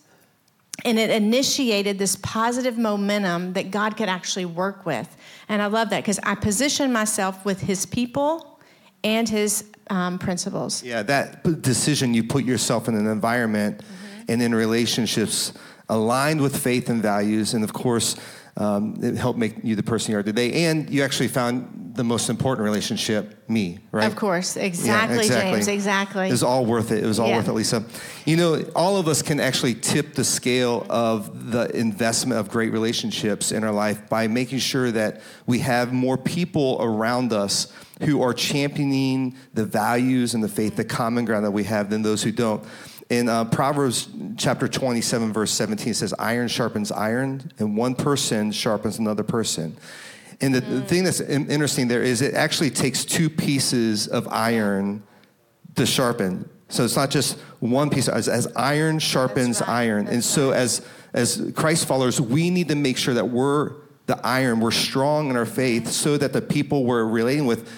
and 0.84 0.98
it 0.98 1.12
initiated 1.12 2.00
this 2.00 2.16
positive 2.16 2.76
momentum 2.76 3.54
that 3.54 3.70
God 3.70 3.98
could 3.98 4.10
actually 4.10 4.46
work 4.46 4.84
with. 4.84 5.16
And 5.48 5.62
I 5.62 5.68
love 5.68 5.92
that 5.92 6.00
because 6.00 6.18
I 6.24 6.34
positioned 6.34 6.92
myself 6.92 7.46
with 7.46 7.62
His 7.62 7.86
people 7.86 8.60
and 9.04 9.30
His 9.30 9.66
um, 9.92 10.18
principles. 10.18 10.82
Yeah, 10.82 11.04
that 11.04 11.62
decision 11.62 12.16
you 12.16 12.24
put 12.24 12.46
yourself 12.46 12.88
in 12.88 12.96
an 12.96 13.06
environment 13.06 13.78
mm-hmm. 13.78 14.24
and 14.30 14.42
in 14.42 14.56
relationships 14.56 15.54
aligned 15.88 16.42
with 16.42 16.58
faith 16.58 16.90
and 16.90 17.00
values, 17.00 17.54
and 17.54 17.64
of 17.64 17.74
course, 17.74 18.16
um, 18.58 18.98
it 19.04 19.16
helped 19.16 19.38
make 19.38 19.56
you 19.64 19.76
the 19.76 19.84
person 19.84 20.14
you 20.14 20.18
are 20.18 20.24
today. 20.24 20.66
And 20.66 20.90
you 20.90 21.04
actually 21.04 21.28
found 21.28 21.94
the 21.96 22.04
most 22.04 22.30
important 22.30 22.66
relationship, 22.66 23.50
me, 23.50 23.80
right? 23.92 24.06
Of 24.06 24.16
course, 24.16 24.58
exactly, 24.58 25.18
yeah, 25.18 25.22
exactly. 25.24 25.52
James, 25.52 25.68
exactly. 25.68 26.28
It 26.28 26.32
was 26.32 26.44
all 26.44 26.66
worth 26.66 26.92
it. 26.92 27.04
It 27.04 27.08
was 27.08 27.20
all 27.20 27.30
yeah. 27.30 27.38
worth 27.38 27.48
it, 27.48 27.54
Lisa. 27.54 27.86
You 28.26 28.36
know, 28.36 28.64
all 28.76 28.98
of 28.98 29.08
us 29.08 29.22
can 29.22 29.40
actually 29.40 29.76
tip 29.76 30.14
the 30.14 30.24
scale 30.24 30.86
of 30.90 31.52
the 31.52 31.70
investment 31.76 32.40
of 32.40 32.50
great 32.50 32.72
relationships 32.72 33.52
in 33.52 33.64
our 33.64 33.72
life 33.72 34.10
by 34.10 34.28
making 34.28 34.60
sure 34.60 34.92
that 34.92 35.22
we 35.46 35.60
have 35.60 35.94
more 35.94 36.18
people 36.18 36.78
around 36.82 37.32
us 37.32 37.72
who 38.02 38.22
are 38.22 38.34
championing 38.34 39.36
the 39.54 39.66
values 39.66 40.34
and 40.34 40.44
the 40.44 40.50
faith, 40.50 40.76
the 40.76 40.84
common 40.84 41.24
ground 41.24 41.46
that 41.46 41.52
we 41.52 41.64
have, 41.64 41.90
than 41.90 42.02
those 42.02 42.24
who 42.24 42.32
don't. 42.32 42.64
In 43.10 43.30
uh, 43.30 43.46
Proverbs 43.46 44.10
chapter 44.38 44.68
27, 44.68 45.32
verse 45.32 45.52
17, 45.52 45.90
it 45.90 45.96
says, 45.96 46.14
Iron 46.18 46.48
sharpens 46.48 46.92
iron, 46.92 47.52
and 47.60 47.78
one 47.78 47.94
person 47.94 48.52
sharpens 48.52 48.98
another 48.98 49.24
person. 49.24 49.78
And 50.42 50.56
the, 50.56 50.62
mm. 50.62 50.88
thing 50.88 51.04
that's 51.04 51.22
interesting 51.22 51.88
there 51.88 52.02
is 52.02 52.22
it 52.22 52.34
actually 52.34 52.72
takes 52.72 53.06
two 53.06 53.30
pieces 53.30 54.08
of 54.08 54.28
iron 54.30 55.04
to 55.76 55.86
sharpen. 55.86 56.50
So 56.68 56.84
it's 56.84 56.96
not 56.96 57.12
just 57.12 57.38
one 57.60 57.90
piece, 57.90 58.08
as, 58.08 58.28
as 58.28 58.48
iron 58.56 59.00
sharpens 59.00 59.62
right. 59.62 59.70
iron. 59.70 60.06
That's 60.06 60.16
and 60.16 60.24
so, 60.24 60.50
right. 60.50 60.60
as, 60.60 60.86
as 61.14 61.52
Christ 61.56 61.88
followers, 61.88 62.20
we 62.20 62.50
need 62.50 62.70
to 62.70 62.76
make 62.76 62.98
sure 62.98 63.14
that 63.14 63.30
we're 63.30 63.74
the 64.08 64.20
iron, 64.26 64.60
we're 64.60 64.72
strong 64.72 65.30
in 65.30 65.36
our 65.36 65.46
faith, 65.46 65.88
so 65.88 66.18
that 66.18 66.34
the 66.34 66.42
people 66.42 66.86
we're 66.86 67.06
relating 67.06 67.46
with, 67.46 67.70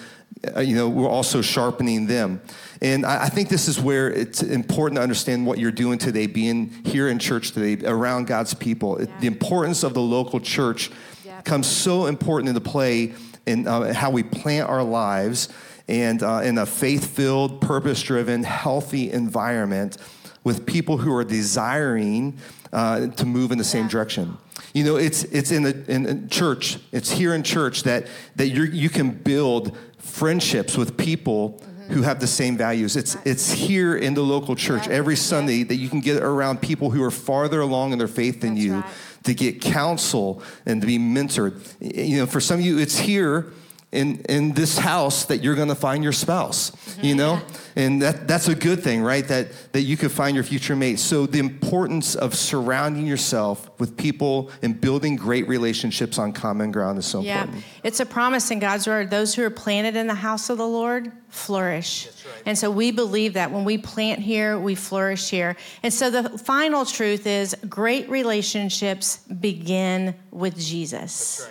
uh, 0.56 0.60
you 0.60 0.74
know, 0.74 0.88
we're 0.88 1.08
also 1.08 1.42
sharpening 1.42 2.06
them. 2.06 2.40
And 2.80 3.04
I, 3.04 3.24
I, 3.24 3.28
think 3.28 3.48
this 3.48 3.66
is 3.66 3.80
where 3.80 4.10
it's 4.10 4.42
important 4.42 4.96
to 4.96 5.02
understand 5.02 5.46
what 5.46 5.58
you're 5.58 5.72
doing 5.72 5.98
today, 5.98 6.26
being 6.26 6.70
here 6.84 7.08
in 7.08 7.18
church 7.18 7.52
today, 7.52 7.84
around 7.86 8.28
God's 8.28 8.54
people. 8.54 9.00
Yeah. 9.00 9.06
The 9.20 9.26
importance 9.26 9.82
of 9.82 9.94
the 9.94 10.00
local 10.00 10.38
church 10.38 10.90
yeah. 11.24 11.40
comes 11.42 11.66
so 11.66 12.06
important 12.06 12.48
into 12.50 12.60
play 12.60 13.14
in 13.46 13.66
uh, 13.66 13.92
how 13.92 14.10
we 14.10 14.22
plant 14.22 14.68
our 14.68 14.84
lives 14.84 15.48
and 15.88 16.22
uh, 16.22 16.42
in 16.44 16.58
a 16.58 16.66
faith 16.66 17.16
filled, 17.16 17.60
purpose 17.60 18.02
driven, 18.02 18.44
healthy 18.44 19.10
environment 19.10 19.96
with 20.44 20.66
people 20.66 20.98
who 20.98 21.12
are 21.14 21.24
desiring 21.24 22.38
uh, 22.72 23.06
to 23.08 23.26
move 23.26 23.52
in 23.52 23.58
the 23.58 23.64
same 23.64 23.88
direction. 23.88 24.36
You 24.74 24.84
know, 24.84 24.96
it's, 24.96 25.24
it's 25.24 25.50
in, 25.50 25.62
the, 25.62 25.84
in 25.90 26.28
church, 26.28 26.78
it's 26.92 27.10
here 27.10 27.34
in 27.34 27.42
church 27.42 27.84
that, 27.84 28.06
that 28.36 28.48
you 28.48 28.64
you 28.64 28.90
can 28.90 29.10
build 29.10 29.76
friendships 29.98 30.76
with 30.76 30.96
people 30.96 31.62
who 31.88 32.02
have 32.02 32.20
the 32.20 32.26
same 32.26 32.56
values. 32.56 32.96
It's, 32.96 33.16
it's 33.24 33.50
here 33.50 33.96
in 33.96 34.14
the 34.14 34.22
local 34.22 34.54
church 34.54 34.88
every 34.88 35.16
Sunday 35.16 35.62
that 35.62 35.76
you 35.76 35.88
can 35.88 36.00
get 36.00 36.22
around 36.22 36.60
people 36.60 36.90
who 36.90 37.02
are 37.02 37.10
farther 37.10 37.60
along 37.60 37.92
in 37.92 37.98
their 37.98 38.08
faith 38.08 38.42
than 38.42 38.56
you 38.56 38.84
to 39.24 39.34
get 39.34 39.60
counsel 39.60 40.42
and 40.66 40.80
to 40.80 40.86
be 40.86 40.98
mentored. 40.98 41.60
You 41.80 42.18
know, 42.18 42.26
for 42.26 42.40
some 42.40 42.60
of 42.60 42.64
you, 42.64 42.78
it's 42.78 42.98
here 42.98 43.52
in, 43.90 44.20
in 44.28 44.52
this 44.52 44.76
house 44.76 45.24
that 45.26 45.38
you're 45.38 45.54
going 45.54 45.68
to 45.68 45.74
find 45.74 46.04
your 46.04 46.12
spouse, 46.12 46.70
mm-hmm. 46.70 47.04
you 47.04 47.14
know? 47.14 47.40
And 47.74 48.02
that, 48.02 48.28
that's 48.28 48.48
a 48.48 48.54
good 48.54 48.82
thing, 48.82 49.02
right? 49.02 49.26
That, 49.28 49.72
that 49.72 49.82
you 49.82 49.96
could 49.96 50.12
find 50.12 50.34
your 50.34 50.44
future 50.44 50.76
mate. 50.76 50.98
So 50.98 51.24
the 51.26 51.38
importance 51.38 52.14
of 52.14 52.34
surrounding 52.34 53.06
yourself 53.06 53.70
with 53.78 53.96
people 53.96 54.50
and 54.62 54.78
building 54.78 55.16
great 55.16 55.48
relationships 55.48 56.18
on 56.18 56.32
common 56.32 56.70
ground 56.70 56.98
is 56.98 57.06
so 57.06 57.22
yeah. 57.22 57.42
important. 57.42 57.64
It's 57.82 58.00
a 58.00 58.06
promise 58.06 58.50
in 58.50 58.58
God's 58.58 58.86
word. 58.86 59.10
Those 59.10 59.34
who 59.34 59.42
are 59.42 59.50
planted 59.50 59.96
in 59.96 60.06
the 60.06 60.14
house 60.14 60.50
of 60.50 60.58
the 60.58 60.66
Lord 60.66 61.10
flourish. 61.30 62.06
Right. 62.06 62.42
And 62.46 62.58
so 62.58 62.70
we 62.70 62.90
believe 62.90 63.34
that 63.34 63.52
when 63.52 63.64
we 63.64 63.78
plant 63.78 64.20
here, 64.20 64.58
we 64.58 64.74
flourish 64.74 65.30
here. 65.30 65.56
And 65.82 65.94
so 65.94 66.10
the 66.10 66.38
final 66.38 66.84
truth 66.84 67.26
is 67.26 67.56
great 67.68 68.10
relationships 68.10 69.18
begin 69.18 70.14
with 70.30 70.58
Jesus. 70.58 71.48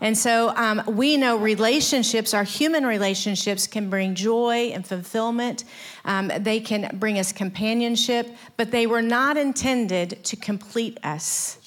And 0.00 0.16
so 0.16 0.52
um, 0.56 0.82
we 0.86 1.16
know 1.16 1.36
relationships, 1.36 2.34
our 2.34 2.44
human 2.44 2.84
relationships, 2.86 3.66
can 3.66 3.90
bring 3.90 4.14
joy 4.14 4.70
and 4.74 4.86
fulfillment. 4.86 5.64
Um, 6.04 6.30
they 6.40 6.60
can 6.60 6.96
bring 6.98 7.18
us 7.18 7.32
companionship, 7.32 8.34
but 8.56 8.70
they 8.70 8.86
were 8.86 9.02
not 9.02 9.36
intended 9.36 10.24
to 10.24 10.36
complete 10.36 10.98
us. 11.04 11.58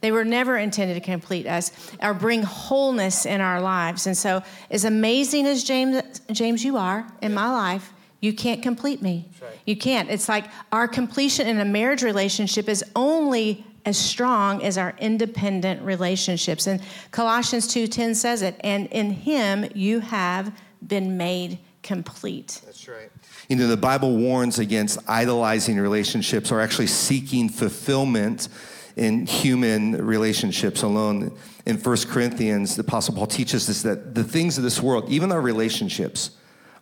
They 0.00 0.12
were 0.12 0.24
never 0.24 0.56
intended 0.56 0.94
to 0.94 1.00
complete 1.00 1.46
us 1.46 1.72
or 2.02 2.14
bring 2.14 2.42
wholeness 2.42 3.26
in 3.26 3.40
our 3.40 3.60
lives. 3.60 4.06
And 4.06 4.16
so, 4.16 4.42
as 4.70 4.84
amazing 4.84 5.46
as 5.46 5.64
James, 5.64 6.20
James, 6.30 6.64
you 6.64 6.76
are 6.76 7.06
in 7.22 7.34
my 7.34 7.50
life, 7.50 7.92
you 8.20 8.32
can't 8.32 8.62
complete 8.62 9.02
me. 9.02 9.28
Right. 9.40 9.50
You 9.64 9.76
can't. 9.76 10.10
It's 10.10 10.28
like 10.28 10.46
our 10.72 10.88
completion 10.88 11.46
in 11.46 11.58
a 11.60 11.64
marriage 11.64 12.02
relationship 12.02 12.68
is 12.68 12.84
only 12.94 13.64
as 13.86 13.96
strong 13.96 14.62
as 14.62 14.76
our 14.76 14.94
independent 14.98 15.80
relationships. 15.82 16.66
And 16.66 16.82
Colossians 17.12 17.66
2:10 17.68 18.14
says 18.14 18.42
it, 18.42 18.56
and 18.60 18.88
in 18.88 19.12
him 19.12 19.66
you 19.74 20.00
have 20.00 20.52
been 20.86 21.16
made 21.16 21.58
complete. 21.82 22.60
That's 22.64 22.88
right. 22.88 23.10
You 23.48 23.56
know, 23.56 23.68
the 23.68 23.76
Bible 23.76 24.16
warns 24.16 24.58
against 24.58 24.98
idolizing 25.08 25.78
relationships 25.78 26.50
or 26.50 26.60
actually 26.60 26.88
seeking 26.88 27.48
fulfillment 27.48 28.48
in 28.96 29.24
human 29.24 30.04
relationships 30.04 30.82
alone. 30.82 31.36
In 31.64 31.76
1 31.76 31.96
Corinthians, 32.08 32.74
the 32.74 32.80
Apostle 32.80 33.14
Paul 33.14 33.26
teaches 33.28 33.68
us 33.70 33.82
that 33.82 34.14
the 34.14 34.24
things 34.24 34.58
of 34.58 34.64
this 34.64 34.82
world, 34.82 35.08
even 35.08 35.30
our 35.30 35.40
relationships, 35.40 36.30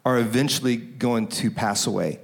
are 0.06 0.18
eventually 0.18 0.76
going 0.76 1.26
to 1.26 1.50
pass 1.50 1.86
away. 1.86 2.20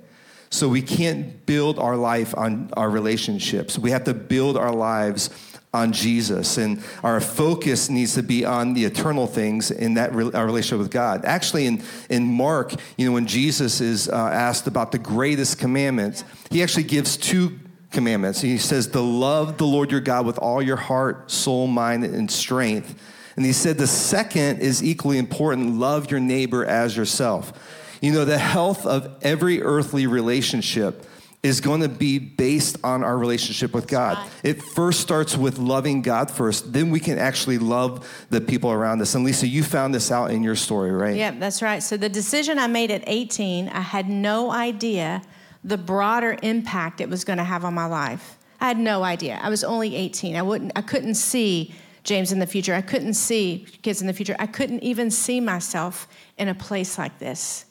So 0.50 0.68
we 0.68 0.82
can't 0.82 1.46
build 1.46 1.78
our 1.78 1.96
life 1.96 2.36
on 2.36 2.70
our 2.76 2.90
relationships. 2.90 3.78
We 3.78 3.92
have 3.92 4.04
to 4.04 4.14
build 4.14 4.56
our 4.56 4.72
lives 4.72 5.30
on 5.72 5.92
Jesus. 5.92 6.58
And 6.58 6.82
our 7.04 7.20
focus 7.20 7.88
needs 7.88 8.14
to 8.14 8.22
be 8.24 8.44
on 8.44 8.74
the 8.74 8.84
eternal 8.84 9.28
things 9.28 9.70
in 9.70 9.94
that 9.94 10.12
re- 10.12 10.32
our 10.32 10.44
relationship 10.44 10.78
with 10.78 10.90
God. 10.90 11.24
Actually, 11.24 11.66
in, 11.66 11.82
in 12.08 12.24
Mark, 12.24 12.74
you 12.96 13.06
know, 13.06 13.12
when 13.12 13.26
Jesus 13.26 13.80
is 13.80 14.08
uh, 14.08 14.14
asked 14.16 14.66
about 14.66 14.90
the 14.90 14.98
greatest 14.98 15.60
commandments, 15.60 16.24
he 16.50 16.62
actually 16.62 16.82
gives 16.82 17.16
two 17.16 17.58
commandments. 17.92 18.40
He 18.40 18.58
says, 18.58 18.88
to 18.88 19.00
love 19.00 19.58
the 19.58 19.66
Lord 19.66 19.92
your 19.92 20.00
God 20.00 20.26
with 20.26 20.38
all 20.38 20.60
your 20.60 20.76
heart, 20.76 21.30
soul, 21.30 21.68
mind, 21.68 22.04
and 22.04 22.28
strength. 22.28 23.00
And 23.36 23.46
he 23.46 23.52
said 23.52 23.78
the 23.78 23.86
second 23.86 24.60
is 24.60 24.82
equally 24.82 25.18
important 25.18 25.76
love 25.76 26.10
your 26.10 26.20
neighbor 26.20 26.64
as 26.64 26.96
yourself. 26.96 27.52
You 28.00 28.12
know, 28.12 28.24
the 28.24 28.38
health 28.38 28.86
of 28.86 29.16
every 29.22 29.62
earthly 29.62 30.06
relationship 30.06 31.06
is 31.42 31.60
going 31.60 31.80
to 31.80 31.88
be 31.88 32.18
based 32.18 32.76
on 32.84 33.02
our 33.02 33.16
relationship 33.16 33.72
with 33.72 33.86
God. 33.86 34.28
It 34.42 34.62
first 34.62 35.00
starts 35.00 35.36
with 35.36 35.58
loving 35.58 36.02
God 36.02 36.30
first, 36.30 36.72
then 36.72 36.90
we 36.90 37.00
can 37.00 37.18
actually 37.18 37.58
love 37.58 38.06
the 38.28 38.42
people 38.42 38.70
around 38.70 39.00
us. 39.00 39.14
And 39.14 39.24
Lisa, 39.24 39.46
you 39.46 39.62
found 39.62 39.94
this 39.94 40.10
out 40.10 40.30
in 40.30 40.42
your 40.42 40.56
story, 40.56 40.90
right? 40.90 41.16
Yeah, 41.16 41.30
that's 41.30 41.62
right. 41.62 41.82
So 41.82 41.96
the 41.96 42.10
decision 42.10 42.58
I 42.58 42.66
made 42.66 42.90
at 42.90 43.04
18, 43.06 43.68
I 43.68 43.80
had 43.80 44.08
no 44.10 44.50
idea 44.50 45.22
the 45.64 45.78
broader 45.78 46.36
impact 46.42 47.00
it 47.00 47.08
was 47.08 47.24
going 47.24 47.38
to 47.38 47.44
have 47.44 47.64
on 47.64 47.74
my 47.74 47.86
life. 47.86 48.38
I 48.60 48.68
had 48.68 48.78
no 48.78 49.02
idea. 49.02 49.38
I 49.42 49.48
was 49.48 49.64
only 49.64 49.94
18. 49.96 50.36
I 50.36 50.42
wouldn't 50.42 50.72
I 50.76 50.82
couldn't 50.82 51.14
see 51.14 51.74
James 52.04 52.32
in 52.32 52.38
the 52.38 52.46
future. 52.46 52.74
I 52.74 52.82
couldn't 52.82 53.14
see 53.14 53.66
kids 53.82 54.00
in 54.00 54.06
the 54.06 54.12
future. 54.12 54.36
I 54.38 54.46
couldn't 54.46 54.82
even 54.82 55.10
see 55.10 55.40
myself 55.40 56.08
in 56.36 56.48
a 56.48 56.54
place 56.54 56.98
like 56.98 57.18
this. 57.18 57.64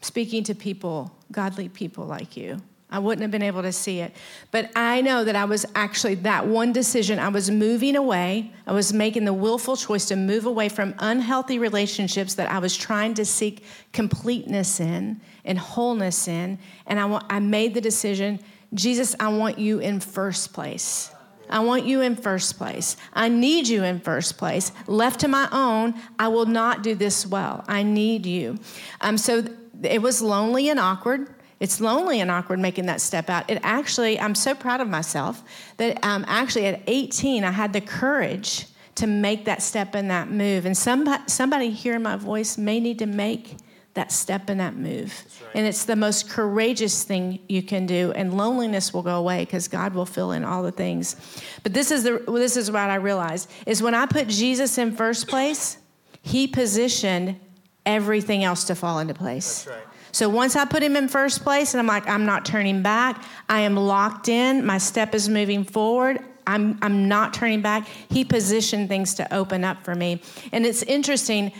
Speaking 0.00 0.44
to 0.44 0.54
people, 0.54 1.16
godly 1.32 1.68
people 1.68 2.04
like 2.04 2.36
you. 2.36 2.60
I 2.88 3.00
wouldn't 3.00 3.22
have 3.22 3.32
been 3.32 3.42
able 3.42 3.62
to 3.62 3.72
see 3.72 3.98
it. 3.98 4.14
But 4.52 4.70
I 4.76 5.00
know 5.00 5.24
that 5.24 5.34
I 5.34 5.44
was 5.44 5.66
actually, 5.74 6.14
that 6.16 6.46
one 6.46 6.72
decision, 6.72 7.18
I 7.18 7.28
was 7.28 7.50
moving 7.50 7.96
away. 7.96 8.52
I 8.64 8.72
was 8.72 8.92
making 8.92 9.24
the 9.24 9.32
willful 9.32 9.76
choice 9.76 10.06
to 10.06 10.16
move 10.16 10.46
away 10.46 10.68
from 10.68 10.94
unhealthy 11.00 11.58
relationships 11.58 12.34
that 12.34 12.50
I 12.50 12.60
was 12.60 12.76
trying 12.76 13.14
to 13.14 13.24
seek 13.24 13.64
completeness 13.92 14.78
in 14.78 15.20
and 15.44 15.58
wholeness 15.58 16.28
in. 16.28 16.58
And 16.86 17.00
I, 17.00 17.20
I 17.28 17.40
made 17.40 17.74
the 17.74 17.80
decision 17.80 18.38
Jesus, 18.74 19.14
I 19.20 19.28
want 19.28 19.58
you 19.58 19.78
in 19.78 20.00
first 20.00 20.52
place. 20.52 21.10
I 21.48 21.60
want 21.60 21.84
you 21.84 22.00
in 22.00 22.16
first 22.16 22.58
place. 22.58 22.96
I 23.12 23.28
need 23.28 23.68
you 23.68 23.84
in 23.84 24.00
first 24.00 24.36
place. 24.36 24.72
Left 24.86 25.20
to 25.20 25.28
my 25.28 25.48
own, 25.52 25.94
I 26.18 26.28
will 26.28 26.46
not 26.46 26.82
do 26.82 26.94
this 26.94 27.26
well. 27.26 27.64
I 27.68 27.84
need 27.84 28.26
you. 28.26 28.58
Um, 29.00 29.16
so 29.16 29.44
it 29.82 30.02
was 30.02 30.22
lonely 30.22 30.68
and 30.68 30.80
awkward. 30.80 31.34
It's 31.58 31.80
lonely 31.80 32.20
and 32.20 32.30
awkward 32.30 32.58
making 32.58 32.86
that 32.86 33.00
step 33.00 33.30
out. 33.30 33.48
It 33.50 33.60
actually, 33.62 34.20
I'm 34.20 34.34
so 34.34 34.54
proud 34.54 34.80
of 34.80 34.88
myself 34.88 35.42
that 35.78 36.04
um, 36.04 36.24
actually 36.28 36.66
at 36.66 36.82
18, 36.86 37.44
I 37.44 37.50
had 37.50 37.72
the 37.72 37.80
courage 37.80 38.66
to 38.96 39.06
make 39.06 39.44
that 39.46 39.62
step 39.62 39.94
and 39.94 40.10
that 40.10 40.30
move. 40.30 40.66
And 40.66 40.76
somebody, 40.76 41.22
somebody 41.26 41.70
hearing 41.70 42.02
my 42.02 42.16
voice 42.16 42.58
may 42.58 42.80
need 42.80 42.98
to 42.98 43.06
make 43.06 43.56
that 43.94 44.12
step 44.12 44.48
and 44.48 44.60
that 44.60 44.76
move. 44.76 45.24
Right. 45.42 45.56
And 45.56 45.66
it's 45.66 45.84
the 45.84 45.96
most 45.96 46.28
courageous 46.28 47.02
thing 47.02 47.40
you 47.48 47.62
can 47.62 47.86
do. 47.86 48.12
And 48.12 48.36
loneliness 48.36 48.94
will 48.94 49.02
go 49.02 49.16
away 49.16 49.44
because 49.44 49.68
God 49.68 49.94
will 49.94 50.06
fill 50.06 50.32
in 50.32 50.44
all 50.44 50.62
the 50.62 50.70
things. 50.70 51.16
But 51.62 51.72
this 51.72 51.90
is 51.90 52.04
the 52.04 52.22
this 52.28 52.56
is 52.56 52.70
what 52.70 52.90
I 52.90 52.96
realized 52.96 53.50
is 53.66 53.82
when 53.82 53.94
I 53.94 54.06
put 54.06 54.28
Jesus 54.28 54.76
in 54.78 54.94
first 54.94 55.28
place, 55.28 55.78
He 56.22 56.46
positioned 56.46 57.40
everything 57.86 58.44
else 58.44 58.64
to 58.64 58.74
fall 58.74 58.98
into 58.98 59.14
place. 59.14 59.66
Right. 59.66 59.78
So 60.12 60.28
once 60.28 60.56
I 60.56 60.64
put 60.64 60.82
him 60.82 60.96
in 60.96 61.08
first 61.08 61.42
place 61.42 61.74
and 61.74 61.80
I'm 61.80 61.86
like, 61.86 62.08
I'm 62.08 62.24
not 62.24 62.44
turning 62.44 62.82
back, 62.82 63.22
I 63.48 63.60
am 63.60 63.76
locked 63.76 64.28
in, 64.28 64.64
my 64.64 64.78
step 64.78 65.14
is 65.14 65.28
moving 65.28 65.62
forward. 65.62 66.20
I'm, 66.46 66.78
I'm 66.80 67.08
not 67.08 67.34
turning 67.34 67.60
back. 67.60 67.88
He 68.08 68.24
positioned 68.24 68.88
things 68.88 69.14
to 69.14 69.34
open 69.34 69.64
up 69.64 69.84
for 69.84 69.94
me. 69.94 70.22
And 70.52 70.64
it's 70.64 70.82
interesting, 70.84 71.52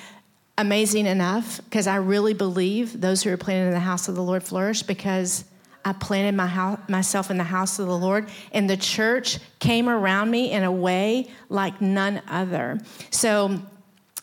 amazing 0.57 1.07
enough, 1.07 1.61
because 1.64 1.87
I 1.87 1.97
really 1.97 2.35
believe 2.35 3.01
those 3.01 3.22
who 3.22 3.31
are 3.31 3.37
planted 3.37 3.66
in 3.66 3.72
the 3.72 3.81
house 3.81 4.09
of 4.09 4.14
the 4.14 4.22
Lord 4.22 4.43
flourish 4.43 4.83
because 4.83 5.45
I 5.85 5.93
planted 5.93 6.35
my 6.35 6.47
house, 6.47 6.79
myself 6.89 7.31
in 7.31 7.37
the 7.37 7.45
house 7.45 7.79
of 7.79 7.89
the 7.89 7.99
Lord, 7.99 8.29
and 8.53 8.70
the 8.70 8.77
church 8.77 9.39
came 9.59 9.89
around 9.89 10.31
me 10.31 10.51
in 10.51 10.64
a 10.64 10.72
way 10.72 11.31
like 11.49 11.81
none 11.81 12.22
other. 12.27 12.81
So, 13.11 13.61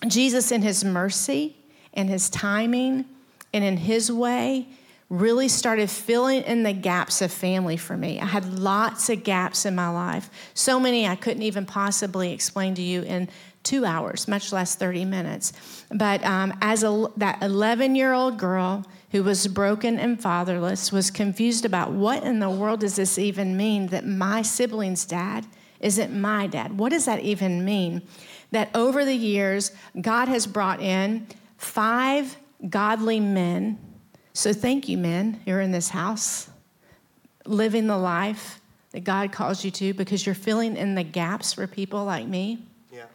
Jesus, 0.07 0.51
in 0.51 0.61
his 0.61 0.83
mercy 0.83 1.55
and 1.93 2.09
his 2.09 2.29
timing, 2.29 3.05
and 3.53 3.63
in 3.63 3.77
his 3.77 4.11
way 4.11 4.67
really 5.09 5.47
started 5.47 5.89
filling 5.91 6.41
in 6.43 6.63
the 6.63 6.73
gaps 6.73 7.21
of 7.21 7.31
family 7.31 7.77
for 7.77 7.95
me. 7.95 8.19
I 8.19 8.25
had 8.25 8.57
lots 8.57 9.09
of 9.09 9.23
gaps 9.23 9.65
in 9.65 9.75
my 9.75 9.89
life, 9.89 10.29
so 10.55 10.79
many 10.79 11.07
I 11.07 11.15
couldn't 11.15 11.43
even 11.43 11.65
possibly 11.67 12.31
explain 12.31 12.73
to 12.75 12.81
you 12.81 13.03
in 13.03 13.29
two 13.61 13.85
hours, 13.85 14.27
much 14.27 14.51
less 14.51 14.75
30 14.75 15.05
minutes. 15.05 15.53
But 15.91 16.23
um, 16.25 16.57
as 16.61 16.83
a, 16.83 17.07
that 17.17 17.41
11 17.43 17.95
year 17.95 18.11
old 18.13 18.37
girl 18.37 18.85
who 19.11 19.23
was 19.23 19.47
broken 19.47 19.99
and 19.99 20.19
fatherless 20.19 20.91
was 20.91 21.11
confused 21.11 21.63
about 21.63 21.91
what 21.91 22.23
in 22.23 22.39
the 22.39 22.49
world 22.49 22.79
does 22.79 22.95
this 22.95 23.19
even 23.19 23.55
mean 23.55 23.87
that 23.87 24.05
my 24.05 24.41
sibling's 24.41 25.05
dad 25.05 25.45
isn't 25.79 26.19
my 26.19 26.47
dad? 26.47 26.77
What 26.77 26.89
does 26.89 27.05
that 27.05 27.19
even 27.19 27.63
mean? 27.63 28.01
That 28.51 28.69
over 28.73 29.03
the 29.03 29.15
years, 29.15 29.71
God 29.99 30.27
has 30.29 30.47
brought 30.47 30.81
in 30.81 31.27
five 31.63 32.37
godly 32.69 33.19
men. 33.19 33.79
So 34.33 34.53
thank 34.53 34.89
you, 34.89 34.97
men, 34.97 35.41
you're 35.45 35.61
in 35.61 35.71
this 35.71 35.89
house, 35.89 36.49
living 37.45 37.87
the 37.87 37.97
life 37.97 38.59
that 38.91 39.03
God 39.03 39.31
calls 39.31 39.65
you 39.65 39.71
to 39.71 39.93
because 39.93 40.25
you're 40.25 40.35
filling 40.35 40.77
in 40.77 40.95
the 40.95 41.03
gaps 41.03 41.53
for 41.53 41.67
people 41.67 42.05
like 42.05 42.27
me. 42.27 42.65
Yeah. 42.91 43.05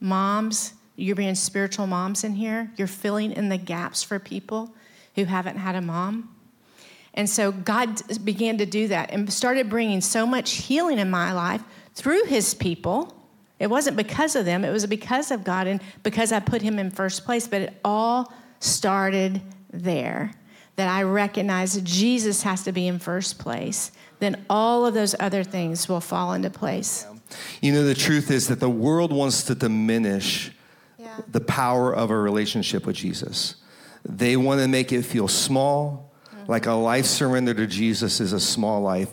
Moms, 0.00 0.74
you're 0.96 1.16
being 1.16 1.34
spiritual 1.34 1.86
moms 1.86 2.24
in 2.24 2.34
here. 2.34 2.70
You're 2.76 2.88
filling 2.88 3.32
in 3.32 3.48
the 3.48 3.58
gaps 3.58 4.02
for 4.02 4.18
people 4.18 4.74
who 5.14 5.24
haven't 5.24 5.56
had 5.56 5.74
a 5.74 5.80
mom. 5.80 6.34
And 7.14 7.28
so 7.28 7.52
God 7.52 8.00
began 8.24 8.58
to 8.58 8.66
do 8.66 8.88
that 8.88 9.10
and 9.10 9.32
started 9.32 9.68
bringing 9.68 10.00
so 10.00 10.26
much 10.26 10.52
healing 10.52 10.98
in 10.98 11.10
my 11.10 11.32
life 11.32 11.62
through 11.94 12.24
his 12.24 12.54
people. 12.54 13.14
It 13.58 13.68
wasn't 13.68 13.96
because 13.96 14.36
of 14.36 14.44
them, 14.44 14.64
it 14.64 14.70
was 14.70 14.86
because 14.86 15.30
of 15.30 15.44
God 15.44 15.66
and 15.66 15.80
because 16.02 16.30
I 16.32 16.40
put 16.40 16.62
him 16.62 16.78
in 16.78 16.90
first 16.90 17.24
place, 17.24 17.48
but 17.48 17.62
it 17.62 17.80
all 17.84 18.32
started 18.60 19.40
there. 19.72 20.32
That 20.76 20.88
I 20.88 21.02
recognize 21.02 21.80
Jesus 21.80 22.42
has 22.44 22.62
to 22.62 22.72
be 22.72 22.86
in 22.86 23.00
first 23.00 23.40
place, 23.40 23.90
then 24.20 24.44
all 24.48 24.86
of 24.86 24.94
those 24.94 25.16
other 25.18 25.42
things 25.42 25.88
will 25.88 26.00
fall 26.00 26.32
into 26.34 26.50
place. 26.50 27.04
You 27.60 27.72
know, 27.72 27.82
the 27.82 27.94
truth 27.96 28.30
is 28.30 28.46
that 28.46 28.60
the 28.60 28.70
world 28.70 29.12
wants 29.12 29.42
to 29.44 29.56
diminish 29.56 30.52
yeah. 30.96 31.18
the 31.26 31.40
power 31.40 31.92
of 31.94 32.10
a 32.10 32.16
relationship 32.16 32.86
with 32.86 32.94
Jesus. 32.94 33.56
They 34.04 34.36
want 34.36 34.60
to 34.60 34.68
make 34.68 34.92
it 34.92 35.02
feel 35.02 35.26
small, 35.26 36.12
mm-hmm. 36.26 36.50
like 36.50 36.66
a 36.66 36.72
life 36.72 37.06
surrendered 37.06 37.56
to 37.56 37.66
Jesus 37.66 38.20
is 38.20 38.32
a 38.32 38.40
small 38.40 38.80
life. 38.80 39.10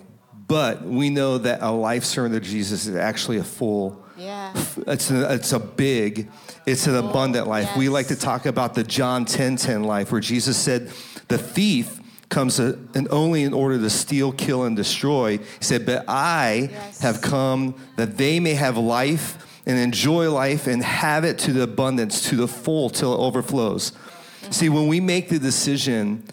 But 0.47 0.83
we 0.83 1.09
know 1.09 1.39
that 1.39 1.63
a 1.63 1.71
life 1.71 2.03
surrendered 2.03 2.43
to 2.43 2.49
Jesus 2.49 2.85
is 2.85 2.95
actually 2.95 3.37
a 3.37 3.43
full 3.43 4.04
yeah. 4.18 4.53
It's 4.88 5.11
a, 5.11 5.34
it's 5.34 5.53
a 5.53 5.59
big, 5.59 6.30
it's 6.66 6.88
an 6.88 6.95
abundant 6.95 7.47
life. 7.47 7.68
Yes. 7.68 7.78
We 7.78 7.89
like 7.89 8.07
to 8.07 8.16
talk 8.16 8.45
about 8.45 8.74
the 8.74 8.84
John 8.84 9.26
10 9.26 9.57
10 9.57 9.84
life, 9.84 10.11
where 10.11 10.22
Jesus 10.22 10.57
said, 10.57 10.91
The 11.28 11.38
thief 11.38 11.99
comes 12.30 12.57
to, 12.57 12.80
and 12.93 13.07
only 13.11 13.43
in 13.43 13.53
order 13.53 13.78
to 13.78 13.89
steal, 13.89 14.32
kill, 14.32 14.63
and 14.63 14.76
destroy. 14.76 15.38
He 15.38 15.43
said, 15.63 15.86
But 15.86 16.05
I 16.07 16.70
yes. 16.72 17.01
have 17.01 17.22
come 17.22 17.76
that 17.97 18.18
they 18.18 18.39
may 18.39 18.53
have 18.53 18.78
life 18.78 19.61
and 19.66 19.78
enjoy 19.78 20.32
life 20.32 20.68
and 20.68 20.84
have 20.84 21.24
it 21.24 21.39
to 21.39 21.53
the 21.53 21.63
abundance, 21.63 22.30
to 22.30 22.36
the 22.36 22.47
full, 22.47 22.89
till 22.89 23.13
it 23.13 23.18
overflows. 23.18 23.91
Mm-hmm. 23.91 24.51
See, 24.51 24.70
when 24.70 24.88
we 24.88 24.99
make 24.99 25.30
the 25.30 25.39
decision 25.39 26.24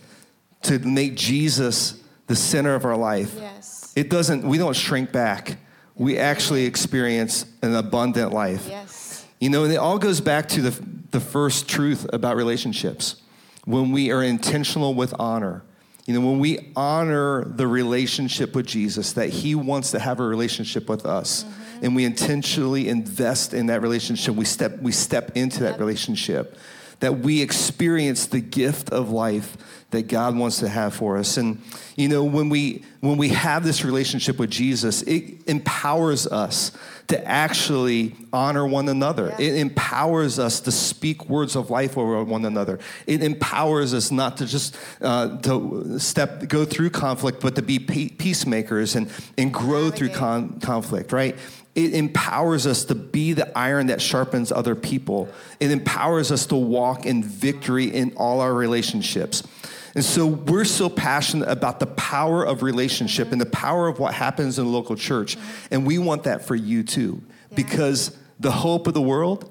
to 0.62 0.78
make 0.78 1.14
Jesus 1.16 2.00
the 2.26 2.36
center 2.36 2.74
of 2.74 2.84
our 2.84 2.96
life, 2.96 3.34
yes. 3.36 3.92
it 3.96 4.10
doesn't, 4.10 4.44
we 4.44 4.58
don't 4.58 4.76
shrink 4.76 5.12
back 5.12 5.56
we 5.94 6.18
actually 6.18 6.64
experience 6.64 7.46
an 7.62 7.74
abundant 7.74 8.32
life. 8.32 8.66
Yes. 8.68 9.26
You 9.40 9.50
know, 9.50 9.64
and 9.64 9.72
it 9.72 9.76
all 9.76 9.98
goes 9.98 10.20
back 10.20 10.48
to 10.50 10.62
the, 10.62 10.86
the 11.10 11.20
first 11.20 11.68
truth 11.68 12.06
about 12.12 12.36
relationships. 12.36 13.16
When 13.64 13.92
we 13.92 14.10
are 14.10 14.22
intentional 14.22 14.94
with 14.94 15.14
honor, 15.18 15.62
you 16.06 16.14
know, 16.14 16.26
when 16.26 16.40
we 16.40 16.72
honor 16.74 17.44
the 17.44 17.66
relationship 17.66 18.56
with 18.56 18.66
Jesus, 18.66 19.12
that 19.12 19.28
He 19.28 19.54
wants 19.54 19.92
to 19.92 20.00
have 20.00 20.18
a 20.18 20.24
relationship 20.24 20.88
with 20.88 21.06
us, 21.06 21.44
mm-hmm. 21.44 21.84
and 21.84 21.96
we 21.96 22.04
intentionally 22.04 22.88
invest 22.88 23.54
in 23.54 23.66
that 23.66 23.82
relationship, 23.82 24.34
we 24.34 24.44
step, 24.44 24.80
we 24.80 24.90
step 24.90 25.36
into 25.36 25.60
that 25.60 25.78
relationship, 25.78 26.56
that 27.02 27.18
we 27.18 27.42
experience 27.42 28.26
the 28.26 28.40
gift 28.40 28.90
of 28.90 29.10
life 29.10 29.56
that 29.90 30.06
God 30.06 30.36
wants 30.36 30.60
to 30.60 30.68
have 30.68 30.94
for 30.94 31.18
us. 31.18 31.36
And 31.36 31.60
you 31.96 32.08
know, 32.08 32.22
when 32.22 32.48
we 32.48 32.84
when 33.00 33.18
we 33.18 33.30
have 33.30 33.64
this 33.64 33.84
relationship 33.84 34.38
with 34.38 34.50
Jesus, 34.50 35.02
it 35.02 35.48
empowers 35.48 36.28
us 36.28 36.70
to 37.08 37.26
actually 37.26 38.14
honor 38.32 38.64
one 38.64 38.88
another. 38.88 39.34
Yeah. 39.36 39.46
It 39.46 39.56
empowers 39.56 40.38
us 40.38 40.60
to 40.60 40.70
speak 40.70 41.28
words 41.28 41.56
of 41.56 41.70
life 41.70 41.98
over 41.98 42.22
one 42.22 42.44
another. 42.44 42.78
It 43.08 43.20
empowers 43.24 43.94
us 43.94 44.12
not 44.12 44.36
to 44.36 44.46
just 44.46 44.76
uh, 45.00 45.38
to 45.38 45.98
step 45.98 46.46
go 46.46 46.64
through 46.64 46.90
conflict, 46.90 47.40
but 47.40 47.56
to 47.56 47.62
be 47.62 47.80
peacemakers 47.80 48.94
and 48.94 49.10
and 49.36 49.52
grow 49.52 49.90
through 49.90 50.10
con- 50.10 50.60
conflict. 50.60 51.10
Right? 51.10 51.36
It 51.74 51.94
empowers 51.94 52.66
us 52.66 52.84
to 52.86 52.94
be 52.94 53.32
the 53.32 53.56
iron 53.56 53.86
that 53.86 54.02
sharpens 54.02 54.52
other 54.52 54.74
people. 54.74 55.28
It 55.58 55.70
empowers 55.70 56.30
us 56.30 56.44
to 56.46 56.56
walk 56.56 57.06
in 57.06 57.22
victory 57.22 57.86
in 57.86 58.12
all 58.16 58.40
our 58.40 58.52
relationships. 58.52 59.42
And 59.94 60.04
so 60.04 60.26
we're 60.26 60.64
so 60.64 60.88
passionate 60.88 61.48
about 61.48 61.80
the 61.80 61.86
power 61.86 62.44
of 62.44 62.62
relationship 62.62 63.32
and 63.32 63.40
the 63.40 63.46
power 63.46 63.88
of 63.88 63.98
what 63.98 64.14
happens 64.14 64.58
in 64.58 64.64
the 64.66 64.70
local 64.70 64.96
church. 64.96 65.36
And 65.70 65.86
we 65.86 65.98
want 65.98 66.24
that 66.24 66.44
for 66.44 66.54
you 66.54 66.82
too, 66.82 67.22
because 67.54 68.16
the 68.40 68.50
hope 68.50 68.86
of 68.86 68.94
the 68.94 69.02
world 69.02 69.48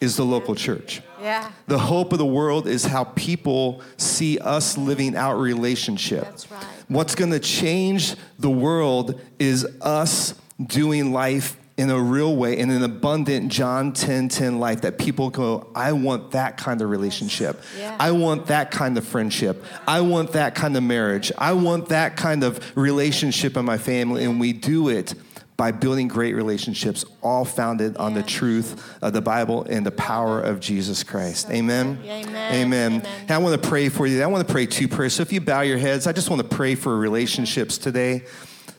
is 0.00 0.16
the 0.16 0.24
local 0.24 0.54
church. 0.54 1.02
Yeah. 1.20 1.50
The 1.66 1.78
hope 1.78 2.12
of 2.12 2.18
the 2.18 2.26
world 2.26 2.66
is 2.66 2.84
how 2.84 3.04
people 3.04 3.82
see 3.96 4.38
us 4.38 4.78
living 4.78 5.16
out 5.16 5.38
relationship. 5.38 6.24
That's 6.24 6.50
right. 6.50 6.64
What's 6.88 7.14
going 7.14 7.32
to 7.32 7.40
change 7.40 8.14
the 8.38 8.50
world 8.50 9.20
is 9.38 9.66
us 9.80 10.34
doing 10.64 11.12
life 11.12 11.56
in 11.78 11.90
a 11.90 11.98
real 11.98 12.34
way, 12.34 12.58
in 12.58 12.70
an 12.70 12.82
abundant 12.82 13.52
John 13.52 13.92
10 13.92 14.28
10 14.28 14.58
life 14.58 14.80
that 14.80 14.98
people 14.98 15.30
go, 15.30 15.70
I 15.76 15.92
want 15.92 16.32
that 16.32 16.56
kind 16.56 16.82
of 16.82 16.90
relationship. 16.90 17.62
Yeah. 17.78 17.96
I 18.00 18.10
want 18.10 18.46
that 18.46 18.72
kind 18.72 18.98
of 18.98 19.06
friendship. 19.06 19.64
I 19.86 20.00
want 20.00 20.32
that 20.32 20.56
kind 20.56 20.76
of 20.76 20.82
marriage. 20.82 21.30
I 21.38 21.52
want 21.52 21.90
that 21.90 22.16
kind 22.16 22.42
of 22.42 22.76
relationship 22.76 23.56
in 23.56 23.64
my 23.64 23.78
family. 23.78 24.24
And 24.24 24.40
we 24.40 24.52
do 24.52 24.88
it 24.88 25.14
by 25.56 25.70
building 25.70 26.08
great 26.08 26.34
relationships, 26.34 27.04
all 27.22 27.44
founded 27.44 27.96
on 27.96 28.14
the 28.14 28.22
truth 28.24 28.96
of 29.00 29.12
the 29.12 29.20
Bible 29.20 29.64
and 29.64 29.86
the 29.86 29.90
power 29.92 30.40
of 30.40 30.58
Jesus 30.58 31.04
Christ. 31.04 31.48
Amen. 31.50 31.98
Amen. 32.02 32.26
Amen. 32.26 32.92
Amen. 32.92 33.06
And 33.22 33.30
I 33.30 33.38
want 33.38 33.60
to 33.60 33.68
pray 33.68 33.88
for 33.88 34.06
you. 34.06 34.20
I 34.20 34.26
want 34.26 34.46
to 34.46 34.52
pray 34.52 34.66
two 34.66 34.88
prayers. 34.88 35.14
So 35.14 35.22
if 35.22 35.32
you 35.32 35.40
bow 35.40 35.60
your 35.60 35.78
heads, 35.78 36.08
I 36.08 36.12
just 36.12 36.28
want 36.28 36.42
to 36.42 36.56
pray 36.56 36.74
for 36.74 36.96
relationships 36.96 37.78
today. 37.78 38.24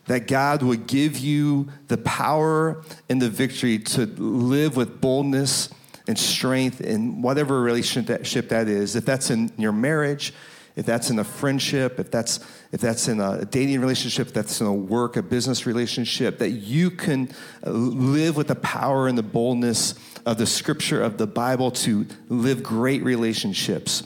That 0.10 0.26
God 0.26 0.64
would 0.64 0.88
give 0.88 1.20
you 1.20 1.70
the 1.88 1.98
power 1.98 2.84
and 3.10 3.22
the 3.22 3.30
victory 3.30 3.78
to 3.78 4.08
live 4.08 4.76
with 4.76 5.00
boldness 5.00 5.70
and 6.08 6.18
strength 6.18 6.82
in 6.82 7.22
whatever 7.22 7.62
relationship 7.62 8.50
that 8.50 8.68
is. 8.68 8.96
If 8.96 9.06
that's 9.06 9.30
in 9.30 9.52
your 9.56 9.72
marriage, 9.72 10.34
if 10.76 10.88
that's 10.88 11.12
in 11.12 11.20
a 11.20 11.24
friendship, 11.24 12.00
if 12.00 12.10
that's 12.10 12.40
if 12.72 12.82
that's 12.82 13.08
in 13.08 13.22
a 13.22 13.46
dating 13.46 13.82
relationship, 13.82 14.28
if 14.28 14.34
that's 14.34 14.60
in 14.60 14.66
a 14.66 14.74
work, 14.74 15.16
a 15.16 15.22
business 15.22 15.68
relationship, 15.68 16.40
that 16.40 16.50
you 16.50 16.90
can 16.90 17.30
uh, 17.64 17.70
live 17.70 18.36
with 18.36 18.48
the 18.48 18.56
power 18.56 19.08
and 19.08 19.16
the 19.16 19.24
boldness 19.24 19.94
of 20.26 20.40
the 20.40 20.48
scripture 20.48 21.04
of 21.04 21.20
the 21.20 21.28
Bible 21.28 21.70
to 21.70 22.08
live 22.30 22.64
great 22.64 23.04
relationships. 23.04 24.02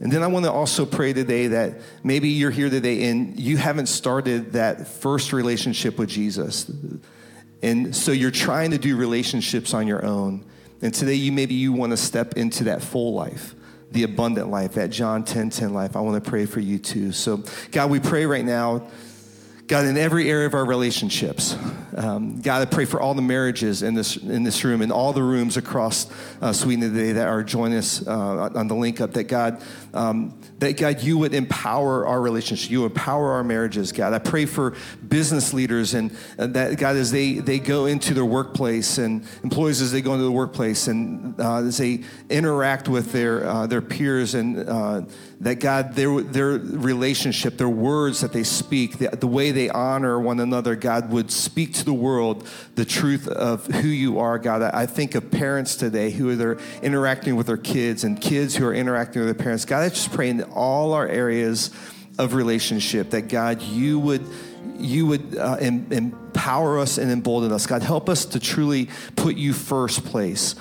And 0.00 0.12
then 0.12 0.22
I 0.22 0.26
want 0.26 0.44
to 0.44 0.52
also 0.52 0.84
pray 0.84 1.12
today 1.12 1.48
that 1.48 1.80
maybe 2.04 2.28
you're 2.28 2.50
here 2.50 2.68
today 2.68 3.08
and 3.08 3.38
you 3.40 3.56
haven't 3.56 3.86
started 3.86 4.52
that 4.52 4.86
first 4.86 5.32
relationship 5.32 5.98
with 5.98 6.10
Jesus. 6.10 6.70
And 7.62 7.96
so 7.96 8.12
you're 8.12 8.30
trying 8.30 8.72
to 8.72 8.78
do 8.78 8.96
relationships 8.96 9.72
on 9.72 9.86
your 9.86 10.04
own. 10.04 10.44
And 10.82 10.92
today 10.92 11.14
you 11.14 11.32
maybe 11.32 11.54
you 11.54 11.72
want 11.72 11.92
to 11.92 11.96
step 11.96 12.34
into 12.36 12.64
that 12.64 12.82
full 12.82 13.14
life, 13.14 13.54
the 13.90 14.02
abundant 14.02 14.50
life, 14.50 14.74
that 14.74 14.90
John 14.90 15.24
10 15.24 15.48
10 15.48 15.72
life. 15.72 15.96
I 15.96 16.00
want 16.00 16.22
to 16.22 16.30
pray 16.30 16.44
for 16.44 16.60
you 16.60 16.78
too. 16.78 17.12
So, 17.12 17.42
God, 17.72 17.90
we 17.90 17.98
pray 17.98 18.26
right 18.26 18.44
now 18.44 18.88
God, 19.66 19.84
in 19.86 19.96
every 19.96 20.30
area 20.30 20.46
of 20.46 20.54
our 20.54 20.64
relationships, 20.64 21.56
um, 21.96 22.40
God, 22.40 22.62
I 22.62 22.70
pray 22.70 22.84
for 22.84 23.00
all 23.00 23.14
the 23.14 23.22
marriages 23.22 23.82
in 23.82 23.94
this 23.94 24.16
in 24.16 24.44
this 24.44 24.62
room 24.62 24.80
and 24.80 24.92
all 24.92 25.12
the 25.12 25.24
rooms 25.24 25.56
across 25.56 26.06
uh, 26.40 26.52
Sweden 26.52 26.92
today 26.92 27.12
that 27.12 27.26
are 27.26 27.42
joining 27.42 27.78
us 27.78 28.06
uh, 28.06 28.50
on 28.54 28.68
the 28.68 28.76
link 28.76 29.00
up. 29.00 29.14
That 29.14 29.24
God, 29.24 29.60
um, 29.92 30.38
that 30.60 30.76
God, 30.76 31.02
you 31.02 31.18
would 31.18 31.34
empower 31.34 32.06
our 32.06 32.20
relationships, 32.20 32.70
you 32.70 32.84
empower 32.84 33.32
our 33.32 33.42
marriages. 33.42 33.90
God, 33.90 34.12
I 34.12 34.20
pray 34.20 34.46
for 34.46 34.76
business 35.08 35.52
leaders 35.52 35.94
and 35.94 36.16
uh, 36.38 36.46
that 36.48 36.78
God, 36.78 36.94
as 36.94 37.10
they 37.10 37.34
they 37.34 37.58
go 37.58 37.86
into 37.86 38.14
their 38.14 38.24
workplace 38.24 38.98
and 38.98 39.26
employees 39.42 39.80
as 39.80 39.90
they 39.90 40.00
go 40.00 40.12
into 40.12 40.24
the 40.24 40.32
workplace 40.32 40.86
and 40.86 41.40
uh, 41.40 41.56
as 41.56 41.78
they 41.78 42.04
interact 42.30 42.88
with 42.88 43.10
their 43.10 43.44
uh, 43.44 43.66
their 43.66 43.82
peers 43.82 44.34
and 44.34 44.68
uh, 44.68 45.02
that 45.40 45.60
God, 45.60 45.94
their, 45.94 46.22
their 46.22 46.52
relationship, 46.52 47.58
their 47.58 47.68
words 47.68 48.20
that 48.20 48.32
they 48.32 48.42
speak, 48.42 48.98
the, 48.98 49.08
the 49.08 49.26
way 49.26 49.50
they 49.50 49.68
honor 49.68 50.18
one 50.18 50.40
another, 50.40 50.74
God 50.74 51.10
would 51.10 51.30
speak 51.30 51.74
to 51.74 51.84
the 51.84 51.92
world 51.92 52.48
the 52.74 52.86
truth 52.86 53.28
of 53.28 53.66
who 53.66 53.88
you 53.88 54.18
are, 54.18 54.38
God. 54.38 54.62
I, 54.62 54.86
think 54.86 55.14
of 55.14 55.30
parents 55.30 55.76
today 55.76 56.10
who 56.10 56.40
are 56.40 56.58
interacting 56.82 57.36
with 57.36 57.48
their 57.48 57.58
kids 57.58 58.02
and 58.02 58.18
kids 58.18 58.56
who 58.56 58.66
are 58.66 58.74
interacting 58.74 59.22
with 59.22 59.36
their 59.36 59.42
parents. 59.42 59.66
God, 59.66 59.82
I 59.82 59.90
just 59.90 60.12
pray 60.12 60.30
in 60.30 60.42
all 60.42 60.94
our 60.94 61.06
areas 61.06 61.70
of 62.18 62.32
relationship 62.32 63.10
that 63.10 63.28
God, 63.28 63.60
you 63.60 63.98
would 63.98 64.26
you 64.78 65.06
would 65.06 65.36
uh, 65.36 65.56
em- 65.60 65.86
empower 65.90 66.78
us 66.78 66.98
and 66.98 67.10
embolden 67.10 67.52
us. 67.52 67.66
God, 67.66 67.82
help 67.82 68.08
us 68.08 68.26
to 68.26 68.40
truly 68.40 68.88
put 69.14 69.36
you 69.36 69.52
first 69.52 70.04
place, 70.04 70.54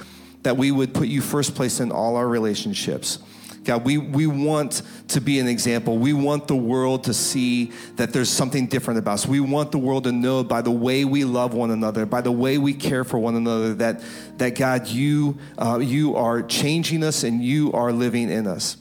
that 0.44 0.58
we 0.58 0.72
would 0.72 0.94
put 0.94 1.08
you 1.08 1.22
first 1.22 1.56
place 1.56 1.80
in 1.80 1.92
all 1.92 2.16
our 2.16 2.28
relationships. 2.28 3.20
God, 3.66 3.84
we, 3.84 3.98
we 3.98 4.28
want 4.28 4.84
to 5.08 5.20
be 5.20 5.40
an 5.40 5.48
example. 5.48 5.98
We 5.98 6.14
want 6.14 6.48
the 6.48 6.56
world 6.56 7.04
to 7.06 7.14
see 7.14 7.72
that 7.96 8.14
there's 8.14 8.30
something 8.30 8.68
different 8.68 9.00
about 9.00 9.16
us. 9.16 9.26
We 9.26 9.40
want 9.40 9.72
the 9.72 9.80
world 9.80 10.04
to 10.04 10.12
know 10.12 10.44
by 10.44 10.62
the 10.62 10.72
way 10.72 11.04
we 11.04 11.26
love 11.26 11.54
one 11.56 11.72
another, 11.72 12.06
by 12.06 12.22
the 12.22 12.32
way 12.32 12.60
we 12.60 12.74
care 12.74 13.04
for 13.04 13.18
one 13.18 13.36
another, 13.36 13.74
that, 13.76 14.02
that 14.38 14.56
God, 14.56 14.88
you, 14.88 15.38
uh, 15.58 15.80
you 15.80 16.16
are 16.16 16.44
changing 16.44 17.04
us 17.04 17.24
and 17.24 17.44
you 17.44 17.72
are 17.74 17.92
living 17.92 18.30
in 18.30 18.48
us. 18.48 18.78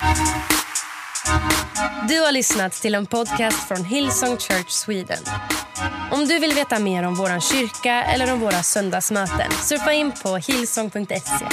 Du 2.09 2.20
har 2.20 2.32
lyssnat 2.32 2.72
till 2.72 2.95
en 2.95 3.07
podcast 3.07 3.68
från 3.68 3.85
Hillsong 3.85 4.37
Church 4.37 4.70
Sweden. 4.70 5.18
Om 6.12 6.26
du 6.26 6.39
vill 6.39 6.53
veta 6.53 6.78
mer 6.78 7.03
om 7.03 7.14
vår 7.14 7.41
kyrka 7.41 8.05
eller 8.05 8.32
om 8.32 8.41
våra 8.41 8.62
söndagsmöten 8.62 9.51
surfa 9.51 9.93
in 9.93 10.12
på 10.22 10.37
hillsong.se. 10.37 11.47